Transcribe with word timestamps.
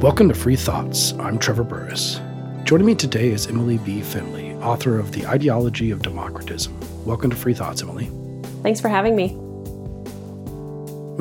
Welcome 0.00 0.28
to 0.30 0.34
Free 0.34 0.56
Thoughts. 0.56 1.12
I'm 1.18 1.38
Trevor 1.38 1.62
Burrus. 1.62 2.22
Joining 2.64 2.86
me 2.86 2.94
today 2.94 3.28
is 3.28 3.46
Emily 3.46 3.76
B. 3.76 4.00
Finley, 4.00 4.54
author 4.54 4.98
of 4.98 5.12
The 5.12 5.26
Ideology 5.26 5.90
of 5.90 6.00
Democratism. 6.00 6.72
Welcome 7.04 7.28
to 7.28 7.36
Free 7.36 7.52
Thoughts, 7.52 7.82
Emily. 7.82 8.10
Thanks 8.62 8.80
for 8.80 8.88
having 8.88 9.14
me. 9.14 9.26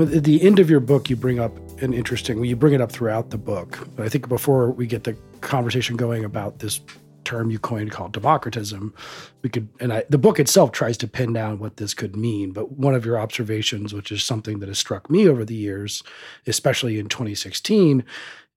At 0.02 0.24
the 0.24 0.42
end 0.42 0.60
of 0.60 0.70
your 0.70 0.80
book, 0.80 1.10
you 1.10 1.18
bring 1.18 1.42
up 1.42 1.52
an 1.82 1.94
interesting, 1.94 2.38
well, 2.38 2.46
you 2.46 2.56
bring 2.56 2.74
it 2.74 2.80
up 2.80 2.90
throughout 2.90 3.32
the 3.32 3.38
book, 3.38 3.86
but 3.98 4.06
I 4.06 4.10
think 4.10 4.30
before 4.30 4.72
we 4.72 4.88
get 4.88 5.04
the 5.04 5.14
conversation 5.42 5.98
going 5.98 6.24
about 6.24 6.60
this 6.60 6.80
term 7.26 7.52
you 7.52 7.60
coined 7.60 7.92
called 7.92 8.14
democratism, 8.14 8.94
we 9.42 9.50
could, 9.50 9.68
and 9.82 9.92
I, 9.92 10.06
the 10.08 10.18
book 10.18 10.40
itself 10.40 10.72
tries 10.72 10.98
to 11.00 11.08
pin 11.08 11.34
down 11.34 11.60
what 11.60 11.76
this 11.76 11.94
could 11.94 12.16
mean. 12.16 12.54
But 12.54 12.72
one 12.72 12.96
of 12.96 13.06
your 13.06 13.20
observations, 13.20 13.94
which 13.94 14.10
is 14.10 14.24
something 14.24 14.60
that 14.60 14.70
has 14.70 14.80
struck 14.80 15.10
me 15.10 15.28
over 15.28 15.44
the 15.44 15.54
years, 15.54 16.02
especially 16.48 16.98
in 16.98 17.10
2016, 17.10 18.06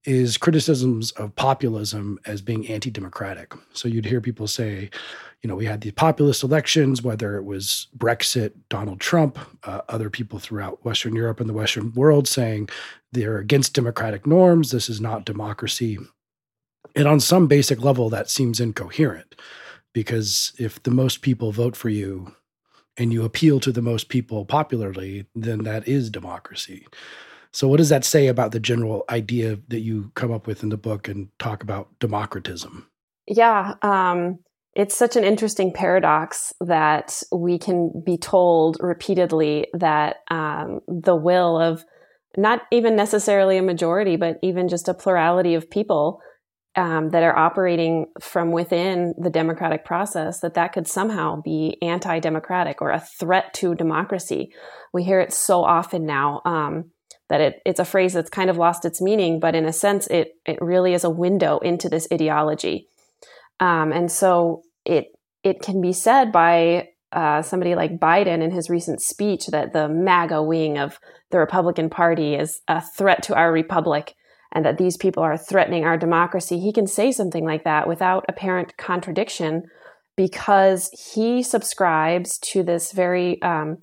is 0.05 0.37
criticisms 0.37 1.13
of 1.13 1.35
populism 1.37 2.19
as 2.27 2.41
being 2.41 2.69
anti-democratic. 2.69 3.55
So 3.73 3.89
you'd 3.89 4.07
hear 4.07 4.21
people 4.21 4.49
say, 4.49 4.91
you 5.43 5.49
know, 5.49 5.57
we 5.57 5.67
had 5.67 5.81
these 5.81 5.93
populist 5.93 6.43
elections, 6.43 7.03
whether 7.03 7.37
it 7.37 7.45
was 7.45 7.89
Brexit, 7.97 8.53
Donald 8.69 9.01
Trump, 9.01 9.39
uh, 9.65 9.83
other 9.89 10.11
people 10.11 10.39
throughout 10.39 10.85
Western 10.85 11.15
Europe 11.15 11.41
and 11.41 11.49
the 11.49 11.55
Western 11.55 11.93
world 11.95 12.27
saying 12.27 12.69
they're 13.13 13.39
against 13.39 13.75
democratic 13.75 14.27
norms. 14.27 14.71
This 14.71 14.89
is 14.89 15.01
not 15.01 15.25
democracy. 15.25 15.99
And 16.95 17.09
on 17.09 17.21
some 17.21 17.47
basic 17.47 17.83
level, 17.83 18.09
that 18.11 18.31
seems 18.31 18.61
incoherent 18.61 19.35
because 19.93 20.53
if 20.59 20.83
the 20.83 20.91
most 20.91 21.23
people 21.23 21.53
vote 21.53 21.77
for 21.77 21.89
you 21.89 22.35
and 22.97 23.13
you 23.13 23.25
appeal 23.25 23.61
to 23.61 23.73
the 23.73 23.83
most 23.83 24.09
people 24.09 24.45
popularly, 24.45 25.27
then 25.35 25.61
that 25.61 25.89
is 25.89 26.11
democracy. 26.11 26.87
So, 27.53 27.69
what 27.69 27.77
does 27.77 27.91
that 27.91 28.05
say 28.05 28.29
about 28.29 28.53
the 28.53 28.61
general 28.61 29.05
idea 29.11 29.59
that 29.69 29.81
you 29.81 30.11
come 30.15 30.33
up 30.33 30.47
with 30.47 30.63
in 30.63 30.71
the 30.71 30.77
book 30.77 31.09
and 31.09 31.29
talk 31.39 31.63
about 31.63 31.89
democratism? 32.01 32.87
Yeah, 33.27 33.75
um, 33.83 34.39
it's 34.75 34.97
such 34.97 35.17
an 35.17 35.25
interesting 35.25 35.73
paradox 35.73 36.53
that 36.61 37.23
we 37.31 37.59
can 37.59 38.03
be 38.05 38.17
told 38.17 38.79
repeatedly 38.81 39.67
that 39.75 40.17
um, 40.31 40.81
the 40.89 41.15
will 41.15 41.61
of 41.61 41.85
not 42.39 42.63
even 42.71 42.97
necessarily 42.97 43.59
a 43.59 43.63
majority, 43.63 44.17
but 44.17 44.39
even 44.43 44.69
just 44.69 44.89
a 44.89 44.95
plurality 44.95 45.55
of 45.55 45.71
people 45.71 46.21
um, 46.75 47.11
that 47.11 47.23
are 47.23 47.37
operating 47.37 48.07
from 48.19 48.51
within 48.51 49.15
the 49.19 49.29
democratic 49.29 49.85
process, 49.85 50.41
that 50.41 50.55
that 50.55 50.73
could 50.73 50.89
somehow 50.89 51.43
be 51.43 51.77
anti-democratic 51.83 52.81
or 52.81 52.91
a 52.91 53.01
threat 53.01 53.53
to 53.53 53.75
democracy. 53.75 54.55
We 54.95 55.05
hear 55.05 55.21
it 55.21 55.35
so 55.35 55.63
often 55.63 56.07
now. 56.07 56.41
Um, 56.47 56.91
that 57.33 57.41
it, 57.41 57.63
it's 57.65 57.81
a 57.81 57.85
phrase 57.87 58.13
that's 58.13 58.29
kind 58.29 58.51
of 58.51 58.59
lost 58.59 58.85
its 58.85 59.01
meaning, 59.01 59.41
but 59.41 59.55
in 59.55 59.65
a 59.65 59.73
sense, 59.73 60.07
it, 60.09 60.33
it 60.45 60.59
really 60.61 60.93
is 60.93 61.03
a 61.03 61.09
window 61.09 61.59
into 61.61 61.89
this 61.89 62.07
ideology. 62.13 62.89
Um, 63.59 63.91
and 63.91 64.13
so 64.13 64.61
it, 64.85 65.07
it 65.43 65.63
can 65.63 65.81
be 65.81 65.95
said 65.95 66.31
by 66.31 66.89
uh, 67.11 67.41
somebody 67.41 67.75
like 67.75 67.99
Biden 67.99 68.43
in 68.43 68.51
his 68.51 68.69
recent 68.69 69.01
speech 69.01 69.47
that 69.47 69.73
the 69.73 69.89
MAGA 69.89 70.43
wing 70.43 70.77
of 70.77 71.01
the 71.31 71.39
Republican 71.39 71.89
Party 71.89 72.35
is 72.35 72.61
a 72.69 72.83
threat 72.99 73.23
to 73.23 73.35
our 73.35 73.51
republic 73.51 74.13
and 74.55 74.67
that 74.67 74.77
these 74.77 74.99
people 74.99 75.23
are 75.23 75.39
threatening 75.39 75.87
our 75.87 75.97
democracy. 75.97 76.61
He 76.61 76.71
can 76.71 76.87
say 76.87 77.13
something 77.13 77.47
like 77.47 77.65
that 77.65 77.89
without 77.89 78.27
apparent 78.29 78.77
contradiction 78.77 79.63
because 80.19 80.91
he 81.15 81.43
subscribes 81.43 82.39
to 82.51 82.63
this 82.63 82.93
very 82.93 83.41
um, 83.41 83.79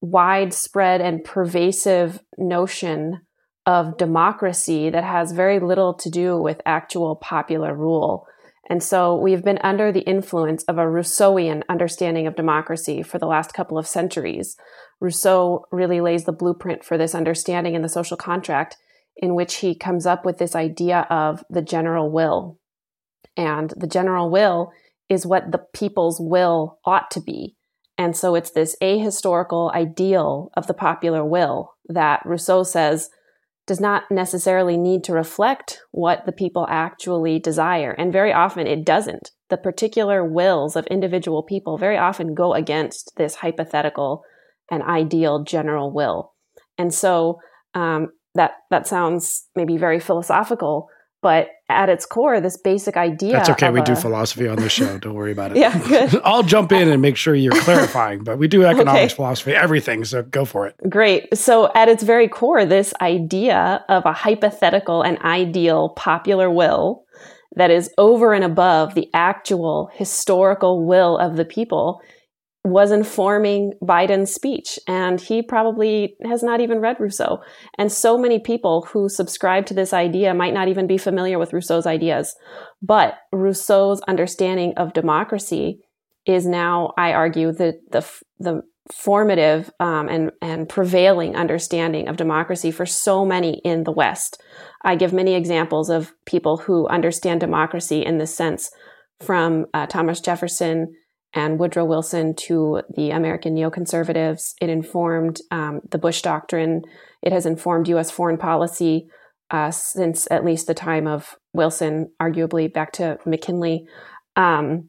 widespread 0.00 1.00
and 1.00 1.24
pervasive 1.24 2.20
notion 2.38 3.20
of 3.64 3.96
democracy 3.96 4.90
that 4.90 5.04
has 5.04 5.32
very 5.32 5.58
little 5.58 5.94
to 5.94 6.08
do 6.08 6.40
with 6.40 6.60
actual 6.64 7.16
popular 7.16 7.74
rule. 7.74 8.26
And 8.68 8.82
so 8.82 9.16
we've 9.16 9.44
been 9.44 9.58
under 9.62 9.92
the 9.92 10.00
influence 10.00 10.64
of 10.64 10.78
a 10.78 10.86
Rousseauian 10.86 11.62
understanding 11.68 12.26
of 12.26 12.36
democracy 12.36 13.02
for 13.02 13.18
the 13.18 13.26
last 13.26 13.54
couple 13.54 13.78
of 13.78 13.86
centuries. 13.86 14.56
Rousseau 15.00 15.66
really 15.70 16.00
lays 16.00 16.24
the 16.24 16.32
blueprint 16.32 16.84
for 16.84 16.98
this 16.98 17.14
understanding 17.14 17.74
in 17.74 17.82
the 17.82 17.88
social 17.88 18.16
contract, 18.16 18.76
in 19.16 19.34
which 19.34 19.56
he 19.56 19.74
comes 19.74 20.04
up 20.04 20.24
with 20.24 20.38
this 20.38 20.54
idea 20.54 21.06
of 21.10 21.44
the 21.48 21.62
general 21.62 22.10
will. 22.10 22.58
And 23.36 23.72
the 23.76 23.86
general 23.86 24.30
will 24.30 24.72
is 25.08 25.26
what 25.26 25.52
the 25.52 25.64
people's 25.72 26.18
will 26.20 26.78
ought 26.84 27.10
to 27.12 27.20
be. 27.20 27.56
And 27.98 28.16
so 28.16 28.34
it's 28.34 28.50
this 28.50 28.76
ahistorical 28.82 29.72
ideal 29.74 30.50
of 30.56 30.66
the 30.66 30.74
popular 30.74 31.24
will 31.24 31.74
that 31.88 32.22
Rousseau 32.24 32.62
says 32.62 33.08
does 33.66 33.80
not 33.80 34.04
necessarily 34.10 34.76
need 34.76 35.02
to 35.04 35.12
reflect 35.12 35.80
what 35.90 36.24
the 36.24 36.32
people 36.32 36.66
actually 36.70 37.38
desire. 37.38 37.90
And 37.92 38.12
very 38.12 38.32
often 38.32 38.66
it 38.66 38.84
doesn't. 38.84 39.30
The 39.50 39.56
particular 39.56 40.24
wills 40.24 40.76
of 40.76 40.86
individual 40.86 41.42
people 41.42 41.76
very 41.76 41.96
often 41.96 42.34
go 42.34 42.54
against 42.54 43.12
this 43.16 43.36
hypothetical 43.36 44.22
and 44.70 44.82
ideal 44.82 45.42
general 45.42 45.92
will. 45.92 46.32
And 46.78 46.94
so 46.94 47.40
um, 47.74 48.12
that 48.34 48.52
that 48.70 48.86
sounds 48.86 49.46
maybe 49.56 49.76
very 49.76 49.98
philosophical, 49.98 50.88
but 51.22 51.50
at 51.68 51.88
its 51.88 52.06
core, 52.06 52.40
this 52.40 52.56
basic 52.56 52.96
idea. 52.96 53.32
That's 53.32 53.50
okay. 53.50 53.70
We 53.70 53.80
a, 53.80 53.84
do 53.84 53.96
philosophy 53.96 54.46
on 54.46 54.56
this 54.56 54.72
show. 54.72 54.98
Don't 54.98 55.14
worry 55.14 55.32
about 55.32 55.52
it. 55.52 55.58
yeah, 55.58 55.76
good. 55.88 56.20
I'll 56.24 56.42
jump 56.42 56.72
in 56.72 56.88
and 56.88 57.02
make 57.02 57.16
sure 57.16 57.34
you're 57.34 57.60
clarifying, 57.62 58.22
but 58.22 58.38
we 58.38 58.48
do 58.48 58.64
economics, 58.66 59.12
okay. 59.12 59.16
philosophy, 59.16 59.52
everything. 59.52 60.04
So 60.04 60.22
go 60.22 60.44
for 60.44 60.66
it. 60.66 60.76
Great. 60.88 61.36
So 61.36 61.70
at 61.74 61.88
its 61.88 62.02
very 62.02 62.28
core, 62.28 62.64
this 62.64 62.94
idea 63.00 63.84
of 63.88 64.04
a 64.06 64.12
hypothetical 64.12 65.02
and 65.02 65.18
ideal 65.18 65.90
popular 65.90 66.50
will 66.50 67.04
that 67.56 67.70
is 67.70 67.90
over 67.98 68.32
and 68.32 68.44
above 68.44 68.94
the 68.94 69.10
actual 69.14 69.90
historical 69.94 70.84
will 70.86 71.16
of 71.18 71.36
the 71.36 71.44
people 71.44 72.02
was 72.66 72.90
informing 72.90 73.72
Biden's 73.80 74.34
speech. 74.34 74.78
And 74.88 75.20
he 75.20 75.40
probably 75.40 76.16
has 76.24 76.42
not 76.42 76.60
even 76.60 76.80
read 76.80 76.98
Rousseau. 76.98 77.38
And 77.78 77.92
so 77.92 78.18
many 78.18 78.40
people 78.40 78.88
who 78.92 79.08
subscribe 79.08 79.66
to 79.66 79.74
this 79.74 79.92
idea 79.92 80.34
might 80.34 80.52
not 80.52 80.68
even 80.68 80.88
be 80.88 80.98
familiar 80.98 81.38
with 81.38 81.52
Rousseau's 81.52 81.86
ideas. 81.86 82.34
But 82.82 83.14
Rousseau's 83.32 84.00
understanding 84.08 84.74
of 84.76 84.92
democracy 84.92 85.80
is 86.26 86.44
now, 86.44 86.92
I 86.98 87.12
argue, 87.12 87.52
the, 87.52 87.74
the, 87.92 88.04
the 88.40 88.62
formative 88.92 89.70
um, 89.78 90.08
and, 90.08 90.32
and 90.42 90.68
prevailing 90.68 91.36
understanding 91.36 92.08
of 92.08 92.16
democracy 92.16 92.72
for 92.72 92.84
so 92.84 93.24
many 93.24 93.60
in 93.64 93.84
the 93.84 93.92
West. 93.92 94.42
I 94.82 94.96
give 94.96 95.12
many 95.12 95.34
examples 95.34 95.88
of 95.88 96.12
people 96.24 96.56
who 96.58 96.88
understand 96.88 97.40
democracy 97.40 98.04
in 98.04 98.18
this 98.18 98.36
sense 98.36 98.70
from 99.20 99.66
uh, 99.72 99.86
Thomas 99.86 100.20
Jefferson 100.20 100.94
and 101.36 101.58
Woodrow 101.58 101.84
Wilson 101.84 102.34
to 102.34 102.82
the 102.96 103.10
American 103.10 103.54
neoconservatives. 103.54 104.54
It 104.60 104.70
informed 104.70 105.40
um, 105.50 105.82
the 105.90 105.98
Bush 105.98 106.22
Doctrine. 106.22 106.82
It 107.22 107.32
has 107.32 107.44
informed 107.44 107.88
U.S. 107.88 108.10
foreign 108.10 108.38
policy 108.38 109.06
uh, 109.50 109.70
since 109.70 110.26
at 110.30 110.44
least 110.44 110.66
the 110.66 110.74
time 110.74 111.06
of 111.06 111.36
Wilson, 111.52 112.10
arguably 112.20 112.72
back 112.72 112.92
to 112.92 113.18
McKinley. 113.26 113.86
Um, 114.34 114.88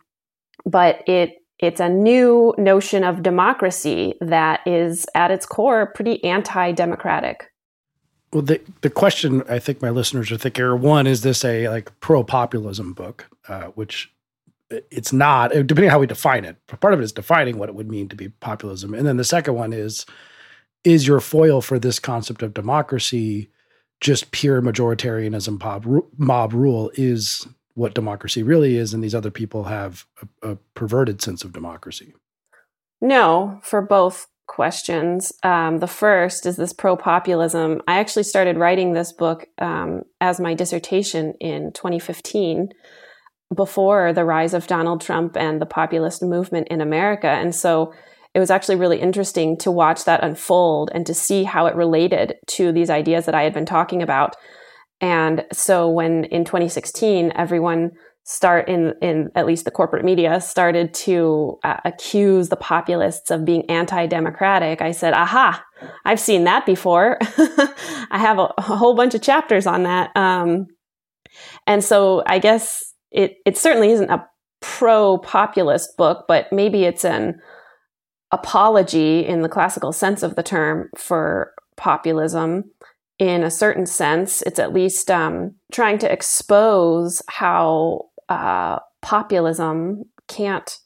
but 0.65 1.07
it 1.07 1.35
it's 1.59 1.79
a 1.79 1.89
new 1.89 2.53
notion 2.57 3.03
of 3.03 3.23
democracy 3.23 4.13
that 4.21 4.61
is 4.65 5.05
at 5.15 5.31
its 5.31 5.45
core 5.45 5.91
pretty 5.95 6.23
anti-democratic. 6.23 7.51
Well, 8.31 8.43
the 8.43 8.61
the 8.81 8.89
question 8.89 9.43
I 9.49 9.59
think 9.59 9.81
my 9.81 9.89
listeners 9.89 10.31
are 10.31 10.37
thinking: 10.37 10.81
one, 10.81 11.07
is 11.07 11.21
this 11.21 11.43
a 11.43 11.67
like 11.67 11.97
pro 11.99 12.23
populism 12.23 12.93
book, 12.93 13.27
uh, 13.47 13.65
which 13.75 14.11
it's 14.69 15.13
not 15.13 15.51
depending 15.51 15.85
on 15.85 15.91
how 15.91 15.99
we 15.99 16.07
define 16.07 16.43
it 16.43 16.57
part 16.79 16.93
of 16.93 16.99
it 16.99 17.03
is 17.03 17.11
defining 17.11 17.57
what 17.57 17.69
it 17.69 17.75
would 17.75 17.89
mean 17.89 18.09
to 18.09 18.15
be 18.15 18.29
populism. 18.29 18.93
And 18.93 19.05
then 19.05 19.17
the 19.17 19.23
second 19.23 19.55
one 19.55 19.73
is 19.73 20.05
is 20.83 21.07
your 21.07 21.19
foil 21.19 21.61
for 21.61 21.79
this 21.79 21.99
concept 21.99 22.41
of 22.41 22.53
democracy 22.53 23.49
just 23.99 24.31
pure 24.31 24.61
majoritarianism 24.61 25.59
mob, 25.59 26.05
mob 26.17 26.53
rule 26.53 26.91
is 26.95 27.47
what 27.73 27.95
democracy 27.95 28.43
really 28.43 28.77
is 28.77 28.93
and 28.93 29.03
these 29.03 29.15
other 29.15 29.31
people 29.31 29.65
have 29.65 30.05
a, 30.43 30.51
a 30.51 30.55
perverted 30.75 31.21
sense 31.21 31.43
of 31.43 31.53
democracy? 31.53 32.13
No 33.01 33.59
for 33.63 33.81
both 33.81 34.27
questions. 34.47 35.33
Um, 35.43 35.79
the 35.79 35.87
first 35.87 36.45
is 36.45 36.55
this 36.55 36.73
pro-populism. 36.73 37.81
I 37.87 37.99
actually 37.99 38.23
started 38.23 38.57
writing 38.57 38.93
this 38.93 39.11
book 39.11 39.45
um, 39.59 40.03
as 40.21 40.39
my 40.39 40.53
dissertation 40.53 41.33
in 41.39 41.71
2015 41.73 42.69
before 43.55 44.13
the 44.13 44.25
rise 44.25 44.53
of 44.53 44.67
Donald 44.67 45.01
Trump 45.01 45.37
and 45.37 45.61
the 45.61 45.65
populist 45.65 46.21
movement 46.21 46.67
in 46.69 46.81
America. 46.81 47.27
And 47.27 47.55
so 47.55 47.93
it 48.33 48.39
was 48.39 48.51
actually 48.51 48.75
really 48.75 48.99
interesting 48.99 49.57
to 49.59 49.71
watch 49.71 50.03
that 50.03 50.23
unfold 50.23 50.91
and 50.93 51.05
to 51.07 51.13
see 51.13 51.43
how 51.43 51.65
it 51.65 51.75
related 51.75 52.35
to 52.47 52.71
these 52.71 52.89
ideas 52.89 53.25
that 53.25 53.35
I 53.35 53.43
had 53.43 53.53
been 53.53 53.65
talking 53.65 54.03
about. 54.03 54.35
And 54.99 55.45
so 55.53 55.89
when 55.89 56.25
in 56.25 56.43
2016, 56.43 57.31
everyone 57.35 57.91
start 58.23 58.67
in, 58.67 58.93
in 59.01 59.29
at 59.35 59.45
least 59.45 59.63
the 59.63 59.71
corporate 59.71 60.03
media 60.03 60.41
started 60.41 60.93
to 60.93 61.57
uh, 61.63 61.77
accuse 61.85 62.49
the 62.49 62.57
populists 62.57 63.31
of 63.31 63.45
being 63.45 63.63
anti-democratic, 63.69 64.81
I 64.81 64.91
said, 64.91 65.13
aha, 65.13 65.63
I've 66.03 66.19
seen 66.19 66.43
that 66.43 66.65
before. 66.65 67.17
I 67.21 68.17
have 68.17 68.37
a, 68.37 68.53
a, 68.57 68.61
whole 68.61 68.95
bunch 68.95 69.15
of 69.15 69.21
chapters 69.21 69.65
on 69.65 69.83
that. 69.83 70.11
Um, 70.17 70.67
And 71.65 71.83
so 71.83 72.23
I 72.25 72.39
guess 72.39 72.86
it, 73.11 73.37
it 73.45 73.57
certainly 73.57 73.91
isn't 73.91 74.09
a 74.09 74.27
pro 74.61 75.17
populist 75.19 75.97
book, 75.97 76.25
but 76.27 76.51
maybe 76.51 76.83
it's 76.83 77.05
an 77.05 77.39
apology 78.31 79.25
in 79.25 79.41
the 79.41 79.49
classical 79.49 79.93
sense 79.93 80.23
of 80.23 80.35
the 80.35 80.43
term 80.43 80.89
for 80.95 81.53
populism. 81.75 82.65
In 83.19 83.43
a 83.43 83.51
certain 83.51 83.85
sense, 83.85 84.41
it's 84.43 84.59
at 84.59 84.73
least 84.73 85.09
um, 85.09 85.55
trying 85.71 85.97
to 85.99 86.11
expose 86.11 87.21
how 87.27 88.09
uh, 88.29 88.79
populism 89.01 90.03
can't 90.27 90.77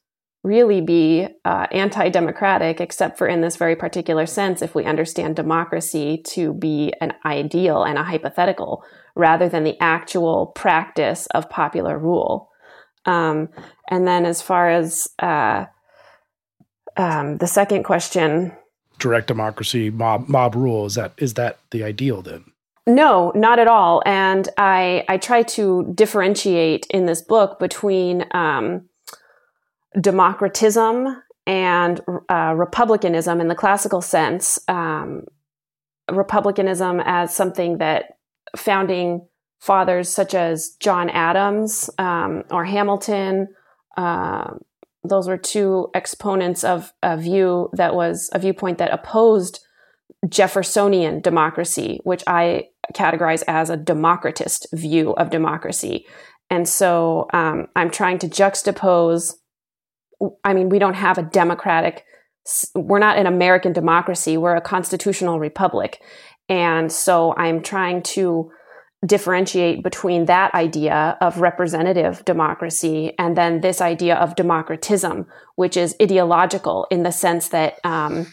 really 0.43 0.81
be 0.81 1.27
uh, 1.45 1.67
anti 1.71 2.09
democratic, 2.09 2.79
except 2.79 3.17
for 3.17 3.27
in 3.27 3.41
this 3.41 3.57
very 3.57 3.75
particular 3.75 4.25
sense, 4.25 4.61
if 4.61 4.73
we 4.73 4.85
understand 4.85 5.35
democracy 5.35 6.21
to 6.27 6.53
be 6.53 6.93
an 7.01 7.13
ideal 7.25 7.83
and 7.83 7.97
a 7.97 8.03
hypothetical 8.03 8.83
rather 9.15 9.49
than 9.49 9.63
the 9.63 9.77
actual 9.79 10.47
practice 10.47 11.27
of 11.27 11.49
popular 11.49 11.97
rule. 11.97 12.49
Um, 13.05 13.49
and 13.89 14.07
then, 14.07 14.25
as 14.25 14.41
far 14.41 14.69
as 14.69 15.07
uh, 15.19 15.65
um, 16.97 17.37
the 17.37 17.47
second 17.47 17.83
question, 17.83 18.51
direct 18.99 19.27
democracy, 19.27 19.89
mob 19.89 20.27
mob 20.29 20.55
rule 20.55 20.85
is 20.85 20.95
that 20.95 21.13
is 21.17 21.33
that 21.35 21.59
the 21.71 21.83
ideal 21.83 22.21
then? 22.21 22.45
No, 22.87 23.31
not 23.35 23.59
at 23.59 23.67
all. 23.67 24.01
And 24.05 24.47
I 24.57 25.03
I 25.07 25.17
try 25.17 25.43
to 25.43 25.91
differentiate 25.95 26.85
in 26.89 27.05
this 27.05 27.21
book 27.21 27.59
between 27.59 28.25
um, 28.31 28.87
democratism 29.97 31.21
and 31.47 32.01
uh, 32.29 32.53
republicanism 32.55 33.41
in 33.41 33.47
the 33.47 33.55
classical 33.55 34.01
sense. 34.01 34.59
Um, 34.67 35.25
republicanism 36.11 36.99
as 36.99 37.33
something 37.33 37.77
that 37.77 38.17
founding 38.55 39.27
fathers 39.59 40.09
such 40.09 40.33
as 40.33 40.75
John 40.79 41.09
Adams 41.09 41.89
um, 41.97 42.43
or 42.49 42.65
Hamilton. 42.65 43.47
Uh, 43.95 44.55
those 45.03 45.27
were 45.27 45.37
two 45.37 45.89
exponents 45.93 46.63
of 46.63 46.93
a 47.01 47.17
view 47.17 47.69
that 47.73 47.95
was 47.95 48.29
a 48.33 48.39
viewpoint 48.39 48.77
that 48.79 48.93
opposed 48.93 49.59
Jeffersonian 50.27 51.21
democracy, 51.21 51.99
which 52.03 52.23
I 52.27 52.69
categorize 52.93 53.43
as 53.47 53.69
a 53.69 53.77
democratist 53.77 54.67
view 54.73 55.11
of 55.13 55.29
democracy. 55.29 56.05
And 56.49 56.67
so 56.67 57.27
um, 57.33 57.67
I'm 57.75 57.89
trying 57.89 58.19
to 58.19 58.27
juxtapose. 58.27 59.33
I 60.43 60.53
mean, 60.53 60.69
we 60.69 60.79
don't 60.79 60.95
have 60.95 61.17
a 61.17 61.23
democratic, 61.23 62.03
we're 62.75 62.99
not 62.99 63.17
an 63.17 63.25
American 63.25 63.73
democracy, 63.73 64.37
we're 64.37 64.55
a 64.55 64.61
constitutional 64.61 65.39
republic. 65.39 66.01
And 66.51 66.91
so 66.91 67.33
I'm 67.37 67.63
trying 67.63 68.03
to 68.17 68.51
differentiate 69.05 69.83
between 69.83 70.25
that 70.25 70.53
idea 70.53 71.17
of 71.21 71.39
representative 71.39 72.23
democracy 72.25 73.13
and 73.17 73.37
then 73.37 73.61
this 73.61 73.79
idea 73.79 74.15
of 74.15 74.35
democratism, 74.35 75.25
which 75.55 75.77
is 75.77 75.95
ideological 76.01 76.87
in 76.91 77.03
the 77.03 77.11
sense 77.11 77.47
that 77.47 77.75
um, 77.85 78.27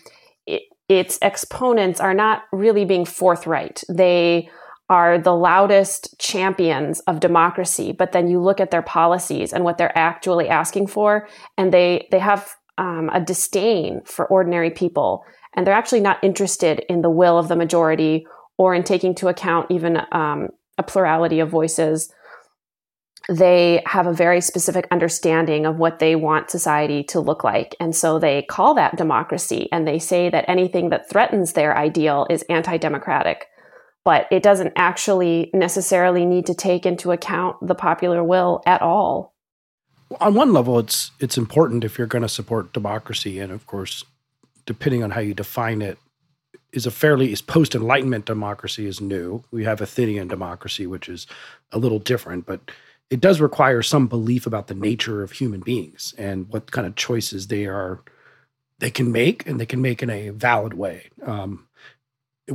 it, 0.46 0.62
its 0.88 1.16
exponents 1.22 2.00
are 2.00 2.12
not 2.12 2.42
really 2.52 2.84
being 2.84 3.04
forthright. 3.04 3.84
They 3.88 4.50
are 4.90 5.18
the 5.18 5.34
loudest 5.34 6.18
champions 6.18 6.98
of 7.00 7.20
democracy, 7.20 7.92
but 7.92 8.10
then 8.10 8.26
you 8.26 8.40
look 8.40 8.60
at 8.60 8.72
their 8.72 8.82
policies 8.82 9.52
and 9.52 9.62
what 9.62 9.78
they're 9.78 9.96
actually 9.96 10.48
asking 10.48 10.88
for, 10.88 11.28
and 11.56 11.72
they 11.72 12.08
they 12.10 12.18
have 12.18 12.56
um, 12.78 13.10
a 13.12 13.20
disdain 13.20 14.00
for 14.04 14.26
ordinary 14.26 14.70
people, 14.70 15.24
and 15.58 15.66
they're 15.66 15.74
actually 15.74 15.98
not 15.98 16.22
interested 16.22 16.78
in 16.88 17.02
the 17.02 17.10
will 17.10 17.36
of 17.36 17.48
the 17.48 17.56
majority 17.56 18.24
or 18.58 18.76
in 18.76 18.84
taking 18.84 19.12
to 19.16 19.26
account 19.26 19.66
even 19.72 20.00
um, 20.12 20.50
a 20.78 20.84
plurality 20.84 21.40
of 21.40 21.50
voices. 21.50 22.12
They 23.28 23.82
have 23.84 24.06
a 24.06 24.12
very 24.12 24.40
specific 24.40 24.86
understanding 24.92 25.66
of 25.66 25.76
what 25.76 25.98
they 25.98 26.14
want 26.14 26.48
society 26.48 27.02
to 27.08 27.18
look 27.18 27.42
like. 27.42 27.74
And 27.80 27.92
so 27.92 28.20
they 28.20 28.42
call 28.42 28.74
that 28.74 28.96
democracy 28.96 29.68
and 29.72 29.84
they 29.84 29.98
say 29.98 30.30
that 30.30 30.44
anything 30.46 30.90
that 30.90 31.10
threatens 31.10 31.54
their 31.54 31.76
ideal 31.76 32.28
is 32.30 32.44
anti 32.48 32.76
democratic. 32.76 33.48
But 34.04 34.28
it 34.30 34.44
doesn't 34.44 34.74
actually 34.76 35.50
necessarily 35.52 36.24
need 36.24 36.46
to 36.46 36.54
take 36.54 36.86
into 36.86 37.10
account 37.10 37.56
the 37.66 37.74
popular 37.74 38.22
will 38.22 38.62
at 38.64 38.80
all. 38.80 39.34
On 40.20 40.34
one 40.34 40.52
level, 40.52 40.78
it's 40.78 41.10
it's 41.18 41.36
important 41.36 41.82
if 41.82 41.98
you're 41.98 42.06
going 42.06 42.22
to 42.22 42.28
support 42.28 42.72
democracy, 42.72 43.40
and 43.40 43.50
of 43.50 43.66
course, 43.66 44.04
depending 44.68 45.02
on 45.02 45.10
how 45.10 45.20
you 45.20 45.32
define 45.32 45.80
it, 45.80 45.98
is 46.72 46.84
a 46.84 46.90
fairly 46.90 47.32
is 47.32 47.40
post 47.40 47.74
enlightenment 47.74 48.26
democracy 48.26 48.86
is 48.86 49.00
new. 49.00 49.42
We 49.50 49.64
have 49.64 49.80
Athenian 49.80 50.28
democracy, 50.28 50.86
which 50.86 51.08
is 51.08 51.26
a 51.72 51.78
little 51.78 51.98
different, 51.98 52.44
but 52.44 52.60
it 53.08 53.20
does 53.20 53.40
require 53.40 53.82
some 53.82 54.06
belief 54.06 54.46
about 54.46 54.66
the 54.66 54.74
nature 54.74 55.22
of 55.22 55.32
human 55.32 55.60
beings 55.60 56.14
and 56.18 56.46
what 56.50 56.70
kind 56.70 56.86
of 56.86 56.96
choices 56.96 57.46
they 57.46 57.64
are 57.64 58.02
they 58.78 58.90
can 58.90 59.10
make 59.10 59.46
and 59.46 59.58
they 59.58 59.66
can 59.66 59.80
make 59.80 60.02
in 60.02 60.10
a 60.10 60.28
valid 60.28 60.74
way 60.74 61.08
um, 61.24 61.66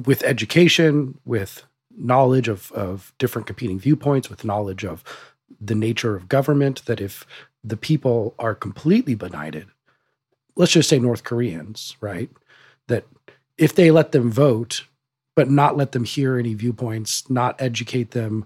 with 0.06 0.24
education 0.24 1.18
with 1.25 1.63
knowledge 1.98 2.48
of, 2.48 2.71
of 2.74 3.12
different 3.18 3.48
competing 3.48 3.80
viewpoints 3.80 4.30
with 4.30 4.45
knowledge 4.45 4.86
of 4.86 5.04
the 5.60 5.75
nature 5.75 6.15
of 6.15 6.30
government 6.30 6.86
that 6.86 7.01
if 7.01 7.25
the 7.63 7.77
people 7.77 8.36
are 8.38 8.54
completely 8.54 9.15
benighted 9.15 9.68
let's 10.55 10.71
just 10.71 10.89
say 10.89 11.00
north 11.00 11.23
koreans 11.23 11.95
right 12.01 12.29
that 12.88 13.05
if 13.57 13.75
they 13.75 13.91
let 13.91 14.11
them 14.11 14.31
vote, 14.31 14.85
but 15.35 15.50
not 15.50 15.77
let 15.77 15.91
them 15.91 16.03
hear 16.03 16.38
any 16.38 16.53
viewpoints, 16.53 17.29
not 17.29 17.59
educate 17.61 18.11
them, 18.11 18.45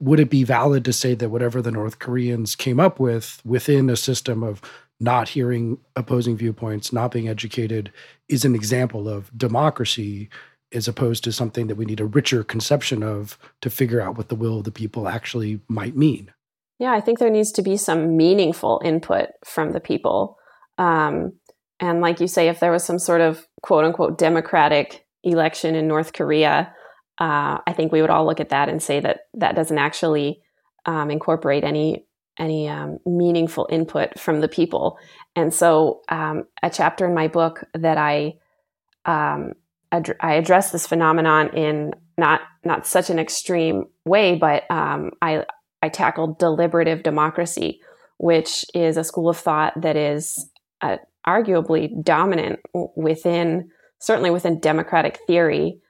would 0.00 0.20
it 0.20 0.30
be 0.30 0.44
valid 0.44 0.84
to 0.84 0.92
say 0.92 1.14
that 1.14 1.28
whatever 1.28 1.60
the 1.60 1.70
North 1.70 1.98
Koreans 1.98 2.56
came 2.56 2.80
up 2.80 2.98
with 2.98 3.40
within 3.44 3.90
a 3.90 3.96
system 3.96 4.42
of 4.42 4.62
not 4.98 5.30
hearing 5.30 5.78
opposing 5.96 6.36
viewpoints, 6.36 6.92
not 6.92 7.10
being 7.10 7.28
educated, 7.28 7.92
is 8.28 8.44
an 8.44 8.54
example 8.54 9.08
of 9.08 9.36
democracy 9.36 10.28
as 10.72 10.86
opposed 10.86 11.24
to 11.24 11.32
something 11.32 11.66
that 11.66 11.74
we 11.74 11.84
need 11.84 12.00
a 12.00 12.06
richer 12.06 12.44
conception 12.44 13.02
of 13.02 13.36
to 13.60 13.68
figure 13.68 14.00
out 14.00 14.16
what 14.16 14.28
the 14.28 14.34
will 14.34 14.58
of 14.58 14.64
the 14.64 14.70
people 14.70 15.08
actually 15.08 15.60
might 15.68 15.96
mean? 15.96 16.32
Yeah, 16.78 16.92
I 16.92 17.00
think 17.00 17.18
there 17.18 17.30
needs 17.30 17.52
to 17.52 17.62
be 17.62 17.76
some 17.76 18.16
meaningful 18.16 18.80
input 18.84 19.30
from 19.44 19.72
the 19.72 19.80
people. 19.80 20.38
Um, 20.78 21.32
and 21.80 22.00
like 22.00 22.20
you 22.20 22.28
say, 22.28 22.48
if 22.48 22.60
there 22.60 22.70
was 22.70 22.84
some 22.84 22.98
sort 22.98 23.22
of 23.22 23.46
quote 23.62 23.84
unquote 23.84 24.18
democratic 24.18 25.06
election 25.24 25.74
in 25.74 25.88
North 25.88 26.12
Korea, 26.12 26.72
uh, 27.18 27.58
I 27.66 27.72
think 27.74 27.90
we 27.90 28.00
would 28.00 28.10
all 28.10 28.26
look 28.26 28.40
at 28.40 28.50
that 28.50 28.68
and 28.68 28.82
say 28.82 29.00
that 29.00 29.20
that 29.34 29.56
doesn't 29.56 29.78
actually 29.78 30.42
um, 30.86 31.10
incorporate 31.10 31.64
any 31.64 32.06
any 32.38 32.68
um, 32.68 32.98
meaningful 33.04 33.68
input 33.70 34.18
from 34.18 34.40
the 34.40 34.48
people. 34.48 34.98
And 35.36 35.52
so, 35.52 36.00
um, 36.08 36.44
a 36.62 36.70
chapter 36.70 37.06
in 37.06 37.14
my 37.14 37.28
book 37.28 37.64
that 37.74 37.98
I 37.98 38.34
um, 39.04 39.52
ad- 39.92 40.16
I 40.20 40.34
address 40.34 40.70
this 40.70 40.86
phenomenon 40.86 41.56
in 41.56 41.92
not 42.18 42.40
not 42.64 42.86
such 42.86 43.10
an 43.10 43.18
extreme 43.18 43.84
way, 44.04 44.36
but 44.36 44.70
um, 44.70 45.10
I 45.22 45.44
I 45.82 45.88
tackled 45.88 46.38
deliberative 46.38 47.02
democracy, 47.02 47.80
which 48.18 48.64
is 48.74 48.96
a 48.96 49.04
school 49.04 49.28
of 49.28 49.38
thought 49.38 49.72
that 49.80 49.96
is 49.96 50.50
uh, 50.82 50.96
arguably 51.26 51.90
dominant 52.02 52.60
within 52.96 53.68
certainly 53.98 54.30
within 54.30 54.58
democratic 54.60 55.18
theory 55.26 55.80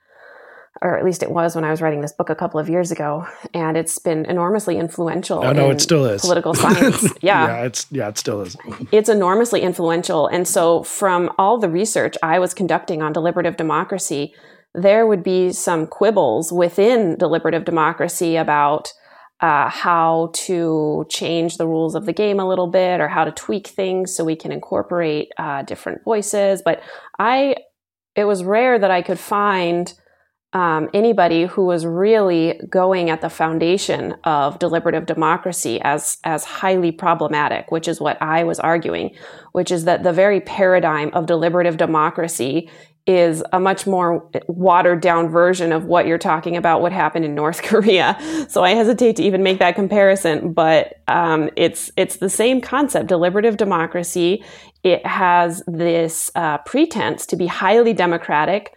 or 0.82 0.96
at 0.96 1.04
least 1.04 1.22
it 1.22 1.30
was 1.30 1.54
when 1.54 1.64
I 1.64 1.70
was 1.70 1.82
writing 1.82 2.00
this 2.00 2.12
book 2.12 2.30
a 2.30 2.34
couple 2.34 2.58
of 2.58 2.68
years 2.68 2.90
ago, 2.90 3.26
and 3.52 3.76
it's 3.76 3.98
been 3.98 4.24
enormously 4.24 4.78
influential. 4.78 5.44
Oh 5.44 5.52
no, 5.52 5.70
it 5.70 5.80
still 5.80 6.06
is 6.06 6.22
political 6.22 6.54
science. 6.62 7.12
Yeah, 7.22 7.46
yeah, 7.46 7.64
it's 7.64 7.86
yeah, 7.90 8.08
it 8.08 8.16
still 8.16 8.40
is. 8.40 8.56
It's 8.90 9.08
enormously 9.08 9.60
influential, 9.60 10.26
and 10.26 10.48
so 10.48 10.82
from 10.82 11.30
all 11.38 11.58
the 11.58 11.68
research 11.68 12.16
I 12.22 12.38
was 12.38 12.54
conducting 12.54 13.02
on 13.02 13.12
deliberative 13.12 13.56
democracy, 13.56 14.32
there 14.74 15.06
would 15.06 15.22
be 15.22 15.52
some 15.52 15.86
quibbles 15.86 16.50
within 16.50 17.16
deliberative 17.18 17.64
democracy 17.64 18.36
about 18.36 18.92
uh, 19.40 19.68
how 19.70 20.30
to 20.34 21.06
change 21.08 21.56
the 21.56 21.66
rules 21.66 21.94
of 21.94 22.06
the 22.06 22.12
game 22.12 22.38
a 22.38 22.48
little 22.48 22.66
bit 22.66 23.00
or 23.00 23.08
how 23.08 23.24
to 23.24 23.32
tweak 23.32 23.66
things 23.68 24.14
so 24.14 24.24
we 24.24 24.36
can 24.36 24.52
incorporate 24.52 25.30
uh, 25.38 25.62
different 25.62 26.04
voices. 26.04 26.62
But 26.62 26.82
I, 27.18 27.56
it 28.14 28.24
was 28.24 28.44
rare 28.44 28.78
that 28.78 28.90
I 28.90 29.02
could 29.02 29.18
find 29.18 29.92
um, 30.52 30.90
anybody 30.92 31.46
who 31.46 31.64
was 31.64 31.86
really 31.86 32.60
going 32.68 33.08
at 33.08 33.20
the 33.20 33.30
foundation 33.30 34.16
of 34.24 34.58
deliberative 34.58 35.06
democracy 35.06 35.80
as 35.80 36.18
as 36.24 36.44
highly 36.44 36.90
problematic, 36.90 37.70
which 37.70 37.86
is 37.86 38.00
what 38.00 38.20
I 38.20 38.42
was 38.42 38.58
arguing, 38.58 39.14
which 39.52 39.70
is 39.70 39.84
that 39.84 40.02
the 40.02 40.12
very 40.12 40.40
paradigm 40.40 41.10
of 41.12 41.26
deliberative 41.26 41.76
democracy 41.76 42.68
is 43.10 43.42
a 43.52 43.58
much 43.58 43.88
more 43.88 44.28
watered 44.46 45.00
down 45.00 45.28
version 45.28 45.72
of 45.72 45.84
what 45.84 46.06
you're 46.06 46.16
talking 46.18 46.56
about 46.56 46.80
what 46.80 46.92
happened 46.92 47.24
in 47.24 47.34
North 47.34 47.62
Korea. 47.70 48.16
So 48.48 48.62
I 48.62 48.70
hesitate 48.70 49.16
to 49.16 49.24
even 49.24 49.42
make 49.42 49.58
that 49.58 49.74
comparison, 49.74 50.52
but 50.52 51.02
um, 51.08 51.50
it's 51.56 51.90
it's 51.96 52.16
the 52.16 52.30
same 52.30 52.60
concept, 52.60 53.08
deliberative 53.08 53.56
democracy. 53.56 54.44
It 54.84 55.04
has 55.04 55.62
this 55.66 56.30
uh, 56.36 56.58
pretense 56.58 57.26
to 57.26 57.36
be 57.36 57.46
highly 57.46 57.92
democratic. 57.92 58.72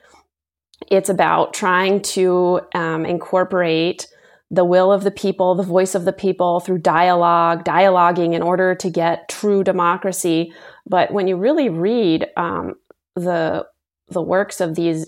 It's 0.89 1.09
about 1.09 1.53
trying 1.53 2.01
to 2.01 2.61
um, 2.73 3.05
incorporate 3.05 4.07
the 4.49 4.65
will 4.65 4.91
of 4.91 5.03
the 5.03 5.11
people, 5.11 5.55
the 5.55 5.63
voice 5.63 5.95
of 5.95 6.05
the 6.05 6.13
people 6.13 6.59
through 6.59 6.79
dialogue, 6.79 7.63
dialoguing 7.63 8.33
in 8.33 8.41
order 8.41 8.75
to 8.75 8.89
get 8.89 9.29
true 9.29 9.63
democracy. 9.63 10.53
But 10.85 11.13
when 11.13 11.27
you 11.27 11.37
really 11.37 11.69
read 11.69 12.27
um, 12.35 12.75
the 13.15 13.65
the 14.09 14.21
works 14.21 14.61
of 14.61 14.75
these 14.75 15.05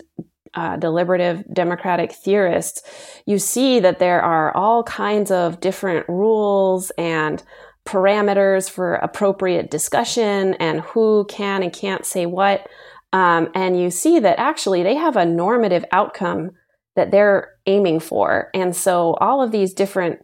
uh, 0.54 0.76
deliberative 0.76 1.44
democratic 1.52 2.12
theorists, 2.12 2.82
you 3.26 3.38
see 3.38 3.78
that 3.80 3.98
there 3.98 4.22
are 4.22 4.56
all 4.56 4.82
kinds 4.82 5.30
of 5.30 5.60
different 5.60 6.08
rules 6.08 6.90
and 6.96 7.42
parameters 7.86 8.68
for 8.68 8.94
appropriate 8.94 9.70
discussion 9.70 10.54
and 10.54 10.80
who 10.80 11.24
can 11.28 11.62
and 11.62 11.72
can't 11.72 12.04
say 12.04 12.26
what. 12.26 12.66
Um, 13.12 13.48
and 13.54 13.80
you 13.80 13.90
see 13.90 14.18
that 14.18 14.38
actually 14.38 14.82
they 14.82 14.96
have 14.96 15.16
a 15.16 15.24
normative 15.24 15.84
outcome 15.92 16.50
that 16.96 17.10
they're 17.10 17.52
aiming 17.66 18.00
for. 18.00 18.50
And 18.54 18.74
so 18.74 19.14
all 19.20 19.42
of 19.42 19.52
these 19.52 19.72
different 19.72 20.20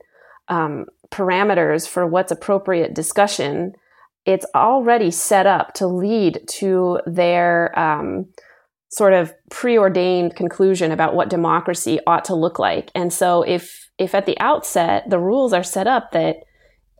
um, 0.48 0.86
parameters 1.10 1.86
for 1.86 2.06
what's 2.06 2.32
appropriate 2.32 2.94
discussion, 2.94 3.72
it's 4.24 4.46
already 4.54 5.10
set 5.10 5.46
up 5.46 5.74
to 5.74 5.86
lead 5.86 6.40
to 6.48 7.00
their 7.06 7.78
um, 7.78 8.26
sort 8.92 9.14
of 9.14 9.32
preordained 9.50 10.36
conclusion 10.36 10.92
about 10.92 11.14
what 11.14 11.30
democracy 11.30 11.98
ought 12.06 12.26
to 12.26 12.34
look 12.34 12.58
like. 12.58 12.90
And 12.94 13.12
so 13.12 13.42
if 13.42 13.90
if 13.98 14.14
at 14.14 14.26
the 14.26 14.38
outset 14.38 15.08
the 15.08 15.18
rules 15.18 15.52
are 15.52 15.62
set 15.62 15.86
up 15.86 16.12
that 16.12 16.36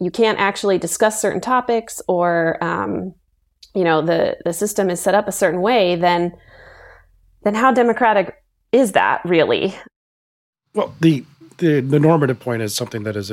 you 0.01 0.11
can't 0.11 0.39
actually 0.39 0.79
discuss 0.79 1.21
certain 1.21 1.41
topics 1.41 2.01
or 2.09 2.63
um, 2.65 3.15
you 3.75 3.85
know 3.85 4.03
the 4.03 4.37
the 4.45 4.53
system 4.53 4.91
is 4.91 5.01
set 5.01 5.15
up 5.15 5.29
a 5.29 5.33
certain 5.33 5.61
way, 5.61 5.97
then 5.97 6.33
then 7.45 7.55
how 7.55 7.73
democratic 7.73 8.35
is 8.73 8.93
that 8.93 9.21
really? 9.25 9.75
Well, 10.75 10.95
the 11.01 11.25
the, 11.59 11.81
the 11.81 12.01
normative 12.01 12.41
point 12.41 12.63
is 12.63 12.75
something 12.75 13.03
that 13.05 13.15
has 13.15 13.31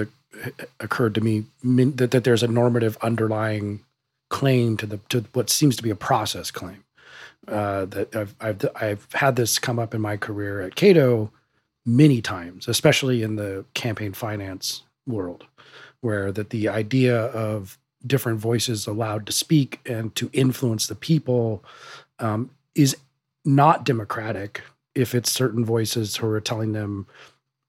occurred 0.79 1.15
to 1.15 1.21
me 1.21 1.45
that, 1.63 2.11
that 2.11 2.23
there's 2.23 2.43
a 2.43 2.47
normative 2.47 2.97
underlying 3.01 3.79
claim 4.29 4.77
to 4.77 4.85
the 4.85 4.97
to 5.09 5.25
what 5.33 5.49
seems 5.49 5.75
to 5.77 5.83
be 5.83 5.89
a 5.89 5.95
process 5.95 6.51
claim. 6.51 6.83
Uh, 7.47 7.85
that 7.85 8.15
I've, 8.15 8.35
I've 8.41 8.65
I've 8.75 9.07
had 9.13 9.35
this 9.35 9.57
come 9.57 9.79
up 9.79 9.95
in 9.95 10.01
my 10.01 10.17
career 10.17 10.61
at 10.61 10.75
Cato 10.75 11.31
many 11.85 12.21
times, 12.21 12.67
especially 12.67 13.23
in 13.23 13.37
the 13.37 13.65
campaign 13.73 14.13
finance 14.13 14.83
world, 15.07 15.45
where 16.01 16.31
that 16.31 16.51
the 16.51 16.67
idea 16.67 17.17
of 17.17 17.77
different 18.05 18.39
voices 18.39 18.87
allowed 18.87 19.25
to 19.25 19.31
speak 19.31 19.79
and 19.85 20.13
to 20.15 20.29
influence 20.33 20.87
the 20.87 20.95
people 20.95 21.63
um, 22.19 22.49
is 22.75 22.95
not 23.45 23.85
democratic 23.85 24.61
if 24.95 25.15
it's 25.15 25.31
certain 25.31 25.65
voices 25.65 26.15
who 26.15 26.27
are 26.27 26.41
telling 26.41 26.73
them 26.73 27.07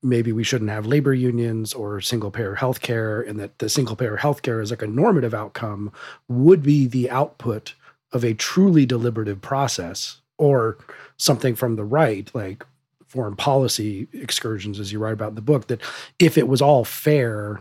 maybe 0.03 0.33
we 0.33 0.45
shouldn't 0.45 0.71
have 0.71 0.87
labor 0.87 1.13
unions 1.13 1.75
or 1.75 2.01
single 2.01 2.31
payer 2.31 2.57
healthcare 2.57 3.29
and 3.29 3.39
that 3.39 3.59
the 3.59 3.69
single 3.69 3.97
payer 3.97 4.17
healthcare 4.17 4.63
is 4.63 4.71
like 4.71 4.83
a 4.83 4.87
normative 4.87 5.35
outcome 5.35 5.93
would 6.29 6.63
be 6.63 6.87
the 6.87 7.11
output 7.11 7.75
of 8.13 8.25
a 8.25 8.35
truly 8.35 8.87
deliberative 8.87 9.41
process 9.41 10.21
or 10.39 10.79
something 11.17 11.55
from 11.55 11.77
the 11.77 11.85
right 11.85 12.31
like 12.35 12.65
foreign 13.07 13.37
policy 13.37 14.09
excursions 14.13 14.79
as 14.79 14.93
you 14.93 14.99
write 14.99 15.13
about 15.13 15.31
in 15.31 15.35
the 15.35 15.43
book 15.43 15.67
that 15.67 15.81
if 16.19 16.39
it 16.39 16.49
was 16.49 16.63
all 16.63 16.85
fair 16.85 17.61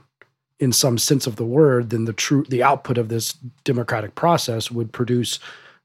in 0.60 0.72
some 0.72 0.98
sense 0.98 1.26
of 1.26 1.36
the 1.38 1.46
word 1.46 1.90
then 1.90 2.06
the 2.06 2.14
true 2.14 2.46
the 2.50 2.64
output 2.64 2.98
of 2.98 3.10
this 3.10 3.34
democratic 3.64 4.16
process 4.16 4.70
would 4.70 4.92
produce 4.92 5.40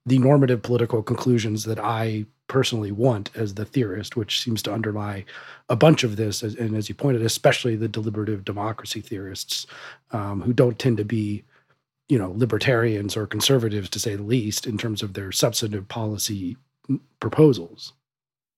the 0.06 0.18
normative 0.18 0.62
political 0.62 1.02
conclusions 1.02 1.64
that 1.64 1.78
I 1.78 2.26
personally 2.47 2.92
want 2.92 3.30
as 3.35 3.54
the 3.54 3.64
theorist, 3.64 4.16
which 4.16 4.40
seems 4.40 4.62
to 4.62 4.73
underlie 4.73 5.25
a 5.68 5.76
bunch 5.76 6.04
of 6.04 6.16
this. 6.16 6.42
And 6.42 6.76
as 6.76 6.88
you 6.88 6.94
pointed, 6.94 7.23
especially 7.23 7.76
the 7.76 7.88
deliberative 7.88 8.44
democracy 8.44 9.00
theorists, 9.00 9.66
um, 10.12 10.42
who 10.42 10.52
don't 10.52 10.78
tend 10.78 10.99
to 10.99 11.04
be, 11.04 11.42
you 12.08 12.18
know, 12.18 12.32
libertarians 12.34 13.16
or 13.16 13.26
conservatives 13.26 13.88
to 13.90 13.99
say 13.99 14.16
the 14.16 14.23
least 14.23 14.66
in 14.66 14.76
terms 14.78 15.02
of 15.02 15.14
their 15.14 15.32
substantive 15.32 15.88
policy 15.88 16.56
proposals. 17.20 17.92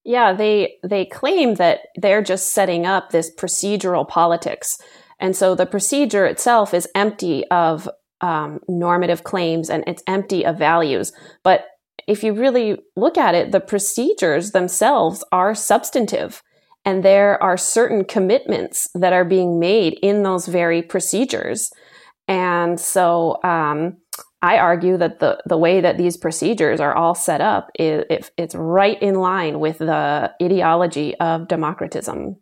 Yeah, 0.05 0.33
they 0.33 0.75
they 0.85 1.05
claim 1.05 1.55
that 1.55 1.81
they're 1.97 2.23
just 2.23 2.53
setting 2.53 2.87
up 2.87 3.11
this 3.11 3.35
procedural 3.35 4.07
politics. 4.07 4.79
And 5.19 5.35
so 5.35 5.55
the 5.55 5.67
procedure 5.67 6.27
itself 6.27 6.75
is 6.75 6.89
empty 6.95 7.45
of 7.49 7.89
um, 8.21 8.61
normative 8.69 9.25
claims 9.25 9.71
and 9.71 9.85
it's 9.87 10.03
empty 10.07 10.45
of 10.45 10.59
values. 10.59 11.13
But 11.43 11.67
if 12.07 12.23
you 12.23 12.33
really 12.33 12.79
look 12.95 13.19
at 13.19 13.35
it, 13.35 13.53
the 13.53 13.61
procedures 13.61 14.53
themselves 14.53 15.25
are 15.33 15.55
substantive. 15.55 16.43
And 16.85 17.03
there 17.03 17.43
are 17.43 17.57
certain 17.57 18.05
commitments 18.05 18.89
that 18.95 19.13
are 19.13 19.25
being 19.25 19.59
made 19.59 19.99
in 20.03 20.23
those 20.23 20.47
very 20.47 20.83
procedures. 20.83 21.73
And 22.29 22.81
so 22.81 23.41
um, 23.45 23.99
I 24.43 24.59
argue 24.59 24.97
that 24.97 25.21
the, 25.21 25.41
the 25.47 25.57
way 25.57 25.81
that 25.81 25.99
these 25.99 26.17
procedures 26.17 26.81
are 26.81 26.95
all 26.95 27.15
set 27.15 27.41
up 27.41 27.71
is 27.79 28.05
it, 28.11 28.31
it's 28.37 28.55
right 28.55 29.01
in 29.01 29.17
line 29.17 29.61
with 29.61 29.79
the 29.79 30.33
ideology 30.43 31.15
of 31.17 31.43
democratism. 31.43 32.37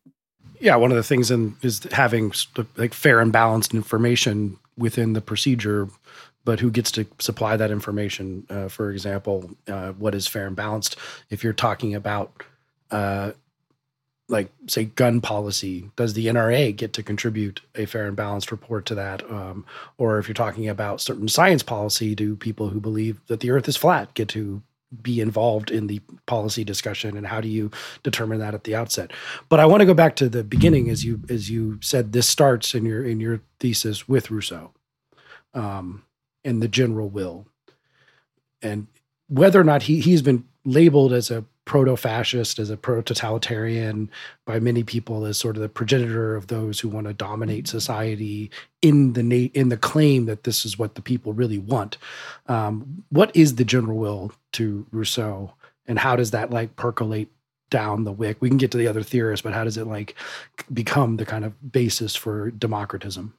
Yeah, 0.60 0.76
one 0.76 0.90
of 0.90 0.96
the 0.96 1.02
things 1.02 1.30
in, 1.30 1.56
is 1.62 1.86
having 1.92 2.32
like 2.76 2.94
fair 2.94 3.20
and 3.20 3.32
balanced 3.32 3.74
information 3.74 4.58
within 4.76 5.12
the 5.12 5.20
procedure, 5.20 5.88
but 6.44 6.60
who 6.60 6.70
gets 6.70 6.90
to 6.92 7.06
supply 7.18 7.56
that 7.56 7.70
information? 7.70 8.46
Uh, 8.48 8.68
for 8.68 8.90
example, 8.90 9.50
uh, 9.68 9.92
what 9.92 10.14
is 10.14 10.26
fair 10.26 10.46
and 10.46 10.56
balanced? 10.56 10.96
If 11.30 11.44
you're 11.44 11.52
talking 11.52 11.94
about, 11.94 12.42
uh, 12.90 13.32
like, 14.28 14.50
say, 14.68 14.86
gun 14.86 15.20
policy, 15.20 15.90
does 15.96 16.14
the 16.14 16.26
NRA 16.26 16.74
get 16.74 16.92
to 16.94 17.02
contribute 17.02 17.60
a 17.74 17.84
fair 17.84 18.06
and 18.06 18.16
balanced 18.16 18.50
report 18.50 18.86
to 18.86 18.94
that? 18.94 19.28
Um, 19.30 19.66
or 19.98 20.18
if 20.18 20.28
you're 20.28 20.34
talking 20.34 20.68
about 20.68 21.00
certain 21.00 21.28
science 21.28 21.62
policy, 21.62 22.14
do 22.14 22.34
people 22.34 22.70
who 22.70 22.80
believe 22.80 23.20
that 23.26 23.40
the 23.40 23.50
Earth 23.50 23.68
is 23.68 23.76
flat 23.76 24.14
get 24.14 24.28
to 24.28 24.62
be 25.02 25.20
involved 25.20 25.70
in 25.70 25.88
the 25.88 26.00
policy 26.26 26.64
discussion? 26.64 27.16
And 27.16 27.26
how 27.26 27.40
do 27.40 27.48
you 27.48 27.70
determine 28.02 28.38
that 28.38 28.54
at 28.54 28.64
the 28.64 28.74
outset? 28.74 29.12
But 29.48 29.60
i 29.60 29.66
want 29.66 29.80
to 29.80 29.86
go 29.86 29.94
back 29.94 30.16
to 30.16 30.28
the 30.28 30.44
beginning 30.44 30.88
as 30.88 31.04
you 31.04 31.20
as 31.28 31.50
you 31.50 31.78
said 31.82 32.12
this 32.12 32.28
starts 32.28 32.74
in 32.74 32.86
your 32.86 33.04
in 33.04 33.20
your 33.20 33.40
thesis 33.58 34.08
with 34.08 34.30
rousseau 34.30 34.72
um, 35.54 36.04
and 36.44 36.62
the 36.62 36.68
general 36.68 37.08
will. 37.08 37.46
And 38.62 38.88
whether 39.28 39.60
or 39.60 39.64
not 39.64 39.82
he 39.82 40.00
he's 40.00 40.22
been 40.22 40.44
labeled 40.64 41.12
as 41.12 41.30
a 41.30 41.44
proto-fascist 41.64 42.58
as 42.58 42.70
a 42.70 42.76
proto-totalitarian 42.76 44.10
by 44.44 44.60
many 44.60 44.82
people 44.82 45.24
as 45.24 45.38
sort 45.38 45.56
of 45.56 45.62
the 45.62 45.68
progenitor 45.68 46.36
of 46.36 46.48
those 46.48 46.78
who 46.78 46.88
want 46.88 47.06
to 47.06 47.12
dominate 47.12 47.66
society 47.66 48.50
in 48.82 49.14
the 49.14 49.22
na- 49.22 49.50
in 49.54 49.70
the 49.70 49.76
claim 49.76 50.26
that 50.26 50.44
this 50.44 50.66
is 50.66 50.78
what 50.78 50.94
the 50.94 51.02
people 51.02 51.32
really 51.32 51.58
want. 51.58 51.96
Um, 52.46 53.04
what 53.08 53.34
is 53.34 53.54
the 53.54 53.64
general 53.64 53.96
will 53.96 54.32
to 54.52 54.86
rousseau 54.90 55.54
and 55.86 55.98
how 55.98 56.16
does 56.16 56.32
that 56.32 56.50
like 56.50 56.76
percolate 56.76 57.28
down 57.70 58.04
the 58.04 58.12
wick? 58.12 58.36
We 58.40 58.48
can 58.48 58.58
get 58.58 58.70
to 58.72 58.78
the 58.78 58.88
other 58.88 59.02
theorists 59.02 59.42
but 59.42 59.54
how 59.54 59.64
does 59.64 59.78
it 59.78 59.86
like 59.86 60.14
become 60.72 61.16
the 61.16 61.26
kind 61.26 61.44
of 61.44 61.72
basis 61.72 62.14
for 62.14 62.50
democratism? 62.50 63.32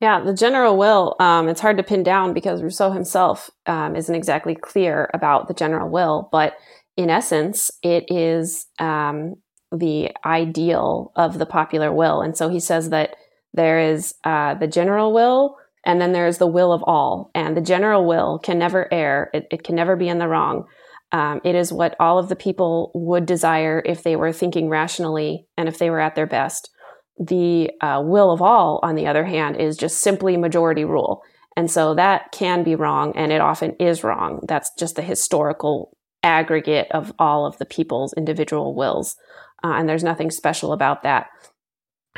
Yeah, 0.00 0.20
the 0.20 0.34
general 0.34 0.76
will, 0.76 1.16
um, 1.20 1.48
it's 1.48 1.60
hard 1.60 1.78
to 1.78 1.82
pin 1.82 2.02
down 2.02 2.34
because 2.34 2.62
Rousseau 2.62 2.90
himself 2.90 3.50
um, 3.64 3.96
isn't 3.96 4.14
exactly 4.14 4.54
clear 4.54 5.08
about 5.14 5.48
the 5.48 5.54
general 5.54 5.88
will, 5.88 6.28
but 6.30 6.58
in 6.96 7.10
essence, 7.10 7.70
it 7.82 8.04
is 8.08 8.66
um, 8.78 9.34
the 9.70 10.10
ideal 10.24 11.12
of 11.16 11.38
the 11.38 11.46
popular 11.46 11.92
will. 11.92 12.22
And 12.22 12.36
so 12.36 12.48
he 12.48 12.60
says 12.60 12.90
that 12.90 13.16
there 13.52 13.78
is 13.78 14.14
uh, 14.24 14.54
the 14.54 14.66
general 14.66 15.12
will, 15.12 15.56
and 15.84 16.00
then 16.00 16.12
there 16.12 16.26
is 16.26 16.38
the 16.38 16.46
will 16.46 16.72
of 16.72 16.82
all. 16.84 17.30
And 17.34 17.56
the 17.56 17.60
general 17.60 18.06
will 18.06 18.38
can 18.38 18.58
never 18.58 18.92
err, 18.92 19.30
it, 19.32 19.46
it 19.50 19.64
can 19.64 19.74
never 19.74 19.96
be 19.96 20.08
in 20.08 20.18
the 20.18 20.28
wrong. 20.28 20.66
Um, 21.12 21.40
it 21.44 21.54
is 21.54 21.72
what 21.72 21.94
all 22.00 22.18
of 22.18 22.28
the 22.28 22.36
people 22.36 22.90
would 22.94 23.26
desire 23.26 23.80
if 23.84 24.02
they 24.02 24.16
were 24.16 24.32
thinking 24.32 24.68
rationally 24.68 25.46
and 25.56 25.68
if 25.68 25.78
they 25.78 25.90
were 25.90 26.00
at 26.00 26.14
their 26.14 26.26
best. 26.26 26.70
The 27.18 27.70
uh, 27.80 28.02
will 28.04 28.30
of 28.30 28.42
all, 28.42 28.80
on 28.82 28.94
the 28.94 29.06
other 29.06 29.24
hand, 29.24 29.56
is 29.56 29.76
just 29.76 29.98
simply 29.98 30.36
majority 30.36 30.84
rule. 30.84 31.22
And 31.56 31.70
so 31.70 31.94
that 31.94 32.32
can 32.32 32.64
be 32.64 32.74
wrong, 32.74 33.16
and 33.16 33.32
it 33.32 33.40
often 33.40 33.76
is 33.80 34.04
wrong. 34.04 34.40
That's 34.46 34.70
just 34.78 34.96
the 34.96 35.02
historical 35.02 35.95
aggregate 36.26 36.88
of 36.90 37.12
all 37.18 37.46
of 37.46 37.56
the 37.58 37.64
people's 37.64 38.12
individual 38.14 38.74
wills. 38.74 39.16
Uh, 39.64 39.72
and 39.72 39.88
there's 39.88 40.04
nothing 40.04 40.30
special 40.30 40.72
about 40.72 41.02
that. 41.02 41.28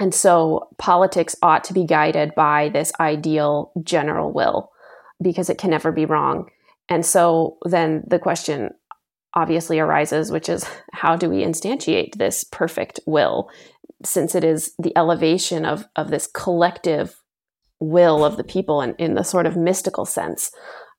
And 0.01 0.15
so 0.15 0.69
politics 0.79 1.37
ought 1.43 1.65
to 1.65 1.75
be 1.75 1.85
guided 1.85 2.35
by 2.35 2.69
this 2.69 2.93
ideal 2.99 3.73
general 3.83 4.33
will 4.33 4.71
because 5.23 5.51
it 5.51 5.59
can 5.59 5.71
never 5.71 5.93
be 5.93 6.05
wrong. 6.05 6.49
And 6.89 7.05
so 7.05 7.59
then 7.65 8.05
the 8.07 8.19
question 8.19 8.71
obviously 9.35 9.79
arises, 9.79 10.31
which 10.31 10.49
is 10.49 10.65
how 10.93 11.17
do 11.17 11.29
we 11.29 11.45
instantiate 11.45 12.17
this 12.17 12.45
perfect 12.45 13.01
will? 13.07 13.51
since 14.05 14.35
it 14.35 14.45
is 14.45 14.75
the 14.79 14.97
elevation 14.97 15.65
of, 15.65 15.87
of 15.97 16.11
this 16.11 16.29
collective 16.33 17.21
will 17.81 18.25
of 18.25 18.37
the 18.37 18.45
people 18.45 18.81
in, 18.81 18.95
in 18.97 19.15
the 19.15 19.23
sort 19.23 19.47
of 19.47 19.57
mystical 19.57 20.05
sense. 20.05 20.51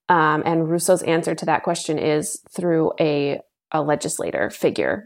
Um, 0.10 0.42
and 0.46 0.70
Rousseau's 0.70 1.04
answer 1.04 1.36
to 1.36 1.46
that 1.46 1.64
question 1.64 1.98
is 2.00 2.42
through 2.52 2.92
a, 3.00 3.40
a 3.72 3.82
legislator 3.82 4.50
figure. 4.50 5.06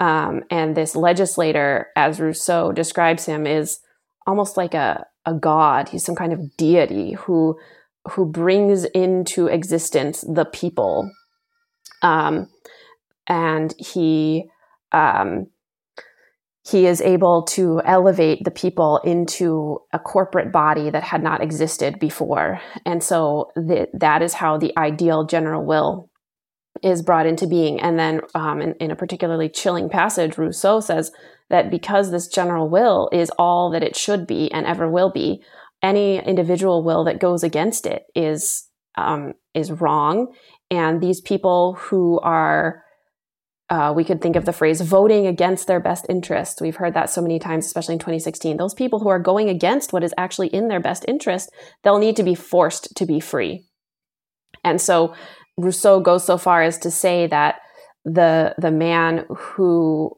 Um, 0.00 0.42
and 0.50 0.76
this 0.76 0.96
legislator, 0.96 1.88
as 1.96 2.18
Rousseau 2.18 2.72
describes 2.72 3.26
him, 3.26 3.46
is 3.46 3.78
almost 4.26 4.56
like 4.56 4.74
a, 4.74 5.06
a 5.24 5.34
god. 5.34 5.88
He's 5.88 6.04
some 6.04 6.16
kind 6.16 6.32
of 6.32 6.56
deity 6.56 7.12
who 7.12 7.58
who 8.10 8.26
brings 8.26 8.84
into 8.86 9.46
existence 9.46 10.22
the 10.28 10.44
people. 10.44 11.10
Um, 12.02 12.48
and 13.26 13.74
he 13.78 14.50
um, 14.92 15.46
he 16.66 16.86
is 16.86 17.02
able 17.02 17.42
to 17.42 17.82
elevate 17.84 18.42
the 18.44 18.50
people 18.50 18.98
into 19.04 19.80
a 19.92 19.98
corporate 19.98 20.50
body 20.50 20.88
that 20.88 21.02
had 21.02 21.22
not 21.22 21.42
existed 21.42 21.98
before. 21.98 22.60
And 22.86 23.02
so 23.02 23.50
that 23.54 24.22
is 24.22 24.34
how 24.34 24.56
the 24.56 24.72
ideal 24.78 25.24
general 25.24 25.64
will 25.64 26.10
is 26.82 27.02
brought 27.02 27.26
into 27.26 27.46
being. 27.46 27.80
And 27.80 27.98
then 27.98 28.22
um, 28.34 28.62
in, 28.62 28.74
in 28.74 28.90
a 28.90 28.96
particularly 28.96 29.48
chilling 29.50 29.90
passage, 29.90 30.38
Rousseau 30.38 30.80
says 30.80 31.12
that 31.50 31.70
because 31.70 32.10
this 32.10 32.28
general 32.28 32.68
will 32.68 33.10
is 33.12 33.30
all 33.38 33.70
that 33.70 33.82
it 33.82 33.94
should 33.94 34.26
be 34.26 34.50
and 34.50 34.66
ever 34.66 34.90
will 34.90 35.10
be, 35.10 35.42
any 35.82 36.18
individual 36.18 36.82
will 36.82 37.04
that 37.04 37.20
goes 37.20 37.42
against 37.42 37.84
it 37.84 38.04
is 38.14 38.68
um, 38.96 39.34
is 39.52 39.70
wrong. 39.70 40.32
And 40.70 41.00
these 41.00 41.20
people 41.20 41.74
who 41.74 42.20
are 42.20 42.83
uh, 43.70 43.92
we 43.96 44.04
could 44.04 44.20
think 44.20 44.36
of 44.36 44.44
the 44.44 44.52
phrase 44.52 44.80
voting 44.82 45.26
against 45.26 45.66
their 45.66 45.80
best 45.80 46.06
interest. 46.08 46.60
We've 46.60 46.76
heard 46.76 46.94
that 46.94 47.08
so 47.08 47.22
many 47.22 47.38
times, 47.38 47.64
especially 47.64 47.94
in 47.94 47.98
2016. 47.98 48.56
Those 48.56 48.74
people 48.74 49.00
who 49.00 49.08
are 49.08 49.18
going 49.18 49.48
against 49.48 49.92
what 49.92 50.04
is 50.04 50.14
actually 50.18 50.48
in 50.48 50.68
their 50.68 50.80
best 50.80 51.04
interest, 51.08 51.50
they'll 51.82 51.98
need 51.98 52.16
to 52.16 52.22
be 52.22 52.34
forced 52.34 52.94
to 52.96 53.06
be 53.06 53.20
free. 53.20 53.64
And 54.62 54.80
so 54.80 55.14
Rousseau 55.56 56.00
goes 56.00 56.24
so 56.24 56.36
far 56.36 56.62
as 56.62 56.78
to 56.78 56.90
say 56.90 57.26
that 57.26 57.60
the 58.04 58.54
the 58.58 58.70
man 58.70 59.24
who 59.34 60.12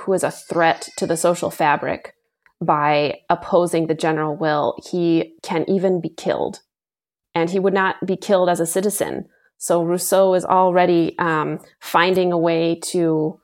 who 0.00 0.12
is 0.12 0.22
a 0.22 0.30
threat 0.30 0.88
to 0.98 1.06
the 1.06 1.16
social 1.16 1.50
fabric 1.50 2.14
by 2.62 3.20
opposing 3.30 3.86
the 3.86 3.94
general 3.94 4.36
will, 4.36 4.76
he 4.90 5.34
can 5.42 5.64
even 5.68 6.00
be 6.00 6.10
killed. 6.10 6.60
And 7.34 7.48
he 7.48 7.58
would 7.58 7.72
not 7.72 8.04
be 8.04 8.16
killed 8.16 8.50
as 8.50 8.60
a 8.60 8.66
citizen, 8.66 9.26
so 9.60 9.84
Rousseau 9.84 10.32
is 10.32 10.46
already 10.46 11.14
um, 11.18 11.58
finding 11.80 12.32
a 12.32 12.38
way 12.38 12.80
to 12.92 13.38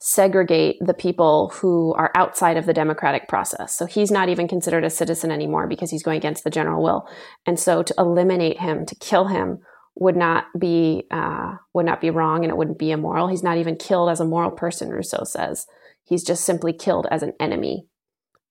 segregate 0.00 0.76
the 0.80 0.92
people 0.92 1.52
who 1.54 1.94
are 1.94 2.10
outside 2.16 2.56
of 2.56 2.66
the 2.66 2.72
democratic 2.72 3.28
process. 3.28 3.76
So 3.76 3.86
he's 3.86 4.10
not 4.10 4.28
even 4.28 4.48
considered 4.48 4.82
a 4.82 4.90
citizen 4.90 5.30
anymore 5.30 5.68
because 5.68 5.92
he's 5.92 6.02
going 6.02 6.16
against 6.16 6.42
the 6.42 6.50
general 6.50 6.82
will. 6.82 7.08
And 7.46 7.60
so 7.60 7.84
to 7.84 7.94
eliminate 7.96 8.58
him, 8.58 8.84
to 8.86 8.94
kill 8.96 9.28
him, 9.28 9.60
would 9.94 10.16
not 10.16 10.46
be 10.58 11.04
uh, 11.12 11.56
would 11.74 11.86
not 11.86 12.00
be 12.00 12.10
wrong, 12.10 12.42
and 12.42 12.50
it 12.50 12.56
wouldn't 12.56 12.78
be 12.78 12.90
immoral. 12.90 13.28
He's 13.28 13.42
not 13.44 13.58
even 13.58 13.76
killed 13.76 14.10
as 14.10 14.18
a 14.18 14.24
moral 14.24 14.50
person. 14.50 14.90
Rousseau 14.90 15.22
says 15.22 15.66
he's 16.02 16.24
just 16.24 16.44
simply 16.44 16.72
killed 16.72 17.06
as 17.08 17.22
an 17.22 17.34
enemy, 17.38 17.86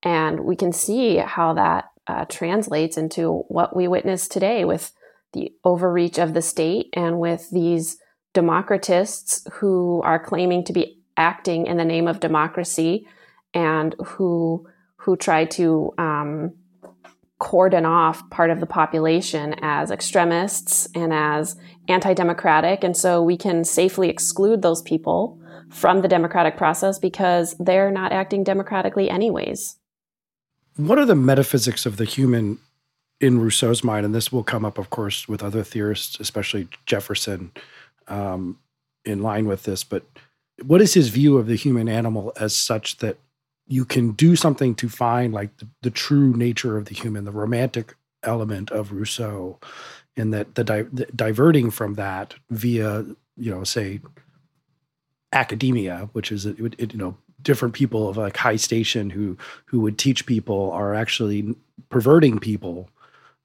and 0.01 0.41
we 0.41 0.55
can 0.55 0.71
see 0.71 1.17
how 1.17 1.53
that 1.55 1.85
uh, 2.07 2.23
translates 2.25 2.97
into 2.97 3.43
what 3.49 3.75
we 3.75 3.87
witness 3.87 4.29
today 4.29 4.63
with 4.63 4.93
the 5.33 5.51
overreach 5.63 6.17
of 6.17 6.33
the 6.33 6.41
state 6.41 6.89
and 6.93 7.19
with 7.19 7.49
these 7.51 7.97
democratists 8.33 9.45
who 9.53 10.01
are 10.03 10.23
claiming 10.23 10.63
to 10.63 10.73
be 10.73 11.01
acting 11.17 11.67
in 11.67 11.77
the 11.77 11.85
name 11.85 12.07
of 12.07 12.19
democracy 12.19 13.07
and 13.53 13.95
who 14.05 14.67
who 14.97 15.15
try 15.15 15.45
to 15.45 15.91
um, 15.97 16.53
cordon 17.39 17.85
off 17.85 18.29
part 18.29 18.49
of 18.49 18.59
the 18.59 18.65
population 18.65 19.55
as 19.61 19.91
extremists 19.91 20.87
and 20.93 21.13
as 21.13 21.55
anti-democratic. 21.87 22.83
And 22.83 22.95
so 22.95 23.23
we 23.23 23.37
can 23.37 23.63
safely 23.63 24.09
exclude 24.09 24.61
those 24.61 24.81
people 24.81 25.39
from 25.69 26.01
the 26.01 26.07
democratic 26.07 26.57
process 26.57 26.99
because 26.99 27.55
they're 27.57 27.91
not 27.91 28.11
acting 28.11 28.43
democratically 28.43 29.09
anyways. 29.09 29.77
What 30.75 30.99
are 30.99 31.05
the 31.05 31.15
metaphysics 31.15 31.85
of 31.85 31.97
the 31.97 32.05
human 32.05 32.59
in 33.19 33.39
Rousseau's 33.39 33.83
mind, 33.83 34.05
and 34.05 34.15
this 34.15 34.31
will 34.31 34.43
come 34.43 34.65
up, 34.65 34.77
of 34.77 34.89
course, 34.89 35.27
with 35.27 35.43
other 35.43 35.63
theorists, 35.63 36.19
especially 36.19 36.67
Jefferson, 36.85 37.51
um, 38.07 38.57
in 39.05 39.21
line 39.21 39.45
with 39.45 39.63
this. 39.63 39.83
But 39.83 40.03
what 40.63 40.81
is 40.81 40.93
his 40.93 41.09
view 41.09 41.37
of 41.37 41.47
the 41.47 41.55
human 41.55 41.89
animal 41.89 42.33
as 42.39 42.55
such 42.55 42.97
that 42.97 43.17
you 43.67 43.85
can 43.85 44.11
do 44.11 44.35
something 44.35 44.73
to 44.75 44.89
find 44.89 45.33
like 45.33 45.55
the, 45.57 45.67
the 45.83 45.91
true 45.91 46.33
nature 46.35 46.77
of 46.77 46.85
the 46.85 46.95
human, 46.95 47.25
the 47.25 47.31
romantic 47.31 47.95
element 48.23 48.71
of 48.71 48.91
Rousseau, 48.91 49.59
and 50.17 50.33
that 50.33 50.55
the, 50.55 50.63
di- 50.63 50.81
the 50.91 51.05
diverting 51.15 51.71
from 51.71 51.93
that 51.95 52.35
via, 52.49 53.05
you 53.37 53.51
know, 53.51 53.63
say 53.63 53.99
academia, 55.31 56.09
which 56.13 56.31
is 56.31 56.45
it, 56.45 56.57
it, 56.77 56.93
you 56.93 56.99
know 56.99 57.17
different 57.41 57.73
people 57.73 58.09
of 58.09 58.17
like 58.17 58.35
high 58.35 58.55
station 58.55 59.09
who 59.09 59.37
who 59.65 59.79
would 59.79 59.97
teach 59.97 60.25
people 60.25 60.71
are 60.71 60.93
actually 60.93 61.55
perverting 61.89 62.39
people 62.39 62.89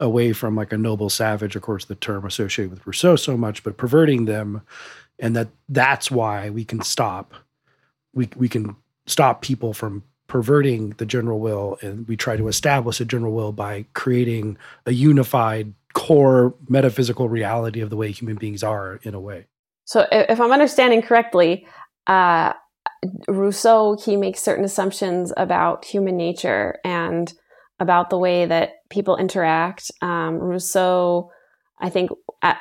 away 0.01 0.33
from 0.33 0.57
like 0.57 0.73
a 0.73 0.79
noble 0.79 1.11
savage, 1.11 1.57
of 1.57 1.63
course, 1.63 1.85
the 1.85 1.95
term 1.95 2.27
associated 2.27 2.71
with 2.71 2.87
Rousseau 2.87 3.17
so 3.17 3.37
much, 3.37 3.63
but 3.63 3.77
perverting 3.77 4.25
them, 4.25 4.63
and 5.19 5.37
that 5.37 5.49
that's 5.69 6.11
why 6.11 6.51
we 6.51 6.65
can 6.65 6.83
stop. 6.83 7.35
We 8.15 8.29
we 8.37 8.49
can 8.49 8.77
stop 9.07 9.43
people 9.43 9.73
from 9.73 10.03
perverting 10.27 10.91
the 10.99 11.07
general 11.07 11.41
will, 11.41 11.79
and 11.83 12.07
we 12.09 12.17
try 12.17 12.37
to 12.37 12.49
establish 12.49 13.01
a 13.01 13.05
general 13.05 13.33
will 13.33 13.53
by 13.53 13.85
creating 13.93 14.57
a 14.87 14.93
unified 14.93 15.73
core 15.93 16.55
metaphysical 16.69 17.29
reality 17.29 17.81
of 17.81 17.91
the 17.91 17.97
way 17.97 18.11
human 18.11 18.37
beings 18.37 18.63
are 18.63 18.99
in 19.05 19.15
a 19.15 19.21
way. 19.21 19.47
So, 19.85 20.07
if 20.11 20.41
I'm 20.41 20.53
understanding 20.53 21.03
correctly, 21.03 21.67
uh, 22.07 22.55
Rousseau 23.29 23.97
he 23.97 24.17
makes 24.17 24.43
certain 24.43 24.65
assumptions 24.65 25.33
about 25.37 25.85
human 25.85 26.17
nature 26.17 26.79
and 26.85 27.33
about 27.81 28.11
the 28.11 28.19
way 28.19 28.47
that 28.47 28.84
people 28.95 29.17
interact. 29.17 29.91
Um, 30.01 30.39
Rousseau, 30.39 31.31
I 31.81 31.91
think, 31.91 32.11
at, 32.41 32.59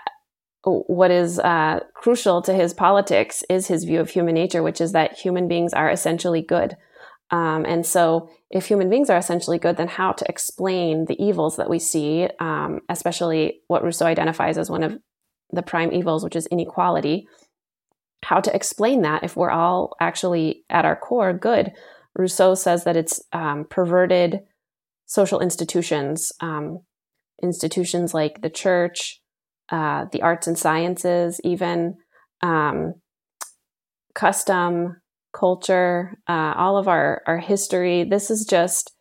what 0.64 1.12
is 1.12 1.40
uh, 1.40 1.82
crucial 1.94 2.42
to 2.42 2.54
his 2.54 2.74
politics 2.74 3.44
is 3.50 3.68
his 3.68 3.84
view 3.84 4.00
of 4.00 4.10
human 4.10 4.34
nature, 4.34 4.64
which 4.64 4.82
is 4.82 4.94
that 4.94 5.14
human 5.14 5.48
beings 5.48 5.74
are 5.74 5.90
essentially 5.90 6.42
good. 6.42 6.76
Um, 7.30 7.66
and 7.66 7.86
so, 7.86 8.30
if 8.50 8.68
human 8.68 8.90
beings 8.90 9.10
are 9.10 9.18
essentially 9.18 9.58
good, 9.58 9.78
then 9.78 9.88
how 9.88 10.12
to 10.14 10.26
explain 10.30 11.06
the 11.06 11.22
evils 11.22 11.58
that 11.58 11.70
we 11.70 11.80
see, 11.80 12.28
um, 12.40 12.82
especially 12.90 13.62
what 13.68 13.84
Rousseau 13.84 14.06
identifies 14.06 14.58
as 14.58 14.70
one 14.70 14.84
of 14.84 14.98
the 15.52 15.64
prime 15.64 15.92
evils, 15.92 16.24
which 16.24 16.36
is 16.36 16.48
inequality, 16.48 17.28
how 18.24 18.40
to 18.40 18.56
explain 18.56 19.02
that 19.02 19.24
if 19.24 19.36
we're 19.36 19.50
all 19.52 19.96
actually 20.00 20.64
at 20.70 20.86
our 20.86 20.96
core 20.96 21.34
good. 21.34 21.72
Rousseau 22.16 22.56
says 22.56 22.84
that 22.84 22.96
it's 22.96 23.22
um, 23.34 23.66
perverted 23.70 24.42
social 25.14 25.40
institutions, 25.42 26.32
um, 26.42 26.80
institutions 27.44 28.16
like 28.16 28.42
the 28.42 28.50
church, 28.50 29.22
uh, 29.70 30.06
the 30.12 30.24
arts 30.24 30.48
and 30.48 30.58
sciences, 30.58 31.40
even 31.44 31.96
um, 32.42 32.96
custom, 34.16 35.00
culture, 35.32 36.18
uh, 36.28 36.56
all 36.58 36.78
of 36.78 36.88
our, 36.88 37.22
our 37.28 37.38
history. 37.38 38.04
This 38.04 38.32
is 38.32 38.44
just 38.50 38.92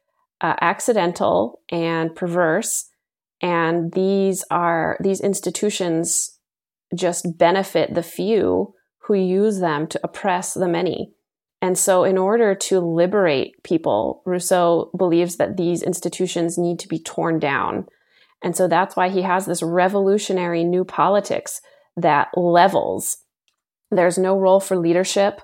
uh, 0.42 0.54
accidental 0.60 1.60
and 1.70 2.14
perverse. 2.14 2.90
And 3.40 3.90
these 3.94 4.44
are 4.50 4.98
these 5.00 5.22
institutions 5.22 6.38
just 6.94 7.38
benefit 7.38 7.94
the 7.94 8.02
few 8.02 8.74
who 9.04 9.14
use 9.14 9.60
them 9.60 9.86
to 9.86 10.00
oppress 10.04 10.52
the 10.52 10.68
many. 10.68 11.14
And 11.62 11.78
so, 11.78 12.02
in 12.02 12.18
order 12.18 12.56
to 12.56 12.80
liberate 12.80 13.62
people, 13.62 14.20
Rousseau 14.26 14.90
believes 14.98 15.36
that 15.36 15.56
these 15.56 15.80
institutions 15.80 16.58
need 16.58 16.80
to 16.80 16.88
be 16.88 16.98
torn 16.98 17.38
down. 17.38 17.86
And 18.42 18.56
so 18.56 18.66
that's 18.66 18.96
why 18.96 19.08
he 19.08 19.22
has 19.22 19.46
this 19.46 19.62
revolutionary 19.62 20.64
new 20.64 20.84
politics 20.84 21.60
that 21.96 22.28
levels. 22.36 23.18
There's 23.92 24.18
no 24.18 24.36
role 24.36 24.58
for 24.58 24.76
leadership 24.76 25.40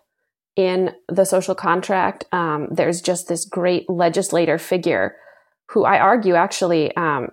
in 0.57 0.93
the 1.09 1.25
social 1.25 1.55
contract. 1.55 2.25
Um, 2.33 2.67
there's 2.73 3.01
just 3.01 3.29
this 3.29 3.45
great 3.45 3.89
legislator 3.89 4.59
figure 4.59 5.15
who 5.71 5.85
I 5.85 6.01
argue 6.01 6.35
actually 6.35 6.97
um, 6.97 7.29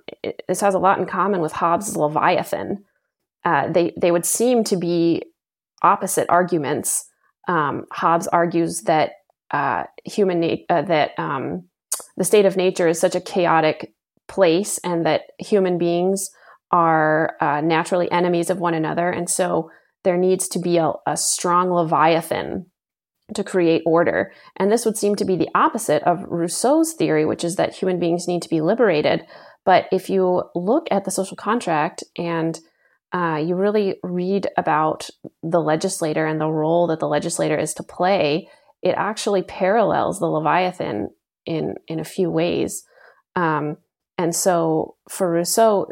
this 0.48 0.62
has 0.62 0.76
a 0.76 0.80
lot 0.80 1.00
in 1.00 1.06
common 1.06 1.42
with 1.42 1.54
Hobbes' 1.54 1.98
Leviathan. 1.98 2.84
Uh, 3.44 3.72
they 3.72 3.94
they 4.00 4.12
would 4.12 4.26
seem 4.26 4.64
to 4.66 4.76
be 4.76 5.24
opposite 5.82 6.30
arguments 6.30 7.06
um, 7.48 7.86
Hobbes 7.92 8.28
argues 8.28 8.82
that 8.84 9.12
uh, 9.52 9.84
human 10.04 10.40
na- 10.40 10.56
uh, 10.70 10.82
that 10.84 11.12
um, 11.18 11.68
the 12.18 12.24
state 12.24 12.46
of 12.46 12.58
nature 12.58 12.88
is 12.88 13.00
such 13.00 13.16
a 13.16 13.22
chaotic 13.22 13.94
place, 14.28 14.80
and 14.84 15.06
that 15.06 15.22
human 15.40 15.78
beings 15.78 16.30
are 16.72 17.36
uh, 17.40 17.62
naturally 17.62 18.12
enemies 18.12 18.50
of 18.50 18.60
one 18.60 18.74
another, 18.74 19.10
and 19.10 19.30
so 19.30 19.70
there 20.04 20.18
needs 20.18 20.48
to 20.50 20.60
be 20.60 20.78
a, 20.78 20.92
a 21.08 21.18
strong 21.18 21.72
leviathan 21.72 22.66
to 23.34 23.44
create 23.44 23.82
order. 23.86 24.32
And 24.58 24.72
this 24.72 24.86
would 24.86 24.98
seem 24.98 25.16
to 25.16 25.26
be 25.26 25.36
the 25.36 25.50
opposite 25.56 26.04
of 26.04 26.24
Rousseau's 26.28 26.94
theory, 26.94 27.26
which 27.26 27.44
is 27.44 27.56
that 27.56 27.74
human 27.74 28.00
beings 28.00 28.28
need 28.28 28.44
to 28.44 28.50
be 28.50 28.62
liberated. 28.62 29.26
But 29.66 29.86
if 29.92 30.10
you 30.10 30.44
look 30.54 30.88
at 30.92 31.06
the 31.06 31.12
social 31.12 31.36
contract 31.36 32.04
and 32.18 32.60
uh, 33.16 33.38
you 33.38 33.56
really 33.56 33.96
read 34.04 34.50
about 34.58 35.10
the 35.42 35.62
legislator 35.62 36.26
and 36.26 36.42
the 36.42 36.52
role 36.52 36.88
that 36.88 37.00
the 37.00 37.08
legislator 37.08 37.58
is 37.58 37.74
to 37.76 37.82
play, 37.82 38.50
it 38.82 38.94
actually 38.98 39.42
parallels 39.42 40.20
the 40.20 40.26
Leviathan 40.26 41.10
in 41.46 41.76
in 41.88 42.02
a 42.02 42.04
few 42.04 42.30
ways. 42.30 42.84
Um, 43.38 43.78
and 44.18 44.36
so 44.36 44.98
for 45.10 45.32
Rousseau, 45.32 45.88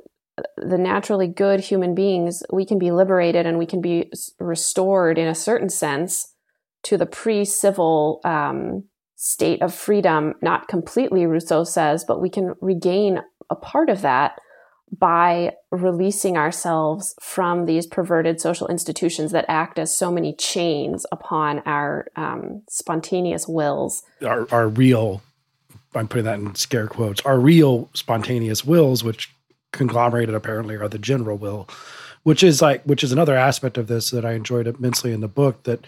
the 0.58 0.78
naturally 0.78 1.28
good 1.28 1.62
human 1.62 1.96
beings, 1.96 2.44
we 2.52 2.66
can 2.66 2.78
be 2.78 2.92
liberated 2.92 3.46
and 3.46 3.58
we 3.58 3.68
can 3.68 3.80
be 3.80 4.12
restored 4.40 5.18
in 5.18 5.28
a 5.28 5.36
certain 5.36 5.70
sense 5.70 6.34
to 6.84 6.98
the 6.98 7.06
pre-civil 7.06 8.20
um, 8.26 8.84
state 9.16 9.62
of 9.62 9.74
freedom. 9.74 10.34
Not 10.42 10.68
completely, 10.68 11.26
Rousseau 11.26 11.64
says, 11.64 12.04
but 12.06 12.22
we 12.22 12.30
can 12.30 12.54
regain 12.60 13.22
a 13.50 13.56
part 13.56 13.90
of 13.90 14.02
that 14.02 14.40
by 15.00 15.52
releasing 15.72 16.38
ourselves 16.38 17.16
from 17.20 17.66
these 17.66 17.88
perverted 17.88 18.40
social 18.40 18.68
institutions 18.68 19.32
that 19.32 19.46
act 19.48 19.80
as 19.80 19.96
so 19.96 20.12
many 20.12 20.36
chains 20.36 21.06
upon 21.12 21.60
our 21.66 22.08
um, 22.16 22.62
spontaneous 22.70 23.48
wills. 23.48 24.04
Our, 24.24 24.48
our 24.52 24.68
real, 24.68 25.24
I'm 25.96 26.08
putting 26.08 26.26
that 26.26 26.40
in 26.40 26.54
scare 26.54 26.88
quotes, 26.88 27.22
our 27.22 27.40
real 27.40 27.90
spontaneous 27.94 28.64
wills, 28.64 29.04
which 29.04 29.34
conglomerated 29.72 30.36
apparently 30.36 30.76
are 30.76 30.88
the 30.88 31.00
general 31.00 31.38
will, 31.38 31.68
which 32.22 32.44
is 32.44 32.62
like, 32.62 32.84
which 32.84 33.04
is 33.04 33.12
another 33.12 33.36
aspect 33.36 33.80
of 33.80 33.88
this 33.88 34.12
that 34.12 34.26
I 34.26 34.34
enjoyed 34.34 34.68
immensely 34.68 35.12
in 35.12 35.22
the 35.22 35.28
book 35.28 35.64
that 35.64 35.86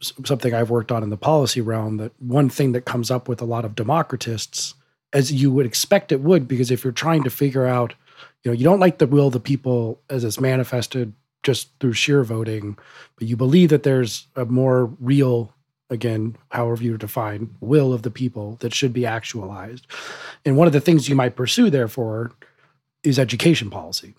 something 0.00 0.52
I've 0.52 0.70
worked 0.70 0.90
on 0.90 1.04
in 1.04 1.10
the 1.10 1.16
policy 1.16 1.60
realm 1.60 1.98
that 1.98 2.12
one 2.18 2.48
thing 2.48 2.72
that 2.72 2.86
comes 2.86 3.10
up 3.10 3.28
with 3.28 3.40
a 3.40 3.44
lot 3.44 3.64
of 3.64 3.76
democratists 3.76 4.74
as 5.12 5.32
you 5.32 5.50
would 5.50 5.66
expect 5.66 6.12
it 6.12 6.20
would, 6.20 6.46
because 6.46 6.70
if 6.70 6.84
you're 6.84 6.92
trying 6.92 7.24
to 7.24 7.30
figure 7.30 7.66
out, 7.66 7.94
you 8.42 8.50
know, 8.50 8.56
you 8.56 8.64
don't 8.64 8.80
like 8.80 8.98
the 8.98 9.06
will 9.06 9.28
of 9.28 9.32
the 9.32 9.40
people 9.40 10.00
as 10.08 10.24
it's 10.24 10.40
manifested 10.40 11.12
just 11.42 11.70
through 11.80 11.94
sheer 11.94 12.22
voting, 12.22 12.76
but 13.16 13.26
you 13.26 13.36
believe 13.36 13.70
that 13.70 13.82
there's 13.82 14.26
a 14.36 14.44
more 14.44 14.86
real, 15.00 15.52
again, 15.88 16.36
however 16.50 16.82
you 16.82 16.96
define, 16.96 17.54
will 17.60 17.92
of 17.92 18.02
the 18.02 18.10
people 18.10 18.56
that 18.60 18.74
should 18.74 18.92
be 18.92 19.06
actualized. 19.06 19.86
And 20.44 20.56
one 20.56 20.66
of 20.66 20.72
the 20.72 20.80
things 20.80 21.08
you 21.08 21.16
might 21.16 21.36
pursue, 21.36 21.70
therefore, 21.70 22.32
is 23.02 23.18
education 23.18 23.70
policy. 23.70 24.14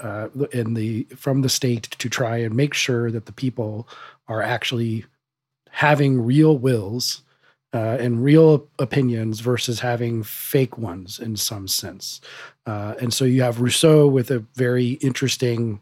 Uh, 0.00 0.28
in 0.52 0.74
the 0.74 1.02
from 1.16 1.42
the 1.42 1.48
state 1.48 1.82
to 1.98 2.08
try 2.08 2.36
and 2.36 2.54
make 2.54 2.72
sure 2.72 3.10
that 3.10 3.26
the 3.26 3.32
people 3.32 3.88
are 4.28 4.40
actually 4.40 5.04
having 5.70 6.24
real 6.24 6.56
wills 6.56 7.22
uh, 7.74 7.96
and 8.00 8.24
real 8.24 8.66
opinions 8.78 9.40
versus 9.40 9.80
having 9.80 10.22
fake 10.22 10.78
ones 10.78 11.18
in 11.18 11.36
some 11.36 11.68
sense. 11.68 12.20
Uh, 12.66 12.94
and 13.00 13.12
so 13.12 13.24
you 13.24 13.42
have 13.42 13.60
Rousseau 13.60 14.06
with 14.06 14.30
a 14.30 14.40
very 14.54 14.92
interesting, 14.92 15.80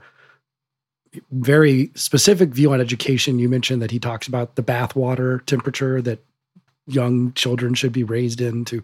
very 1.31 1.90
specific 1.94 2.51
view 2.51 2.72
on 2.72 2.81
education. 2.81 3.38
You 3.38 3.49
mentioned 3.49 3.83
that 3.83 3.92
he 3.92 3.99
talks 3.99 4.27
about 4.27 4.57
the 4.57 4.62
bathwater 4.62 5.44
temperature 5.46 6.03
that 6.03 6.18
young 6.88 7.33
children 7.33 7.75
should 7.75 7.92
be 7.92 8.05
raised 8.05 8.40
in 8.40 8.64
to, 8.64 8.83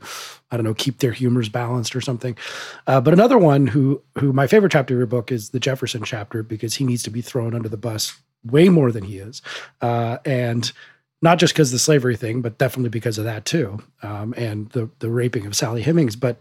I 0.51 0.57
don't 0.57 0.65
know, 0.65 0.75
keep 0.75 0.99
their 0.99 1.13
humors 1.13 1.49
balanced 1.49 1.95
or 1.95 2.01
something. 2.01 2.37
Uh, 2.87 3.01
but 3.01 3.15
another 3.15 3.39
one 3.39 3.67
who, 3.67 4.03
who 4.19 4.33
my 4.33 4.47
favorite 4.47 4.73
chapter 4.73 4.95
of 4.95 4.99
your 4.99 5.07
book 5.07 5.31
is 5.31 5.51
the 5.51 5.61
Jefferson 5.61 6.03
chapter 6.03 6.43
because 6.43 6.75
he 6.75 6.85
needs 6.85 7.03
to 7.05 7.11
be 7.11 7.21
thrown 7.21 7.55
under 7.55 7.69
the 7.69 7.77
bus 7.77 8.17
way 8.45 8.69
more 8.69 8.91
than 8.91 9.05
he 9.05 9.19
is. 9.19 9.41
Uh, 9.81 10.19
and 10.25 10.73
not 11.23 11.39
just 11.39 11.55
because 11.55 11.71
of 11.71 11.73
the 11.75 11.79
slavery 11.79 12.17
thing, 12.17 12.43
but 12.43 12.59
definitely 12.59 12.91
because 12.91 13.17
of 13.17 13.25
that 13.25 13.45
too, 13.45 13.83
um, 14.03 14.35
and 14.37 14.69
the 14.71 14.91
the 14.99 15.09
raping 15.09 15.47
of 15.47 15.57
Sally 15.57 15.83
Hemings. 15.83 16.17
But 16.17 16.39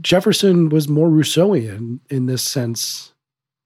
Jefferson 0.00 0.68
was 0.68 0.88
more 0.88 1.08
Rousseauian 1.08 1.98
in 2.08 2.26
this 2.26 2.42
sense 2.42 3.12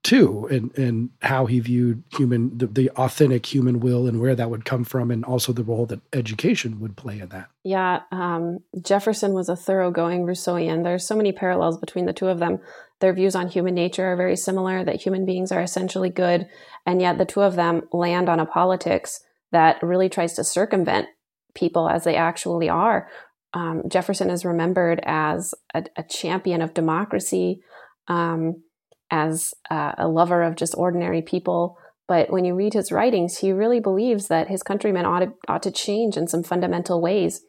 too, 0.03 0.47
and 0.51 0.77
and 0.79 1.11
how 1.21 1.47
he 1.47 1.61
viewed 1.61 2.03
human 2.17 2.57
the, 2.57 2.67
the, 2.67 2.91
authentic 2.91 3.45
human 3.45 3.81
will 3.81 4.07
and 4.07 4.21
where 4.21 4.35
that 4.35 4.51
would 4.51 4.65
come 4.65 4.85
from, 4.85 5.11
and 5.11 5.25
also 5.25 5.53
the 5.53 5.65
role 5.65 5.85
that 5.87 6.01
education 6.13 6.81
would 6.81 6.97
play 6.97 7.21
in 7.21 7.29
that. 7.29 7.51
Yeah, 7.63 8.01
um, 8.11 8.61
Jefferson 8.81 9.35
was 9.35 9.49
a 9.49 9.57
thoroughgoing 9.57 10.25
Rousseauian. 10.25 10.83
There's 10.83 11.07
so 11.07 11.17
many 11.17 11.33
parallels 11.33 11.77
between 11.77 12.07
the 12.07 12.13
two 12.13 12.29
of 12.29 12.39
them. 12.39 12.61
Their 13.01 13.13
views 13.13 13.35
on 13.35 13.49
human 13.49 13.75
nature 13.75 14.07
are 14.07 14.17
very 14.17 14.37
similar. 14.37 14.83
That 14.83 15.03
human 15.03 15.27
beings 15.27 15.53
are 15.53 15.61
essentially 15.61 16.11
good, 16.11 16.49
and 16.87 17.03
yet 17.03 17.19
the 17.19 17.27
two 17.27 17.43
of 17.43 17.57
them 17.57 17.83
land 17.93 18.31
on 18.31 18.41
a 18.41 18.47
politics 18.47 19.21
that 19.53 19.83
really 19.83 20.09
tries 20.09 20.35
to 20.35 20.45
circumvent 20.45 21.09
people 21.55 21.89
as 21.89 22.05
they 22.05 22.17
actually 22.17 22.69
are. 22.69 23.09
Um, 23.55 23.83
Jefferson 23.89 24.31
is 24.31 24.45
remembered 24.45 25.01
as 25.05 25.55
a, 25.75 25.85
a 25.97 26.03
champion 26.03 26.61
of 26.61 26.75
democracy, 26.75 27.61
um, 28.09 28.63
as 29.11 29.55
a 29.71 30.09
lover 30.09 30.43
of 30.43 30.57
just 30.57 30.75
ordinary 30.77 31.23
people. 31.23 31.79
But 32.09 32.31
when 32.31 32.45
you 32.45 32.55
read 32.55 32.75
his 32.75 32.93
writings, 32.93 33.39
he 33.39 33.53
really 33.53 33.81
believes 33.81 34.29
that 34.29 34.49
his 34.49 34.63
countrymen 34.63 35.07
ought 35.07 35.21
to, 35.21 35.33
ought 35.49 35.63
to 35.63 35.71
change 35.71 36.17
in 36.17 36.27
some 36.27 36.43
fundamental 36.43 37.01
ways. 37.01 37.41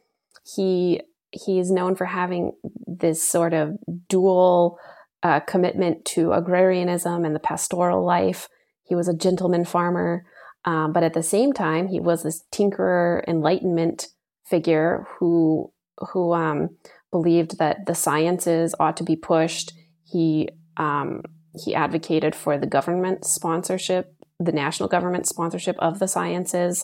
He 0.56 1.02
he 1.32 1.60
is 1.60 1.70
known 1.70 1.96
for 1.96 2.06
having 2.06 2.54
this 2.88 3.22
sort 3.28 3.54
of 3.54 3.74
dual 4.08 4.80
uh, 5.24 5.42
commitment 5.42 6.06
to 6.06 6.32
agrarianism 6.32 7.26
and 7.26 7.36
the 7.36 7.40
pastoral 7.40 8.06
life. 8.06 8.48
He 8.84 8.96
was 8.96 9.08
a 9.08 9.18
gentleman 9.18 9.66
farmer. 9.66 10.26
Um, 10.68 10.92
but 10.92 11.02
at 11.02 11.14
the 11.14 11.24
same 11.24 11.54
time, 11.54 11.88
he 11.88 12.02
was 12.02 12.24
this 12.24 12.44
tinkerer, 12.52 13.24
enlightenment 13.26 14.10
figure 14.46 15.08
who 15.18 15.72
who 16.12 16.34
um, 16.34 16.70
believed 17.10 17.58
that 17.58 17.86
the 17.88 17.96
sciences 17.96 18.76
ought 18.78 18.98
to 18.98 19.06
be 19.06 19.16
pushed. 19.16 19.72
He 20.04 20.50
um, 20.76 21.22
he 21.54 21.74
advocated 21.74 22.36
for 22.36 22.58
the 22.58 22.68
government 22.68 23.24
sponsorship, 23.24 24.14
the 24.42 24.52
national 24.52 24.90
government 24.90 25.26
sponsorship 25.26 25.78
of 25.80 26.00
the 26.00 26.08
sciences, 26.08 26.84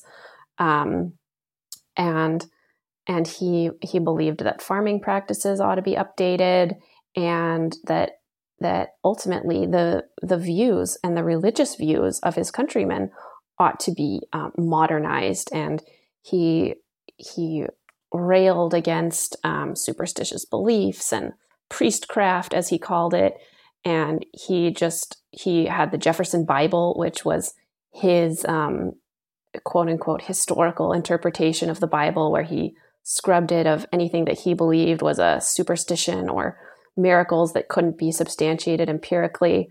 um, 0.59 1.13
and 1.97 2.45
and 3.05 3.27
he 3.27 3.69
he 3.81 3.99
believed 3.99 4.45
that 4.45 4.61
farming 4.61 5.01
practices 5.01 5.59
ought 5.59 5.75
to 5.75 5.81
be 5.81 5.97
updated, 5.97 6.75
and 7.17 7.75
that 7.87 8.11
that 8.61 8.91
ultimately 9.03 9.65
the 9.65 10.05
the 10.21 10.37
views 10.37 10.97
and 11.03 11.17
the 11.17 11.23
religious 11.23 11.75
views 11.75 12.21
of 12.21 12.35
his 12.35 12.49
countrymen 12.49 13.11
ought 13.63 13.79
to 13.79 13.91
be 13.91 14.21
um, 14.33 14.51
modernized, 14.57 15.49
and 15.53 15.81
he 16.21 16.75
he 17.17 17.65
railed 18.11 18.73
against 18.73 19.35
um, 19.43 19.75
superstitious 19.75 20.45
beliefs 20.45 21.13
and 21.13 21.33
priestcraft, 21.69 22.53
as 22.53 22.69
he 22.69 22.77
called 22.77 23.13
it, 23.13 23.33
and 23.85 24.25
he 24.33 24.71
just 24.71 25.17
he 25.31 25.65
had 25.65 25.91
the 25.91 25.97
Jefferson 25.97 26.45
Bible, 26.45 26.95
which 26.97 27.25
was 27.25 27.53
his 27.93 28.45
um, 28.45 28.93
quote 29.63 29.89
unquote 29.89 30.23
historical 30.23 30.93
interpretation 30.93 31.69
of 31.69 31.79
the 31.79 31.87
Bible, 31.87 32.31
where 32.31 32.43
he 32.43 32.75
scrubbed 33.03 33.51
it 33.51 33.67
of 33.67 33.85
anything 33.91 34.25
that 34.25 34.39
he 34.39 34.53
believed 34.53 35.01
was 35.01 35.19
a 35.19 35.39
superstition 35.41 36.29
or 36.29 36.57
miracles 36.95 37.53
that 37.53 37.69
couldn't 37.69 37.97
be 37.97 38.11
substantiated 38.11 38.89
empirically. 38.89 39.69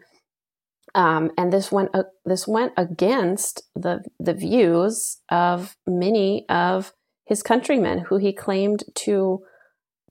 Um, 0.95 1.31
and 1.39 1.53
this 1.53 1.73
went 1.73 1.91
uh, 1.95 2.05
this 2.25 2.47
went 2.47 2.73
against 2.77 3.63
the 3.75 4.05
the 4.21 4.35
views 4.35 5.19
of 5.31 5.77
many 5.87 6.45
of 6.49 6.93
his 7.25 7.43
countrymen 7.43 8.01
who 8.01 8.19
he 8.19 8.33
claimed 8.33 8.85
to 8.97 9.43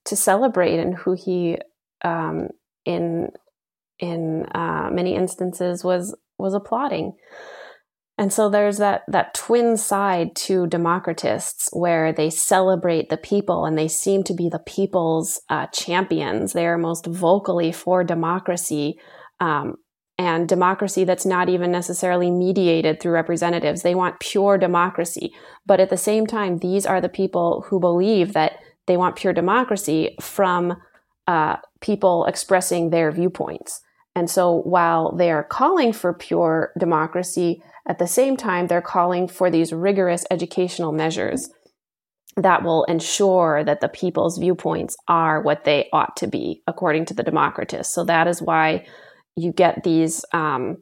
to 0.06 0.15
celebrate 0.15 0.80
and 0.80 0.96
who 0.96 1.13
he 1.13 1.58
um, 2.04 2.50
in 2.86 3.30
in 4.00 4.46
uh, 4.56 4.89
many 4.91 5.15
instances 5.15 5.84
was 5.84 6.15
was 6.38 6.54
applauding. 6.54 7.13
And 8.17 8.32
so 8.32 8.50
there's 8.50 8.78
that 8.78 9.04
that 9.08 9.34
twin 9.34 9.78
side 9.78 10.36
to 10.48 10.67
democratists 10.67 11.70
where 11.72 12.12
they 12.13 12.30
celebrate 12.30 13.10
the 13.10 13.17
people 13.17 13.65
and 13.65 13.78
they 13.78 13.88
seem 13.88 14.24
to 14.24 14.34
be 14.34 14.50
the 14.50 14.60
people's 14.60 15.41
uh, 15.50 15.67
champions. 15.67 16.54
They 16.54 16.67
are 16.67 16.78
most 16.78 17.06
vocally 17.06 17.72
for 17.72 18.04
democracy, 18.04 19.00
um, 19.39 19.76
and 20.21 20.47
democracy 20.47 21.03
that's 21.03 21.25
not 21.25 21.49
even 21.49 21.71
necessarily 21.71 22.29
mediated 22.29 22.99
through 22.99 23.13
representatives. 23.13 23.81
They 23.81 23.95
want 23.95 24.19
pure 24.19 24.60
democracy. 24.60 25.34
But 25.65 25.79
at 25.79 25.89
the 25.89 25.97
same 25.97 26.27
time, 26.27 26.60
these 26.60 26.86
are 26.86 27.01
the 27.01 27.10
people 27.10 27.65
who 27.67 27.79
believe 27.79 28.34
that 28.34 28.60
they 28.86 28.97
want 28.97 29.15
pure 29.15 29.34
democracy 29.34 30.15
from 30.21 30.77
uh, 31.25 31.55
people 31.81 32.25
expressing 32.25 32.91
their 32.91 33.12
viewpoints. 33.12 33.81
And 34.15 34.29
so 34.29 34.62
while 34.62 35.12
they 35.15 35.31
are 35.31 35.43
calling 35.43 35.91
for 35.91 36.13
pure 36.13 36.71
democracy, 36.77 37.63
at 37.88 37.97
the 37.97 38.07
same 38.07 38.38
time, 38.38 38.67
they're 38.67 38.79
calling 38.79 39.27
for 39.27 39.49
these 39.49 39.73
rigorous 39.73 40.23
educational 40.29 40.91
measures 40.91 41.49
that 42.38 42.63
will 42.63 42.84
ensure 42.84 43.63
that 43.63 43.81
the 43.81 43.89
people's 43.89 44.38
viewpoints 44.38 44.95
are 45.07 45.41
what 45.41 45.63
they 45.63 45.89
ought 45.91 46.15
to 46.17 46.27
be, 46.27 46.62
according 46.67 47.05
to 47.05 47.15
the 47.15 47.23
democratists. 47.23 47.93
So 47.93 48.03
that 48.05 48.27
is 48.27 48.39
why 48.39 48.86
you 49.36 49.52
get 49.52 49.84
these 49.84 50.26
um, 50.34 50.78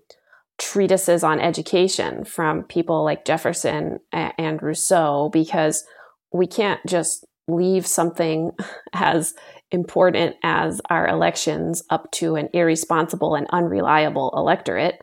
treatises 0.58 1.24
on 1.24 1.40
education 1.40 2.26
from 2.26 2.64
people 2.64 3.04
like 3.04 3.26
Jefferson 3.26 4.00
and 4.12 4.62
Rousseau 4.62 5.30
because 5.32 5.86
we 6.32 6.48
can't 6.48 6.80
just 6.86 7.26
leave 7.48 7.88
something 7.88 8.52
as 8.94 9.34
important 9.72 10.36
as 10.44 10.82
our 10.90 11.08
elections 11.08 11.84
up 11.90 12.10
to 12.12 12.36
an 12.36 12.50
irresponsible 12.54 13.36
and 13.36 13.48
unreliable 13.52 14.34
electorate, 14.36 15.00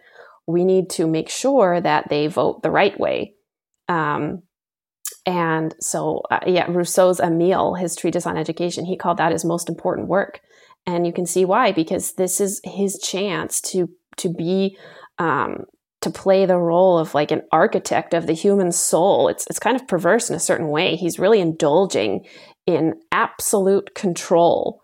we 0.47 0.65
need 0.65 0.91
to 0.91 1.07
make 1.07 1.29
sure 1.29 1.81
that 1.81 2.09
they 2.09 2.27
vote 2.27 2.63
the 2.63 2.71
right 2.71 2.99
way. 2.99 3.35
Um, 3.89 4.43
and 5.25 5.75
so, 5.81 6.23
uh, 6.31 6.41
yeah, 6.47 6.67
Rousseau's 6.69 7.21
Emile, 7.21 7.75
his 7.75 7.97
treatise 7.97 8.27
on 8.27 8.37
education, 8.37 8.85
he 8.85 8.97
called 8.97 9.19
that 9.19 9.33
his 9.33 9.45
most 9.45 9.69
important 9.69 10.09
work. 10.09 10.41
And 10.87 11.07
you 11.07 11.13
can 11.13 11.27
see 11.27 11.45
why, 11.45 11.73
because 11.73 12.13
this 12.13 12.41
is 12.41 12.61
his 12.65 12.99
chance 13.03 13.61
to 13.73 13.89
to 14.19 14.33
be 14.33 14.79
um, 15.19 15.65
to 16.03 16.11
play 16.11 16.47
the 16.47 16.59
role 16.59 16.99
of 16.99 17.15
like 17.15 17.31
an 17.31 17.43
architect 17.51 18.15
of 18.15 18.27
the 18.27 18.33
human 18.33 18.71
soul. 18.73 19.29
It's 19.29 19.47
it's 19.49 19.59
kind 19.59 19.77
of 19.77 19.89
perverse 19.89 20.31
in 20.31 20.37
a 20.37 20.41
certain 20.41 20.69
way. 20.69 20.97
He's 20.97 21.19
really 21.19 21.41
indulging 21.41 22.27
in 22.67 22.95
absolute 23.13 23.95
control 23.95 24.81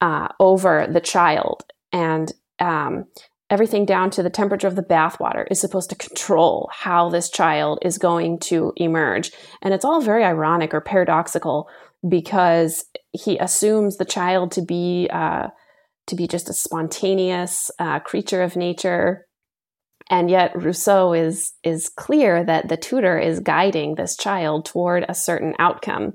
uh, 0.00 0.28
over 0.40 0.86
the 0.90 1.00
child, 1.00 1.62
and 1.92 2.32
um, 2.58 3.04
everything 3.48 3.84
down 3.84 4.10
to 4.10 4.22
the 4.22 4.30
temperature 4.30 4.66
of 4.66 4.76
the 4.76 4.82
bathwater 4.82 5.44
is 5.50 5.60
supposed 5.60 5.90
to 5.90 5.96
control 5.96 6.68
how 6.72 7.08
this 7.08 7.30
child 7.30 7.78
is 7.82 7.98
going 7.98 8.38
to 8.40 8.72
emerge. 8.76 9.30
And 9.62 9.72
it's 9.72 9.84
all 9.84 10.00
very 10.00 10.24
ironic 10.24 10.74
or 10.74 10.80
paradoxical 10.80 11.68
because 12.08 12.84
he 13.12 13.38
assumes 13.38 13.96
the 13.96 14.04
child 14.04 14.52
to 14.52 14.62
be 14.62 15.08
uh, 15.12 15.48
to 16.06 16.16
be 16.16 16.26
just 16.26 16.48
a 16.48 16.54
spontaneous 16.54 17.70
uh, 17.78 18.00
creature 18.00 18.42
of 18.42 18.56
nature. 18.56 19.26
And 20.08 20.30
yet 20.30 20.52
Rousseau 20.54 21.12
is 21.12 21.52
is 21.64 21.88
clear 21.88 22.44
that 22.44 22.68
the 22.68 22.76
tutor 22.76 23.18
is 23.18 23.40
guiding 23.40 23.94
this 23.94 24.16
child 24.16 24.66
toward 24.66 25.04
a 25.08 25.14
certain 25.14 25.54
outcome. 25.58 26.12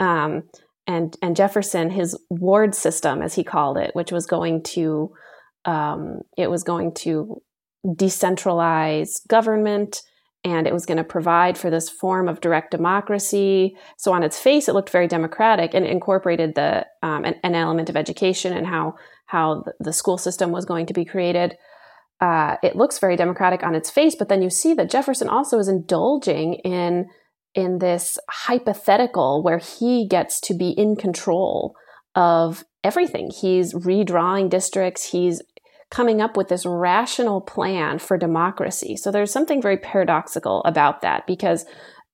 Um, 0.00 0.44
and 0.86 1.16
and 1.22 1.36
Jefferson, 1.36 1.90
his 1.90 2.18
ward 2.28 2.74
system, 2.74 3.22
as 3.22 3.34
he 3.34 3.44
called 3.44 3.78
it, 3.78 3.94
which 3.94 4.10
was 4.10 4.26
going 4.26 4.62
to 4.74 5.12
um, 5.64 6.20
it 6.36 6.50
was 6.50 6.64
going 6.64 6.94
to 6.94 7.40
decentralize 7.86 9.26
government 9.28 10.02
and 10.42 10.66
it 10.66 10.72
was 10.72 10.86
going 10.86 10.96
to 10.96 11.04
provide 11.04 11.58
for 11.58 11.70
this 11.70 11.90
form 11.90 12.28
of 12.28 12.40
direct 12.40 12.70
democracy. 12.70 13.76
So 13.98 14.12
on 14.12 14.22
its 14.22 14.38
face, 14.38 14.68
it 14.68 14.74
looked 14.74 14.90
very 14.90 15.06
democratic 15.06 15.74
and 15.74 15.84
incorporated 15.84 16.54
the 16.54 16.86
um, 17.02 17.24
an, 17.24 17.34
an, 17.42 17.54
element 17.54 17.90
of 17.90 17.96
education 17.96 18.52
and 18.52 18.66
how 18.66 18.94
how 19.26 19.64
the 19.78 19.92
school 19.92 20.16
system 20.16 20.50
was 20.50 20.64
going 20.64 20.86
to 20.86 20.94
be 20.94 21.04
created. 21.04 21.56
Uh, 22.20 22.56
it 22.62 22.76
looks 22.76 22.98
very 22.98 23.16
democratic 23.16 23.62
on 23.62 23.74
its 23.74 23.90
face, 23.90 24.14
but 24.14 24.28
then 24.28 24.42
you 24.42 24.50
see 24.50 24.74
that 24.74 24.90
Jefferson 24.90 25.28
also 25.28 25.58
is 25.58 25.68
indulging 25.68 26.54
in 26.54 27.06
in 27.54 27.78
this 27.78 28.18
hypothetical 28.28 29.42
where 29.42 29.58
he 29.58 30.06
gets 30.06 30.40
to 30.40 30.54
be 30.54 30.70
in 30.70 30.96
control 30.96 31.74
of 32.14 32.64
everything. 32.82 33.30
He's 33.30 33.74
redrawing 33.74 34.48
districts. 34.48 35.10
He's 35.10 35.42
coming 35.90 36.20
up 36.20 36.36
with 36.36 36.48
this 36.48 36.64
rational 36.64 37.40
plan 37.40 37.98
for 37.98 38.16
democracy. 38.16 38.96
So 38.96 39.10
there's 39.10 39.32
something 39.32 39.60
very 39.60 39.76
paradoxical 39.76 40.62
about 40.64 41.00
that 41.02 41.26
because 41.26 41.66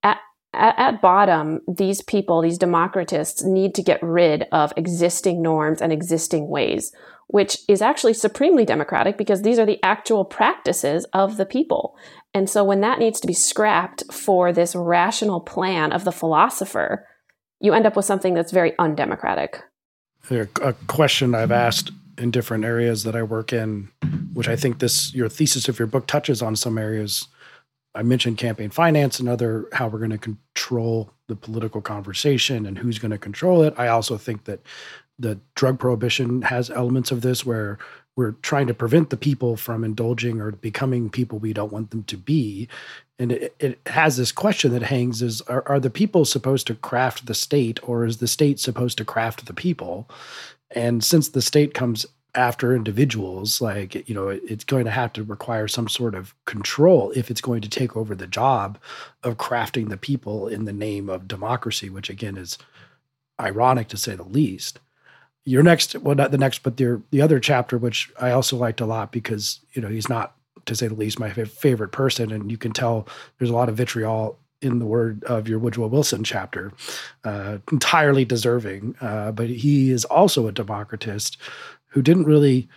at, 0.03 0.19
at, 0.55 0.75
at, 0.79 1.03
bottom, 1.03 1.61
these 1.69 2.03
people, 2.03 2.41
these 2.41 2.59
democratists, 2.59 3.45
need 3.45 3.75
to 3.75 3.83
get 3.83 4.03
rid 4.03 4.47
of 4.51 4.73
existing 4.77 5.43
norms 5.43 5.83
and 5.83 5.93
existing 5.93 6.49
ways, 6.49 6.91
which 7.27 7.59
is 7.69 7.83
actually 7.83 8.15
supremely 8.15 8.65
democratic 8.65 9.19
because 9.19 9.43
these 9.43 9.59
are 9.59 9.67
the 9.67 9.83
actual 9.83 10.25
practices 10.25 11.07
of 11.13 11.37
the 11.37 11.47
people. 11.47 11.97
And 12.33 12.49
so 12.49 12.65
when 12.65 12.81
that 12.81 12.99
needs 12.99 13.21
to 13.21 13.27
be 13.27 13.35
scrapped 13.35 14.11
for 14.11 14.53
this 14.53 14.75
rational 14.75 15.41
plan 15.41 15.93
of 15.93 16.05
the 16.05 16.13
philosopher, 16.13 17.07
you 17.61 17.75
end 17.75 17.87
up 17.87 17.97
with 17.97 18.07
something 18.07 18.33
that's 18.33 18.53
very 18.53 18.73
undemocratic. 18.79 19.63
A 20.31 20.73
question 20.87 21.35
I've 21.35 21.53
asked 21.53 21.91
in 22.19 22.31
different 22.31 22.65
areas 22.65 23.05
that 23.05 23.17
I 23.17 23.23
work 23.23 23.53
in, 23.53 23.89
which 24.33 24.49
I 24.49 24.57
think 24.57 24.79
this 24.79 25.15
your 25.15 25.29
thesis 25.29 25.69
of 25.69 25.79
your 25.79 25.89
book 25.89 26.07
touches 26.07 26.43
on 26.43 26.57
some 26.57 26.79
areas. 26.79 27.29
I 27.95 28.03
mentioned 28.03 28.37
campaign 28.37 28.71
finance 28.71 29.19
and 29.19 29.29
other 29.29 29.69
how 29.73 29.89
we're 29.89 29.99
going 29.99 30.11
to 30.11 30.19
control 30.19 31.11
the 31.29 31.37
political 31.37 31.81
conversation 31.81 32.67
and 32.67 32.77
who's 32.77 32.99
going 32.99 33.11
to 33.11 33.19
control 33.19 33.63
it. 33.63 33.75
I 33.79 33.89
also 33.89 34.19
think 34.19 34.45
that 34.45 34.61
the 35.19 35.39
drug 35.55 35.79
prohibition 35.79 36.43
has 36.43 36.71
elements 36.71 37.11
of 37.11 37.23
this 37.23 37.47
where 37.47 37.79
we're 38.17 38.33
trying 38.43 38.67
to 38.67 38.75
prevent 38.75 39.11
the 39.11 39.17
people 39.17 39.57
from 39.57 39.85
indulging 39.85 40.41
or 40.41 40.53
becoming 40.53 41.11
people 41.11 41.39
we 41.39 41.53
don't 41.53 41.73
want 41.73 41.91
them 41.91 42.05
to 42.05 42.17
be 42.17 42.69
and 43.19 43.33
it, 43.33 43.55
it 43.59 43.81
has 43.87 44.17
this 44.17 44.33
question 44.33 44.73
that 44.73 44.83
hangs 44.83 45.23
is 45.23 45.41
are, 45.43 45.67
are 45.67 45.81
the 45.81 45.91
people 45.91 46.25
supposed 46.25 46.67
to 46.67 46.75
craft 46.75 47.27
the 47.27 47.35
state 47.35 47.79
or 47.89 48.05
is 48.05 48.19
the 48.19 48.29
state 48.29 48.61
supposed 48.61 48.99
to 48.99 49.05
craft 49.05 49.47
the 49.47 49.55
people 49.55 50.09
and 50.71 51.03
since 51.03 51.29
the 51.29 51.43
state 51.43 51.75
comes 51.75 52.07
after 52.35 52.75
individuals, 52.75 53.61
like, 53.63 54.09
you 54.09 54.15
know, 54.15 54.29
it's 54.29 54.65
going 54.65 54.85
to 54.85 54.91
have 54.91 55.13
to 55.15 55.25
require 55.25 55.67
some 55.67 55.89
sort 55.89 56.15
of 56.15 56.35
control 56.45 57.11
if 57.13 57.31
it's 57.31 57.41
going 57.41 57.63
to 57.63 57.69
take 57.69 57.97
over 57.97 58.15
the 58.15 58.27
job 58.27 58.79
of 59.23 59.39
crafting 59.39 59.89
the 59.89 59.97
people 59.97 60.47
in 60.47 60.67
the 60.67 60.73
name 60.73 61.09
of 61.09 61.29
democracy, 61.29 61.89
which 61.89 62.11
again 62.11 62.37
is 62.37 62.59
ironic 63.41 63.89
to 63.89 63.97
say 63.97 64.15
the 64.15 64.23
least. 64.23 64.81
Your 65.45 65.63
next, 65.63 65.95
well, 65.97 66.15
not 66.15 66.31
the 66.31 66.39
next, 66.39 66.63
but 66.63 66.77
the, 66.77 67.01
the 67.11 67.23
other 67.23 67.41
chapter, 67.41 67.79
which 67.79 68.11
I 68.21 68.33
also 68.33 68.57
liked 68.57 68.81
a 68.81 68.87
lot 68.87 69.13
because, 69.13 69.61
you 69.73 69.81
know, 69.81 69.89
he's 69.89 70.09
not, 70.09 70.35
to 70.67 70.75
say 70.75 70.89
the 70.89 70.95
least, 70.95 71.21
my 71.21 71.31
favorite 71.31 71.93
person. 71.93 72.33
And 72.33 72.51
you 72.51 72.59
can 72.59 72.73
tell 72.73 73.07
there's 73.39 73.51
a 73.51 73.55
lot 73.55 73.69
of 73.69 73.77
vitriol 73.77 74.39
in 74.63 74.79
the 74.79 74.87
word 74.87 75.23
of 75.25 75.49
your 75.49 75.59
Woodrow 75.59 75.87
Wilson 75.87 76.25
chapter, 76.25 76.73
uh, 77.25 77.59
entirely 77.71 78.25
deserving. 78.25 78.97
Uh, 79.01 79.33
but 79.33 79.49
he 79.49 79.91
is 79.91 80.05
also 80.07 80.47
a 80.47 80.53
democratist 80.53 81.37
who 81.89 82.03
didn't 82.03 82.25
really 82.25 82.69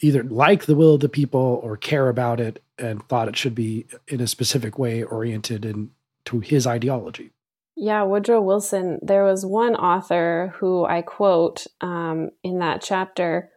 either 0.00 0.22
like 0.22 0.66
the 0.66 0.74
will 0.74 0.94
of 0.94 1.00
the 1.00 1.08
people 1.08 1.60
or 1.62 1.76
care 1.76 2.08
about 2.08 2.40
it 2.40 2.62
and 2.78 3.06
thought 3.08 3.28
it 3.28 3.36
should 3.36 3.54
be 3.54 3.86
in 4.06 4.20
a 4.20 4.26
specific 4.26 4.78
way 4.78 5.02
oriented 5.02 5.64
in 5.64 5.90
to 6.24 6.40
his 6.40 6.66
ideology. 6.66 7.32
Yeah, 7.74 8.02
Woodrow 8.02 8.40
Wilson. 8.40 8.98
There 9.02 9.24
was 9.24 9.46
one 9.46 9.74
author 9.76 10.52
who 10.56 10.84
I 10.84 11.02
quote 11.02 11.66
um, 11.80 12.30
in 12.42 12.58
that 12.58 12.82
chapter 12.82 13.50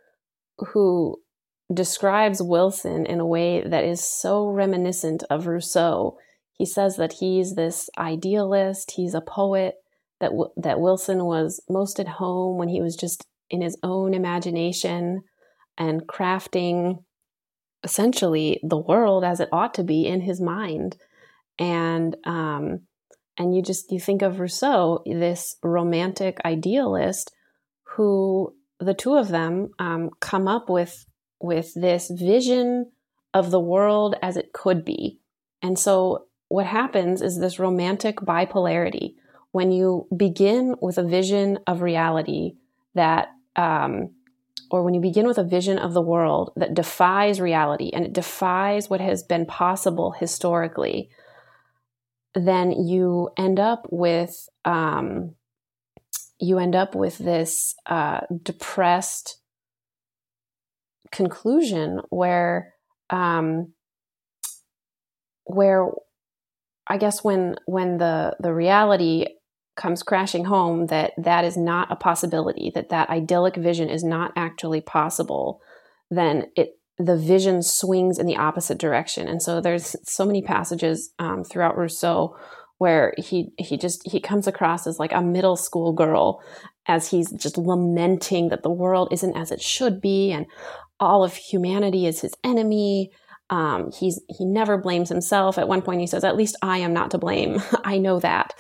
who 0.58 1.20
describes 1.74 2.42
Wilson 2.42 3.06
in 3.06 3.20
a 3.20 3.26
way 3.26 3.62
that 3.62 3.84
is 3.84 4.02
so 4.02 4.48
reminiscent 4.48 5.24
of 5.30 5.48
Rousseau 5.48 6.18
he 6.62 6.66
says 6.68 6.98
that 6.98 7.14
he's 7.14 7.56
this 7.56 7.90
idealist, 7.98 8.92
he's 8.92 9.16
a 9.16 9.20
poet, 9.20 9.78
that, 10.20 10.28
w- 10.30 10.52
that 10.58 10.80
Wilson 10.80 11.26
was 11.26 11.60
most 11.68 12.00
at 12.00 12.08
home 12.08 12.60
when 12.60 12.70
he 12.70 12.84
was 12.84 12.96
just 12.96 13.26
in 13.50 13.64
his 13.64 13.76
own 13.82 14.14
imagination 14.14 15.24
and 15.76 16.06
crafting 16.06 17.04
essentially 17.84 18.60
the 18.62 18.78
world 18.78 19.24
as 19.24 19.40
it 19.40 19.50
ought 19.52 19.74
to 19.74 19.84
be 19.84 20.06
in 20.06 20.22
his 20.22 20.40
mind. 20.40 20.98
And, 21.58 22.16
um, 22.26 22.82
and 23.40 23.56
you 23.56 23.64
just, 23.64 23.92
you 23.92 24.00
think 24.00 24.22
of 24.22 24.40
Rousseau, 24.40 25.02
this 25.08 25.56
romantic 25.64 26.38
idealist 26.46 27.32
who 27.96 28.54
the 28.80 28.94
two 28.94 29.16
of 29.16 29.30
them 29.30 29.72
um, 29.80 30.12
come 30.20 30.48
up 30.48 30.70
with, 30.70 31.08
with 31.40 31.74
this 31.74 32.12
vision 32.12 32.92
of 33.34 33.50
the 33.50 33.60
world 33.60 34.14
as 34.22 34.38
it 34.38 34.54
could 34.54 34.86
be. 34.86 35.18
And 35.64 35.80
so 35.80 36.26
what 36.52 36.66
happens 36.66 37.22
is 37.22 37.40
this 37.40 37.60
romantic 37.60 38.18
bipolarity. 38.18 39.16
When 39.52 39.72
you 39.72 40.08
begin 40.16 40.76
with 40.82 40.98
a 40.98 41.04
vision 41.04 41.60
of 41.66 41.82
reality 41.82 42.56
that, 42.94 43.30
um, 43.56 44.12
or 44.70 44.84
when 44.84 44.94
you 44.94 45.00
begin 45.00 45.28
with 45.28 45.38
a 45.38 45.44
vision 45.44 45.78
of 45.78 45.94
the 45.94 46.02
world 46.02 46.52
that 46.58 46.74
defies 46.74 47.40
reality 47.40 47.92
and 47.94 48.06
it 48.06 48.14
defies 48.14 48.90
what 48.90 49.00
has 49.00 49.24
been 49.24 49.46
possible 49.46 50.12
historically, 50.12 51.10
then 52.36 52.72
you 52.72 53.30
end 53.38 53.60
up 53.60 53.88
with 53.90 54.50
um, 54.66 55.36
you 56.40 56.58
end 56.58 56.76
up 56.76 56.96
with 56.96 57.18
this 57.18 57.76
uh, 57.86 58.22
depressed 58.44 59.40
conclusion 61.12 62.02
where 62.10 62.74
um, 63.10 63.74
where 65.46 65.90
I 66.88 66.98
guess 66.98 67.24
when 67.24 67.56
when 67.66 67.98
the 67.98 68.36
the 68.40 68.54
reality 68.54 69.26
comes 69.78 70.04
crashing 70.04 70.46
home 70.46 70.88
that 70.88 71.14
that 71.18 71.46
is 71.46 71.58
not 71.58 71.92
a 71.92 71.96
possibility, 71.96 72.72
that 72.76 72.90
that 72.90 73.10
idyllic 73.10 73.56
vision 73.56 73.90
is 73.90 74.04
not 74.04 74.32
actually 74.36 74.82
possible, 74.82 75.62
then 76.10 76.46
it 76.56 76.78
the 76.98 77.18
vision 77.18 77.64
swings 77.64 78.20
in 78.20 78.28
the 78.28 78.38
opposite 78.38 78.78
direction. 78.78 79.28
And 79.28 79.42
so 79.42 79.62
there's 79.62 79.96
so 80.04 80.26
many 80.26 80.42
passages 80.42 81.12
um, 81.20 81.44
throughout 81.44 81.78
Rousseau 81.78 82.36
where 82.78 83.14
he 83.18 83.52
he 83.58 83.78
just 83.78 84.02
he 84.10 84.20
comes 84.20 84.48
across 84.48 84.88
as 84.88 85.00
like 85.00 85.14
a 85.14 85.22
middle 85.22 85.56
school 85.56 85.94
girl 85.94 86.42
as 86.88 87.10
he's 87.10 87.32
just 87.34 87.58
lamenting 87.58 88.50
that 88.50 88.64
the 88.64 88.72
world 88.72 89.08
isn't 89.12 89.38
as 89.38 89.52
it 89.52 89.62
should 89.62 90.02
be 90.02 90.32
and 90.32 90.48
all 91.00 91.24
of 91.24 91.36
humanity 91.36 92.08
is 92.08 92.22
his 92.22 92.34
enemy 92.44 93.12
um, 93.52 93.92
he's 93.92 94.20
he 94.30 94.46
never 94.46 94.78
blames 94.78 95.10
himself. 95.10 95.58
At 95.58 95.68
one 95.68 95.82
point, 95.82 96.00
he 96.00 96.08
says, 96.08 96.24
"At 96.24 96.38
least 96.38 96.56
I 96.62 96.78
am 96.80 96.94
not 96.94 97.12
to 97.12 97.18
blame. 97.18 97.62
I 97.84 98.00
know 98.00 98.20
that." 98.22 98.54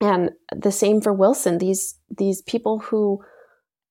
And 0.00 0.32
the 0.54 0.72
same 0.72 1.00
for 1.00 1.12
Wilson. 1.12 1.58
These 1.58 1.98
these 2.10 2.42
people 2.42 2.80
who 2.80 3.22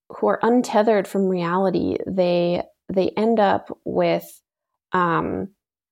who 0.10 0.28
are 0.28 0.40
untethered 0.44 1.08
from 1.08 1.28
reality, 1.28 1.98
they 2.06 2.64
they 2.94 3.12
end 3.16 3.40
up 3.40 3.76
with 3.86 4.42
um, 4.92 5.48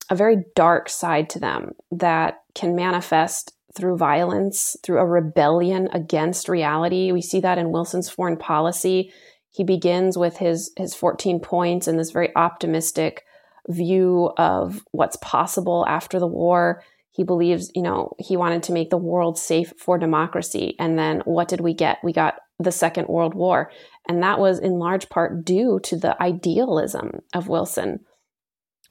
a 0.09 0.15
very 0.15 0.43
dark 0.55 0.89
side 0.89 1.29
to 1.31 1.39
them 1.39 1.71
that 1.91 2.41
can 2.53 2.75
manifest 2.75 3.53
through 3.73 3.95
violence, 3.95 4.75
through 4.83 4.99
a 4.99 5.05
rebellion 5.05 5.87
against 5.93 6.49
reality. 6.49 7.13
We 7.13 7.21
see 7.21 7.39
that 7.39 7.57
in 7.57 7.71
Wilson's 7.71 8.09
foreign 8.09 8.35
policy. 8.35 9.13
He 9.51 9.63
begins 9.63 10.17
with 10.17 10.35
his 10.35 10.71
his 10.75 10.93
14 10.93 11.39
points 11.39 11.87
and 11.87 11.97
this 11.97 12.11
very 12.11 12.35
optimistic 12.35 13.23
view 13.69 14.31
of 14.37 14.83
what's 14.91 15.17
possible 15.17 15.85
after 15.87 16.19
the 16.19 16.27
war. 16.27 16.83
He 17.11 17.23
believes, 17.23 17.71
you 17.75 17.81
know, 17.81 18.13
he 18.19 18.37
wanted 18.37 18.63
to 18.63 18.71
make 18.71 18.89
the 18.89 18.97
world 18.97 19.37
safe 19.37 19.73
for 19.77 19.97
democracy. 19.97 20.75
And 20.79 20.97
then 20.97 21.21
what 21.25 21.47
did 21.47 21.61
we 21.61 21.73
get? 21.73 21.97
We 22.03 22.13
got 22.13 22.35
the 22.59 22.71
Second 22.71 23.07
World 23.07 23.33
War. 23.33 23.71
And 24.07 24.23
that 24.23 24.39
was 24.39 24.59
in 24.59 24.73
large 24.73 25.09
part 25.09 25.43
due 25.43 25.79
to 25.83 25.97
the 25.97 26.21
idealism 26.21 27.19
of 27.33 27.47
Wilson 27.47 27.99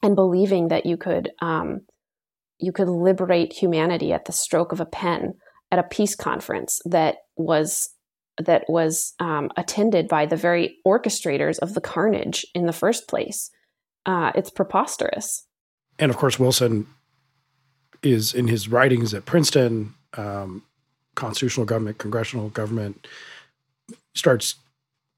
and 0.03 0.15
believing 0.15 0.69
that 0.69 0.85
you 0.85 0.97
could 0.97 1.31
um, 1.41 1.81
you 2.59 2.71
could 2.71 2.89
liberate 2.89 3.53
humanity 3.53 4.13
at 4.13 4.25
the 4.25 4.31
stroke 4.31 4.71
of 4.71 4.79
a 4.79 4.85
pen 4.85 5.33
at 5.71 5.79
a 5.79 5.83
peace 5.83 6.15
conference 6.15 6.79
that 6.85 7.17
was 7.35 7.89
that 8.37 8.63
was 8.67 9.13
um, 9.19 9.49
attended 9.57 10.07
by 10.07 10.25
the 10.25 10.35
very 10.35 10.77
orchestrators 10.85 11.59
of 11.59 11.73
the 11.73 11.81
carnage 11.81 12.45
in 12.53 12.65
the 12.65 12.73
first 12.73 13.07
place. 13.07 13.49
Uh, 14.05 14.31
it's 14.35 14.49
preposterous. 14.49 15.45
And 15.99 16.09
of 16.09 16.17
course, 16.17 16.39
Wilson 16.39 16.87
is 18.01 18.33
in 18.33 18.47
his 18.47 18.67
writings 18.67 19.13
at 19.13 19.25
Princeton, 19.25 19.93
um, 20.17 20.63
constitutional 21.15 21.65
government, 21.65 21.97
congressional 21.99 22.49
government, 22.49 23.07
starts 24.15 24.55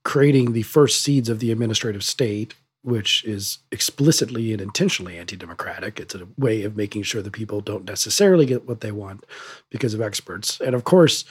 creating 0.04 0.52
the 0.52 0.64
first 0.64 1.02
seeds 1.02 1.30
of 1.30 1.40
the 1.40 1.52
administrative 1.52 2.04
state 2.04 2.56
which 2.84 3.24
is 3.24 3.60
explicitly 3.72 4.52
and 4.52 4.62
intentionally 4.62 5.18
anti 5.18 5.36
democratic. 5.36 6.00
It's 6.00 6.14
a 6.14 6.28
way 6.38 6.64
of 6.64 6.76
making 6.76 7.04
sure 7.04 7.22
that 7.22 7.32
people 7.32 7.62
don't 7.62 7.86
necessarily 7.86 8.46
get 8.46 8.68
what 8.68 8.82
they 8.82 8.92
want 8.92 9.26
because 9.70 9.94
of 9.94 10.02
experts. 10.02 10.60
And 10.60 10.76
of 10.76 10.84
course, 10.84 11.24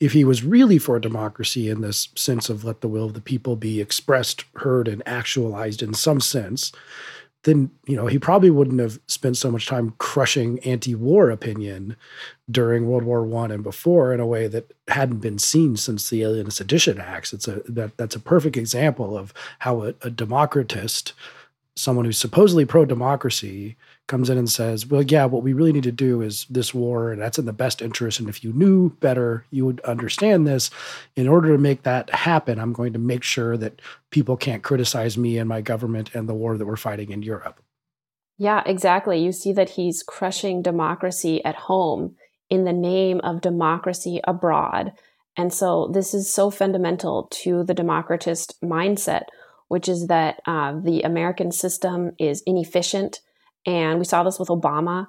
if 0.00 0.12
he 0.12 0.24
was 0.24 0.42
really 0.42 0.78
for 0.78 0.98
democracy 0.98 1.68
in 1.68 1.82
this 1.82 2.08
sense 2.16 2.48
of 2.48 2.64
let 2.64 2.80
the 2.80 2.88
will 2.88 3.04
of 3.04 3.14
the 3.14 3.20
people 3.20 3.54
be 3.54 3.80
expressed, 3.80 4.44
heard, 4.56 4.88
and 4.88 5.02
actualized 5.06 5.82
in 5.82 5.92
some 5.92 6.20
sense, 6.20 6.72
then 7.44 7.70
you 7.86 7.96
know 7.96 8.06
he 8.06 8.18
probably 8.18 8.50
wouldn't 8.50 8.80
have 8.80 8.98
spent 9.06 9.36
so 9.36 9.50
much 9.50 9.66
time 9.66 9.94
crushing 9.98 10.58
anti-war 10.60 11.30
opinion 11.30 11.96
during 12.50 12.86
World 12.86 13.04
War 13.04 13.22
One 13.24 13.50
and 13.50 13.62
before 13.62 14.12
in 14.12 14.20
a 14.20 14.26
way 14.26 14.46
that 14.48 14.72
hadn't 14.88 15.18
been 15.18 15.38
seen 15.38 15.76
since 15.76 16.10
the 16.10 16.22
Alien 16.22 16.50
Sedition 16.50 16.98
Acts. 17.00 17.32
It's 17.32 17.48
a 17.48 17.62
that 17.66 17.96
that's 17.96 18.16
a 18.16 18.20
perfect 18.20 18.56
example 18.56 19.16
of 19.16 19.32
how 19.60 19.82
a, 19.84 19.94
a 20.02 20.10
democratist, 20.10 21.12
someone 21.76 22.04
who's 22.04 22.18
supposedly 22.18 22.64
pro-democracy, 22.64 23.76
comes 24.10 24.28
in 24.28 24.36
and 24.36 24.50
says, 24.50 24.86
well, 24.86 25.02
yeah, 25.02 25.24
what 25.24 25.42
we 25.42 25.54
really 25.54 25.72
need 25.72 25.84
to 25.84 25.92
do 25.92 26.20
is 26.20 26.44
this 26.50 26.74
war, 26.74 27.12
and 27.12 27.22
that's 27.22 27.38
in 27.38 27.46
the 27.46 27.52
best 27.52 27.80
interest. 27.80 28.20
And 28.20 28.28
if 28.28 28.44
you 28.44 28.52
knew 28.52 28.90
better, 29.00 29.46
you 29.50 29.64
would 29.64 29.80
understand 29.80 30.46
this. 30.46 30.68
In 31.16 31.28
order 31.28 31.48
to 31.52 31.58
make 31.58 31.84
that 31.84 32.10
happen, 32.10 32.58
I'm 32.58 32.72
going 32.72 32.92
to 32.92 32.98
make 32.98 33.22
sure 33.22 33.56
that 33.56 33.80
people 34.10 34.36
can't 34.36 34.64
criticize 34.64 35.16
me 35.16 35.38
and 35.38 35.48
my 35.48 35.60
government 35.60 36.14
and 36.14 36.28
the 36.28 36.34
war 36.34 36.58
that 36.58 36.66
we're 36.66 36.76
fighting 36.76 37.12
in 37.12 37.22
Europe. 37.22 37.62
Yeah, 38.36 38.62
exactly. 38.66 39.22
You 39.22 39.32
see 39.32 39.52
that 39.52 39.70
he's 39.70 40.02
crushing 40.02 40.60
democracy 40.60 41.44
at 41.44 41.54
home 41.54 42.16
in 42.48 42.64
the 42.64 42.72
name 42.72 43.20
of 43.20 43.40
democracy 43.40 44.20
abroad. 44.24 44.92
And 45.36 45.52
so 45.52 45.88
this 45.94 46.12
is 46.14 46.32
so 46.32 46.50
fundamental 46.50 47.28
to 47.42 47.62
the 47.62 47.74
democratist 47.74 48.60
mindset, 48.60 49.26
which 49.68 49.88
is 49.88 50.08
that 50.08 50.40
uh, 50.46 50.72
the 50.82 51.02
American 51.02 51.52
system 51.52 52.12
is 52.18 52.42
inefficient 52.44 53.20
and 53.66 53.98
we 53.98 54.04
saw 54.04 54.22
this 54.22 54.38
with 54.38 54.48
Obama 54.48 55.06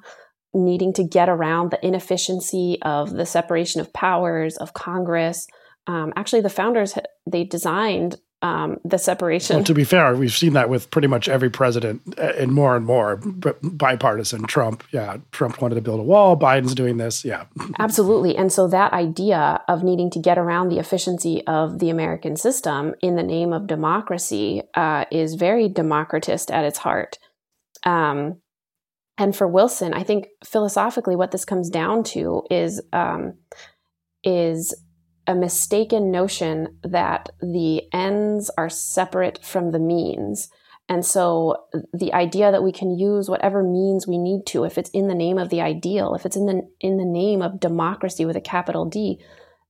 needing 0.54 0.94
to 0.94 1.04
get 1.04 1.30
around 1.30 1.72
the 1.72 1.86
inefficiency 1.86 2.78
of 2.82 3.12
the 3.12 3.26
separation 3.26 3.80
of 3.80 3.94
powers 3.94 4.58
of 4.58 4.74
Congress. 4.74 5.48
Um, 5.88 6.14
actually, 6.16 6.42
the 6.42 6.50
founders 6.50 6.98
they 7.26 7.44
designed 7.44 8.18
um, 8.42 8.80
the 8.84 8.98
separation. 8.98 9.58
Well, 9.58 9.66
to 9.66 9.74
be 9.74 9.84
fair, 9.84 10.16
we've 10.16 10.34
seen 10.34 10.54
that 10.54 10.68
with 10.68 10.90
pretty 10.90 11.08
much 11.08 11.30
every 11.30 11.50
president, 11.50 12.02
uh, 12.18 12.34
and 12.38 12.52
more 12.52 12.76
and 12.76 12.86
more 12.86 13.18
bipartisan. 13.62 14.46
Trump, 14.48 14.84
yeah, 14.92 15.18
Trump 15.32 15.62
wanted 15.62 15.76
to 15.76 15.82
build 15.82 16.00
a 16.00 16.04
wall. 16.04 16.38
Biden's 16.38 16.74
doing 16.74 16.98
this, 16.98 17.24
yeah, 17.24 17.46
absolutely. 17.80 18.36
And 18.36 18.52
so 18.52 18.68
that 18.68 18.94
idea 18.94 19.62
of 19.68 19.84
needing 19.84 20.10
to 20.12 20.20
get 20.20 20.38
around 20.40 20.70
the 20.70 20.80
efficiency 20.80 21.46
of 21.46 21.80
the 21.80 21.90
American 21.90 22.36
system 22.36 22.96
in 23.02 23.16
the 23.16 23.24
name 23.24 23.54
of 23.54 23.68
democracy 23.68 24.64
uh, 24.74 25.06
is 25.12 25.36
very 25.36 25.70
democratist 25.70 26.50
at 26.50 26.66
its 26.66 26.80
heart. 26.80 27.20
Um, 27.84 28.40
and 29.17 29.36
for 29.36 29.47
Wilson, 29.47 29.93
I 29.93 30.04
think 30.04 30.28
philosophically, 30.43 31.15
what 31.15 31.32
this 31.32 31.45
comes 31.45 31.69
down 31.69 32.04
to 32.06 32.43
is 32.50 32.82
um, 32.93 33.36
is 34.24 34.74
a 35.28 35.36
mistaken 35.36 36.12
notion 36.12 36.80
that 36.84 37.30
the 37.39 37.84
ends 37.93 38.50
are 38.58 38.69
separate 38.69 39.43
from 39.43 39.71
the 39.71 39.80
means. 39.80 40.50
And 40.89 41.06
so 41.06 41.67
the 41.93 42.13
idea 42.13 42.52
that 42.52 42.63
we 42.63 42.71
can 42.71 42.97
use 42.97 43.30
whatever 43.30 43.63
means 43.63 44.08
we 44.08 44.17
need 44.17 44.45
to, 44.47 44.65
if 44.65 44.78
it's 44.78 44.89
in 44.89 45.08
the 45.08 45.15
name 45.15 45.38
of 45.38 45.50
the 45.50 45.62
ideal, 45.62 46.15
if 46.15 46.26
it's 46.26 46.36
in 46.36 46.47
the 46.47 46.67
in 46.80 46.97
the 46.97 47.06
name 47.06 47.41
of 47.41 47.60
democracy 47.60 48.26
with 48.26 48.36
a 48.36 48.41
capital 48.41 48.86
D, 48.86 49.24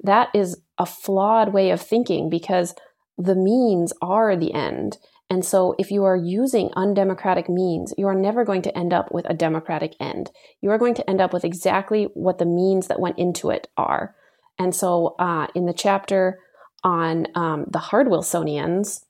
that 0.03 0.29
is 0.33 0.57
a 0.77 0.85
flawed 0.85 1.53
way 1.53 1.69
of 1.69 1.81
thinking 1.81 2.29
because 2.29 2.73
the 3.17 3.35
means 3.35 3.93
are 4.01 4.35
the 4.35 4.53
end. 4.53 4.97
And 5.31 5.45
so, 5.45 5.75
if 5.79 5.91
you 5.91 6.03
are 6.03 6.17
using 6.17 6.71
undemocratic 6.75 7.47
means, 7.47 7.93
you 7.97 8.05
are 8.05 8.13
never 8.13 8.43
going 8.43 8.63
to 8.63 8.77
end 8.77 8.91
up 8.91 9.13
with 9.13 9.25
a 9.29 9.33
democratic 9.33 9.95
end. 9.97 10.29
You 10.59 10.71
are 10.71 10.77
going 10.77 10.93
to 10.95 11.09
end 11.09 11.21
up 11.21 11.31
with 11.31 11.45
exactly 11.45 12.09
what 12.15 12.37
the 12.37 12.45
means 12.45 12.87
that 12.87 12.99
went 12.99 13.17
into 13.17 13.49
it 13.49 13.69
are. 13.77 14.13
And 14.59 14.75
so, 14.75 15.15
uh, 15.19 15.47
in 15.55 15.67
the 15.67 15.73
chapter 15.73 16.39
on 16.83 17.27
um, 17.33 17.63
the 17.69 17.79
hard 17.79 18.07
Wilsonians, 18.07 19.05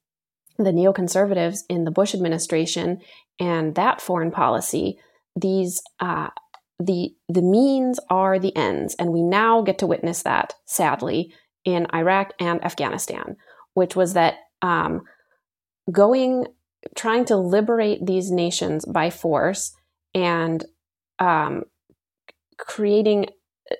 the 0.59 0.65
neoconservatives 0.65 1.61
in 1.67 1.85
the 1.85 1.91
Bush 1.91 2.13
administration, 2.13 3.01
and 3.39 3.73
that 3.73 3.99
foreign 3.99 4.29
policy, 4.29 4.99
these 5.35 5.81
uh, 5.99 6.27
the 6.77 7.15
the 7.29 7.41
means 7.41 7.99
are 8.11 8.37
the 8.37 8.55
ends, 8.55 8.93
and 8.99 9.11
we 9.11 9.23
now 9.23 9.63
get 9.63 9.79
to 9.79 9.87
witness 9.87 10.21
that 10.21 10.53
sadly 10.67 11.33
in 11.65 11.87
Iraq 11.95 12.33
and 12.39 12.63
Afghanistan, 12.63 13.37
which 13.73 13.95
was 13.95 14.13
that. 14.13 14.35
Um, 14.61 15.01
going 15.89 16.47
trying 16.95 17.25
to 17.25 17.37
liberate 17.37 18.05
these 18.05 18.31
nations 18.31 18.85
by 18.85 19.09
force 19.09 19.73
and 20.13 20.65
um, 21.19 21.63
creating 22.57 23.27
uh, 23.71 23.75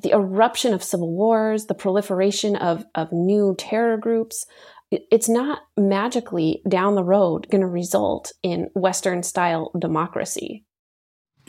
the 0.00 0.10
eruption 0.10 0.74
of 0.74 0.82
civil 0.82 1.10
wars, 1.10 1.66
the 1.66 1.74
proliferation 1.74 2.56
of, 2.56 2.84
of 2.94 3.12
new 3.12 3.54
terror 3.58 3.96
groups. 3.96 4.44
It's 4.90 5.28
not 5.28 5.60
magically 5.76 6.62
down 6.68 6.94
the 6.94 7.02
road 7.02 7.48
going 7.50 7.62
to 7.62 7.66
result 7.66 8.32
in 8.42 8.70
Western 8.74 9.22
style 9.22 9.72
democracy. 9.78 10.64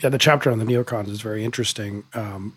Yeah, 0.02 0.08
the 0.08 0.18
chapter 0.18 0.50
on 0.50 0.58
the 0.58 0.64
neocons 0.64 1.08
is 1.08 1.20
very 1.20 1.44
interesting. 1.44 2.04
Um, 2.14 2.56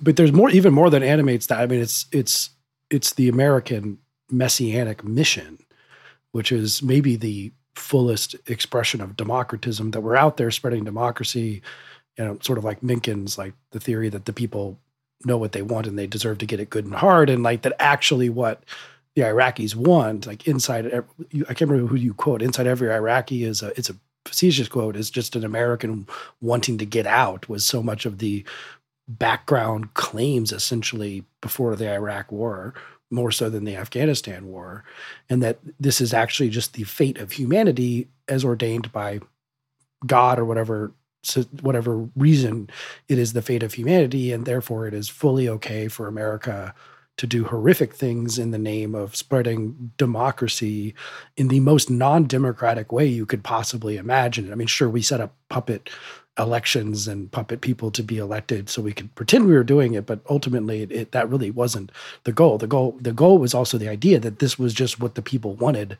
but 0.00 0.16
there's 0.16 0.32
more, 0.32 0.50
even 0.50 0.72
more 0.72 0.90
that 0.90 1.02
animates 1.02 1.46
that. 1.46 1.60
I 1.60 1.66
mean, 1.66 1.80
it's 1.80 2.06
it's 2.12 2.50
it's 2.90 3.14
the 3.14 3.28
American 3.28 3.98
messianic 4.30 5.04
mission 5.04 5.58
which 6.34 6.50
is 6.50 6.82
maybe 6.82 7.14
the 7.14 7.52
fullest 7.76 8.34
expression 8.46 9.00
of 9.00 9.16
democratism 9.16 9.92
that 9.92 10.00
we're 10.00 10.16
out 10.16 10.36
there 10.36 10.50
spreading 10.50 10.82
democracy, 10.82 11.62
you 12.18 12.24
know, 12.24 12.36
sort 12.42 12.58
of 12.58 12.64
like 12.64 12.80
Mencken's, 12.80 13.38
like 13.38 13.54
the 13.70 13.78
theory 13.78 14.08
that 14.08 14.24
the 14.24 14.32
people 14.32 14.76
know 15.24 15.36
what 15.36 15.52
they 15.52 15.62
want 15.62 15.86
and 15.86 15.96
they 15.96 16.08
deserve 16.08 16.38
to 16.38 16.46
get 16.46 16.58
it 16.58 16.70
good 16.70 16.84
and 16.84 16.96
hard, 16.96 17.30
and 17.30 17.44
like 17.44 17.62
that 17.62 17.76
actually 17.78 18.28
what 18.28 18.64
the 19.14 19.22
Iraqis 19.22 19.76
want, 19.76 20.26
like 20.26 20.48
inside, 20.48 20.86
I 20.86 21.54
can't 21.54 21.70
remember 21.70 21.86
who 21.86 21.94
you 21.94 22.14
quote. 22.14 22.42
Inside 22.42 22.66
every 22.66 22.90
Iraqi 22.90 23.44
is 23.44 23.62
a 23.62 23.68
it's 23.78 23.90
a 23.90 23.96
facetious 24.24 24.66
quote 24.66 24.96
is 24.96 25.10
just 25.10 25.36
an 25.36 25.44
American 25.44 26.08
wanting 26.40 26.78
to 26.78 26.84
get 26.84 27.06
out 27.06 27.48
was 27.48 27.64
so 27.64 27.80
much 27.80 28.06
of 28.06 28.18
the 28.18 28.44
background 29.06 29.94
claims 29.94 30.50
essentially 30.50 31.24
before 31.40 31.76
the 31.76 31.88
Iraq 31.88 32.32
War 32.32 32.74
more 33.14 33.30
so 33.30 33.48
than 33.48 33.64
the 33.64 33.76
Afghanistan 33.76 34.48
war, 34.48 34.84
and 35.30 35.42
that 35.42 35.58
this 35.80 36.00
is 36.00 36.12
actually 36.12 36.48
just 36.48 36.74
the 36.74 36.84
fate 36.84 37.18
of 37.18 37.32
humanity 37.32 38.08
as 38.28 38.44
ordained 38.44 38.92
by 38.92 39.20
God 40.06 40.38
or 40.38 40.44
whatever 40.44 40.92
whatever 41.62 42.06
reason 42.16 42.68
it 43.08 43.18
is 43.18 43.32
the 43.32 43.40
fate 43.40 43.62
of 43.62 43.72
humanity, 43.72 44.30
and 44.30 44.44
therefore 44.44 44.86
it 44.86 44.92
is 44.92 45.08
fully 45.08 45.48
okay 45.48 45.88
for 45.88 46.06
America 46.06 46.74
to 47.16 47.26
do 47.26 47.44
horrific 47.44 47.94
things 47.94 48.38
in 48.38 48.50
the 48.50 48.58
name 48.58 48.94
of 48.94 49.14
spreading 49.14 49.92
democracy 49.96 50.94
in 51.36 51.48
the 51.48 51.60
most 51.60 51.88
non-democratic 51.88 52.92
way 52.92 53.06
you 53.06 53.24
could 53.24 53.44
possibly 53.44 53.96
imagine. 53.96 54.50
I 54.52 54.56
mean, 54.56 54.66
sure, 54.66 54.90
we 54.90 55.00
set 55.00 55.20
up 55.20 55.34
puppet 55.48 55.88
elections 56.38 57.06
and 57.06 57.30
puppet 57.30 57.60
people 57.60 57.90
to 57.90 58.02
be 58.02 58.18
elected 58.18 58.68
so 58.68 58.82
we 58.82 58.92
could 58.92 59.14
pretend 59.14 59.46
we 59.46 59.54
were 59.54 59.62
doing 59.62 59.94
it 59.94 60.04
but 60.04 60.20
ultimately 60.28 60.82
it, 60.82 60.90
it, 60.90 61.12
that 61.12 61.28
really 61.28 61.50
wasn't 61.50 61.92
the 62.24 62.32
goal 62.32 62.58
the 62.58 62.66
goal 62.66 62.98
the 63.00 63.12
goal 63.12 63.38
was 63.38 63.54
also 63.54 63.78
the 63.78 63.88
idea 63.88 64.18
that 64.18 64.40
this 64.40 64.58
was 64.58 64.74
just 64.74 64.98
what 64.98 65.14
the 65.14 65.22
people 65.22 65.54
wanted 65.54 65.96